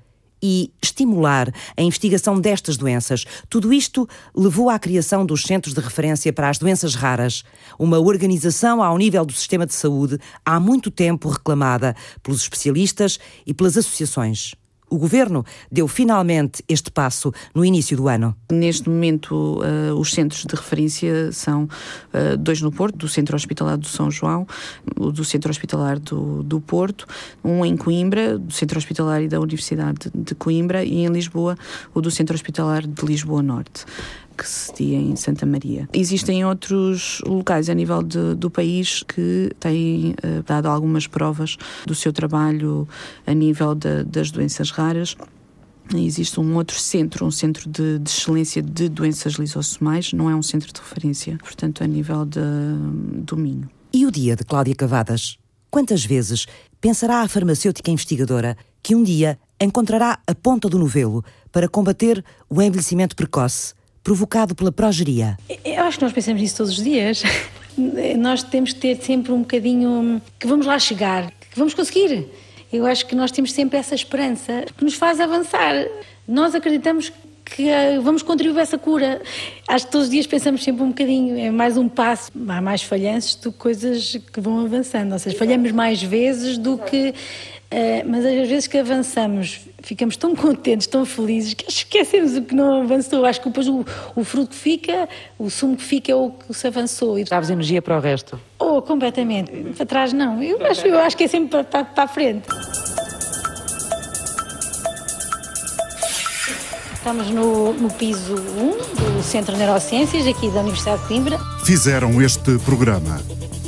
E 0.41 0.71
estimular 0.81 1.53
a 1.75 1.81
investigação 1.81 2.39
destas 2.39 2.77
doenças. 2.77 3.25
Tudo 3.49 3.73
isto 3.73 4.07
levou 4.33 4.69
à 4.69 4.79
criação 4.79 5.25
dos 5.25 5.41
Centros 5.41 5.73
de 5.73 5.81
Referência 5.81 6.31
para 6.31 6.47
as 6.47 6.57
Doenças 6.57 6.95
Raras, 6.95 7.43
uma 7.77 7.99
organização 7.99 8.81
ao 8.81 8.97
nível 8.97 9.25
do 9.25 9.33
sistema 9.33 9.65
de 9.65 9.73
saúde 9.73 10.17
há 10.45 10.57
muito 10.57 10.89
tempo 10.89 11.27
reclamada 11.27 11.93
pelos 12.23 12.43
especialistas 12.43 13.19
e 13.45 13.53
pelas 13.53 13.75
associações. 13.75 14.55
O 14.89 14.97
governo 14.97 15.45
deu 15.71 15.87
finalmente 15.87 16.63
este 16.67 16.89
passo 16.89 17.31
no 17.53 17.63
início 17.63 17.95
do 17.95 18.07
ano. 18.07 18.35
Neste 18.51 18.89
momento, 18.89 19.61
uh, 19.61 19.93
os 19.95 20.11
centros 20.11 20.45
de 20.45 20.55
referência 20.55 21.31
são 21.31 21.63
uh, 21.63 22.37
dois 22.37 22.61
no 22.61 22.71
Porto, 22.71 22.97
do 22.97 23.07
Centro 23.07 23.35
Hospitalar 23.35 23.77
do 23.77 23.87
São 23.87 24.09
João, 24.09 24.47
do 24.95 25.23
Centro 25.23 25.49
Hospitalar 25.49 25.99
do, 25.99 26.43
do 26.43 26.59
Porto, 26.59 27.07
um 27.43 27.63
em 27.63 27.77
Coimbra, 27.77 28.37
do 28.37 28.51
Centro 28.51 28.77
Hospitalar 28.77 29.21
e 29.21 29.27
da 29.27 29.39
Universidade 29.39 30.11
de 30.13 30.35
Coimbra, 30.35 30.83
e 30.83 31.05
em 31.05 31.07
Lisboa, 31.07 31.57
o 31.93 32.01
do 32.01 32.09
Centro 32.09 32.35
Hospitalar 32.35 32.85
de 32.85 33.05
Lisboa 33.05 33.43
Norte 33.43 33.85
que 34.39 34.47
se 34.47 34.73
dia 34.73 34.97
em 34.97 35.15
Santa 35.17 35.45
Maria. 35.45 35.89
Existem 35.91 36.45
outros 36.45 37.21
locais 37.25 37.69
a 37.69 37.73
nível 37.73 38.01
de, 38.01 38.35
do 38.35 38.49
país 38.49 39.03
que 39.03 39.51
têm 39.59 40.11
uh, 40.11 40.41
dado 40.45 40.67
algumas 40.67 41.07
provas 41.07 41.57
do 41.85 41.93
seu 41.93 42.13
trabalho 42.13 42.87
a 43.27 43.33
nível 43.33 43.75
de, 43.75 44.03
das 44.05 44.31
doenças 44.31 44.71
raras. 44.71 45.17
Existe 45.93 46.39
um 46.39 46.55
outro 46.55 46.79
centro, 46.79 47.25
um 47.25 47.31
centro 47.31 47.67
de, 47.67 47.99
de, 47.99 48.09
excelência 48.09 48.61
de 48.61 48.87
doenças 48.87 49.33
lisossomais, 49.33 50.13
não 50.13 50.29
é 50.29 50.35
um 50.35 50.41
centro 50.41 50.71
de 50.71 50.79
referência, 50.79 51.37
portanto, 51.39 51.83
a 51.83 51.87
nível 51.87 52.25
de, 52.25 52.39
do 53.23 53.35
Minho. 53.35 53.67
E 53.91 54.05
o 54.05 54.11
dia 54.11 54.35
de 54.35 54.43
Cláudia 54.43 54.75
Cavadas? 54.75 55.37
Quantas 55.69 56.05
vezes 56.05 56.45
pensará 56.79 57.21
a 57.21 57.27
farmacêutica 57.27 57.91
investigadora 57.91 58.55
que 58.81 58.95
um 58.95 59.03
dia 59.03 59.37
encontrará 59.59 60.19
a 60.25 60.33
ponta 60.33 60.69
do 60.69 60.79
novelo 60.79 61.23
para 61.51 61.67
combater 61.67 62.23
o 62.47 62.61
envelhecimento 62.61 63.15
precoce 63.15 63.73
provocado 64.03 64.55
pela 64.55 64.71
progeria? 64.71 65.37
Eu 65.63 65.83
acho 65.83 65.97
que 65.97 66.03
nós 66.03 66.13
pensamos 66.13 66.41
nisso 66.41 66.57
todos 66.57 66.77
os 66.77 66.83
dias. 66.83 67.23
nós 68.17 68.43
temos 68.43 68.73
que 68.73 68.79
ter 68.79 69.01
sempre 69.01 69.31
um 69.31 69.39
bocadinho 69.39 70.21
que 70.37 70.47
vamos 70.47 70.65
lá 70.65 70.77
chegar, 70.77 71.31
que 71.51 71.57
vamos 71.57 71.73
conseguir. 71.73 72.27
Eu 72.71 72.85
acho 72.85 73.05
que 73.05 73.15
nós 73.15 73.31
temos 73.31 73.51
sempre 73.51 73.77
essa 73.77 73.95
esperança 73.95 74.65
que 74.77 74.83
nos 74.83 74.93
faz 74.93 75.19
avançar. 75.19 75.73
Nós 76.27 76.53
acreditamos 76.53 77.11
que 77.55 77.67
eh, 77.67 77.99
vamos 77.99 78.21
contribuir 78.21 78.59
a 78.59 78.63
essa 78.63 78.77
cura. 78.77 79.21
Acho 79.67 79.85
que 79.85 79.91
todos 79.91 80.07
os 80.07 80.11
dias 80.11 80.27
pensamos 80.27 80.63
sempre 80.63 80.83
um 80.83 80.89
bocadinho, 80.89 81.37
é 81.37 81.49
mais 81.49 81.77
um 81.77 81.87
passo, 81.87 82.31
há 82.47 82.61
mais 82.61 82.81
falhanços 82.81 83.35
do 83.35 83.51
que 83.51 83.57
coisas 83.57 84.17
que 84.31 84.39
vão 84.39 84.59
avançando. 84.65 85.13
Ou 85.13 85.19
seja, 85.19 85.37
falhamos 85.37 85.71
mais 85.71 86.01
vezes 86.01 86.57
do 86.57 86.77
que 86.77 87.13
Uh, 87.71 88.01
mas 88.03 88.25
às 88.25 88.47
vezes 88.47 88.65
que 88.65 88.79
avançamos, 88.79 89.61
ficamos 89.83 90.17
tão 90.17 90.35
contentes, 90.35 90.87
tão 90.87 91.05
felizes, 91.05 91.53
que 91.53 91.69
esquecemos 91.69 92.35
o 92.35 92.41
que 92.41 92.55
não 92.55 92.81
avançou. 92.81 93.23
Acho 93.25 93.39
que 93.39 93.47
depois 93.47 93.67
o, 93.67 93.85
o 94.15 94.23
fruto 94.23 94.49
que 94.49 94.55
fica, 94.55 95.07
o 95.37 95.51
sumo 95.51 95.77
que 95.77 95.83
fica 95.83 96.11
é 96.11 96.15
o 96.15 96.31
que 96.31 96.51
se 96.51 96.65
avançou. 96.65 97.23
Daves 97.25 97.51
energia 97.51 97.79
para 97.79 97.95
o 97.95 97.99
resto? 97.99 98.39
Oh, 98.57 98.81
completamente. 98.81 99.51
Para 99.77 99.85
trás 99.85 100.11
não. 100.11 100.41
Eu 100.41 100.65
acho, 100.65 100.87
eu 100.87 100.97
acho 100.97 101.15
que 101.15 101.25
é 101.25 101.27
sempre 101.27 101.49
para, 101.49 101.63
para, 101.63 101.85
para 101.85 102.03
a 102.05 102.07
frente. 102.07 102.47
Estamos 106.99 107.29
no, 107.29 107.71
no 107.71 107.89
piso 107.89 108.35
1 108.35 109.15
do 109.15 109.23
Centro 109.23 109.53
de 109.53 109.59
Neurociências, 109.59 110.27
aqui 110.27 110.49
da 110.49 110.59
Universidade 110.59 111.01
de 111.01 111.07
Coimbra. 111.07 111.39
Fizeram 111.63 112.21
este 112.21 112.59
programa 112.59 113.21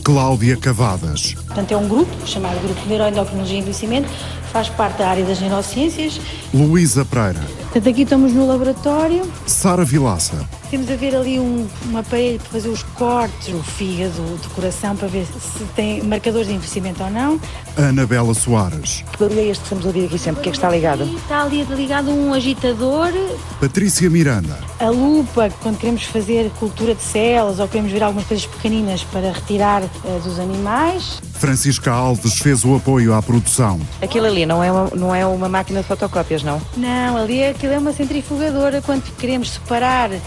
Cláudia 0.04 0.58
Cavadas. 0.58 1.36
Portanto, 1.36 1.72
é 1.72 1.78
um 1.78 1.88
grupo 1.88 2.12
chamado 2.28 2.60
Grupo 2.60 2.86
Neuroendocrinologia 2.90 3.56
e 3.56 3.60
Envelhecimento, 3.60 4.10
faz 4.52 4.70
parte 4.70 4.98
da 5.00 5.10
área 5.10 5.26
das 5.26 5.40
neurociências. 5.40 6.20
Luísa 6.54 7.06
Pereira. 7.06 7.40
Portanto, 7.72 7.88
aqui 7.88 8.02
estamos 8.02 8.34
no 8.34 8.46
laboratório. 8.46 9.32
Sara 9.48 9.86
Vilaça. 9.86 10.46
Temos 10.70 10.92
a 10.92 10.96
ver 10.96 11.16
ali 11.16 11.40
um, 11.40 11.68
um 11.90 11.98
aparelho 11.98 12.38
para 12.40 12.50
fazer 12.50 12.68
os 12.68 12.84
cortes 12.84 13.54
do 13.54 13.64
fígado, 13.64 14.22
do 14.22 14.50
coração, 14.50 14.96
para 14.96 15.08
ver 15.08 15.26
se 15.26 15.64
tem 15.76 16.04
marcadores 16.04 16.48
de 16.48 16.54
envelhecimento 16.54 17.02
ou 17.02 17.10
não. 17.10 17.40
Anabela 17.78 18.34
Soares. 18.34 19.06
Que 19.14 19.18
barulho 19.20 19.40
é 19.40 19.44
este 19.46 19.62
que 19.62 19.66
estamos 19.66 19.86
a 19.86 19.88
ouvir 19.88 20.06
aqui 20.06 20.18
sempre? 20.18 20.42
O 20.42 20.44
que 20.44 20.50
é 20.50 20.52
que 20.52 20.58
está 20.58 20.70
ligado? 20.70 21.04
Está 21.04 21.44
ali 21.44 21.64
ligado 21.64 22.12
um 22.12 22.34
agitador. 22.34 23.12
Patrícia 23.60 24.10
Miranda. 24.10 24.58
A 24.80 24.90
lupa, 24.90 25.50
quando 25.62 25.78
queremos 25.78 26.04
fazer 26.04 26.50
cultura 26.60 26.94
de 26.94 27.02
células 27.02 27.60
ou 27.60 27.68
queremos 27.70 27.92
ver 27.92 28.04
algumas 28.04 28.28
coisas 28.28 28.46
pequeninas 28.46 29.04
para 29.04 29.32
retirar 29.32 29.84
uh, 29.84 30.20
dos 30.24 30.40
animais. 30.40 31.22
Francisca 31.42 31.92
Alves 31.92 32.38
fez 32.38 32.64
o 32.64 32.76
apoio 32.76 33.16
à 33.16 33.22
produção. 33.22 33.80
Aquilo 34.00 34.28
ali 34.28 34.46
não 34.46 34.64
é 34.64 34.72
uma, 34.72 34.90
não 34.96 35.16
é 35.16 35.26
uma 35.26 35.50
máquina 35.50 35.82
de 35.82 35.88
fotocópias, 35.88 36.44
não? 36.44 36.62
Não, 36.78 37.18
ali 37.18 37.44
aquilo 37.44 37.74
é 37.74 37.80
uma 37.80 37.92
centrifugadora 37.92 38.80
quando 38.80 39.02
queremos 39.16 39.54
separar 39.54 40.12
uh, 40.12 40.20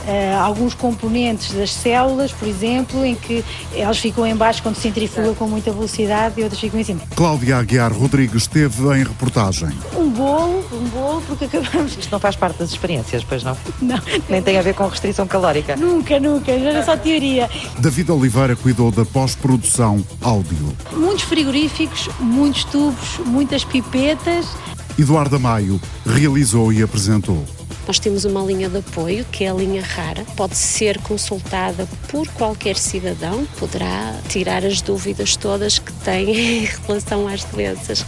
alguns 0.43 0.75
componentes 0.75 1.53
das 1.53 1.73
células, 1.73 2.33
por 2.33 2.49
exemplo, 2.49 3.07
em 3.07 3.15
que 3.15 3.45
elas 3.73 3.97
ficam 4.01 4.27
em 4.27 4.35
baixo 4.35 4.61
quando 4.61 4.75
se 4.75 4.83
centrifuga 4.83 5.35
com 5.35 5.47
muita 5.47 5.71
velocidade 5.71 6.41
e 6.41 6.43
outras 6.43 6.61
ficam 6.61 6.81
em 6.81 6.85
cima. 6.85 7.01
Cláudia 7.15 7.59
Aguiar 7.59 7.93
Rodrigues 7.93 8.43
esteve 8.43 8.83
em 8.99 9.05
reportagem. 9.05 9.69
Um 9.97 10.11
bolo, 10.11 10.65
um 10.73 10.85
bolo, 10.89 11.23
porque 11.29 11.45
acabamos. 11.45 11.97
Isto 11.97 12.11
não 12.11 12.19
faz 12.19 12.35
parte 12.35 12.59
das 12.59 12.71
experiências, 12.71 13.23
pois 13.23 13.45
não? 13.45 13.57
Não. 13.81 14.01
Nem 14.29 14.43
tem 14.43 14.59
a 14.59 14.62
ver 14.62 14.75
com 14.75 14.89
restrição 14.89 15.29
calórica. 15.29 15.77
Nunca, 15.77 16.19
nunca, 16.19 16.59
já 16.59 16.71
era 16.71 16.83
só 16.83 16.97
teoria. 16.97 17.49
David 17.79 18.11
Oliveira 18.11 18.57
cuidou 18.57 18.91
da 18.91 19.05
pós-produção 19.05 20.05
áudio. 20.21 20.75
Muitos 21.05 21.25
frigoríficos, 21.25 22.09
muitos 22.19 22.65
tubos, 22.65 23.19
muitas 23.27 23.63
pipetas. 23.63 24.47
Eduardo 24.99 25.39
Maio 25.39 25.79
realizou 26.07 26.73
e 26.73 26.83
apresentou. 26.83 27.45
Nós 27.87 27.99
temos 27.99 28.25
uma 28.25 28.41
linha 28.41 28.71
de 28.71 28.79
apoio, 28.79 29.23
que 29.31 29.45
é 29.45 29.51
a 29.51 29.53
linha 29.53 29.83
rara, 29.83 30.25
pode 30.35 30.57
ser 30.57 30.99
consultada 31.03 31.87
por 32.09 32.27
qualquer 32.29 32.77
cidadão, 32.77 33.47
poderá 33.59 34.19
tirar 34.31 34.65
as 34.65 34.81
dúvidas 34.81 35.37
todas 35.37 35.79
que 35.79 35.93
tem 35.93 36.31
em 36.65 36.65
relação 36.65 37.29
às 37.29 37.45
doenças. 37.45 38.03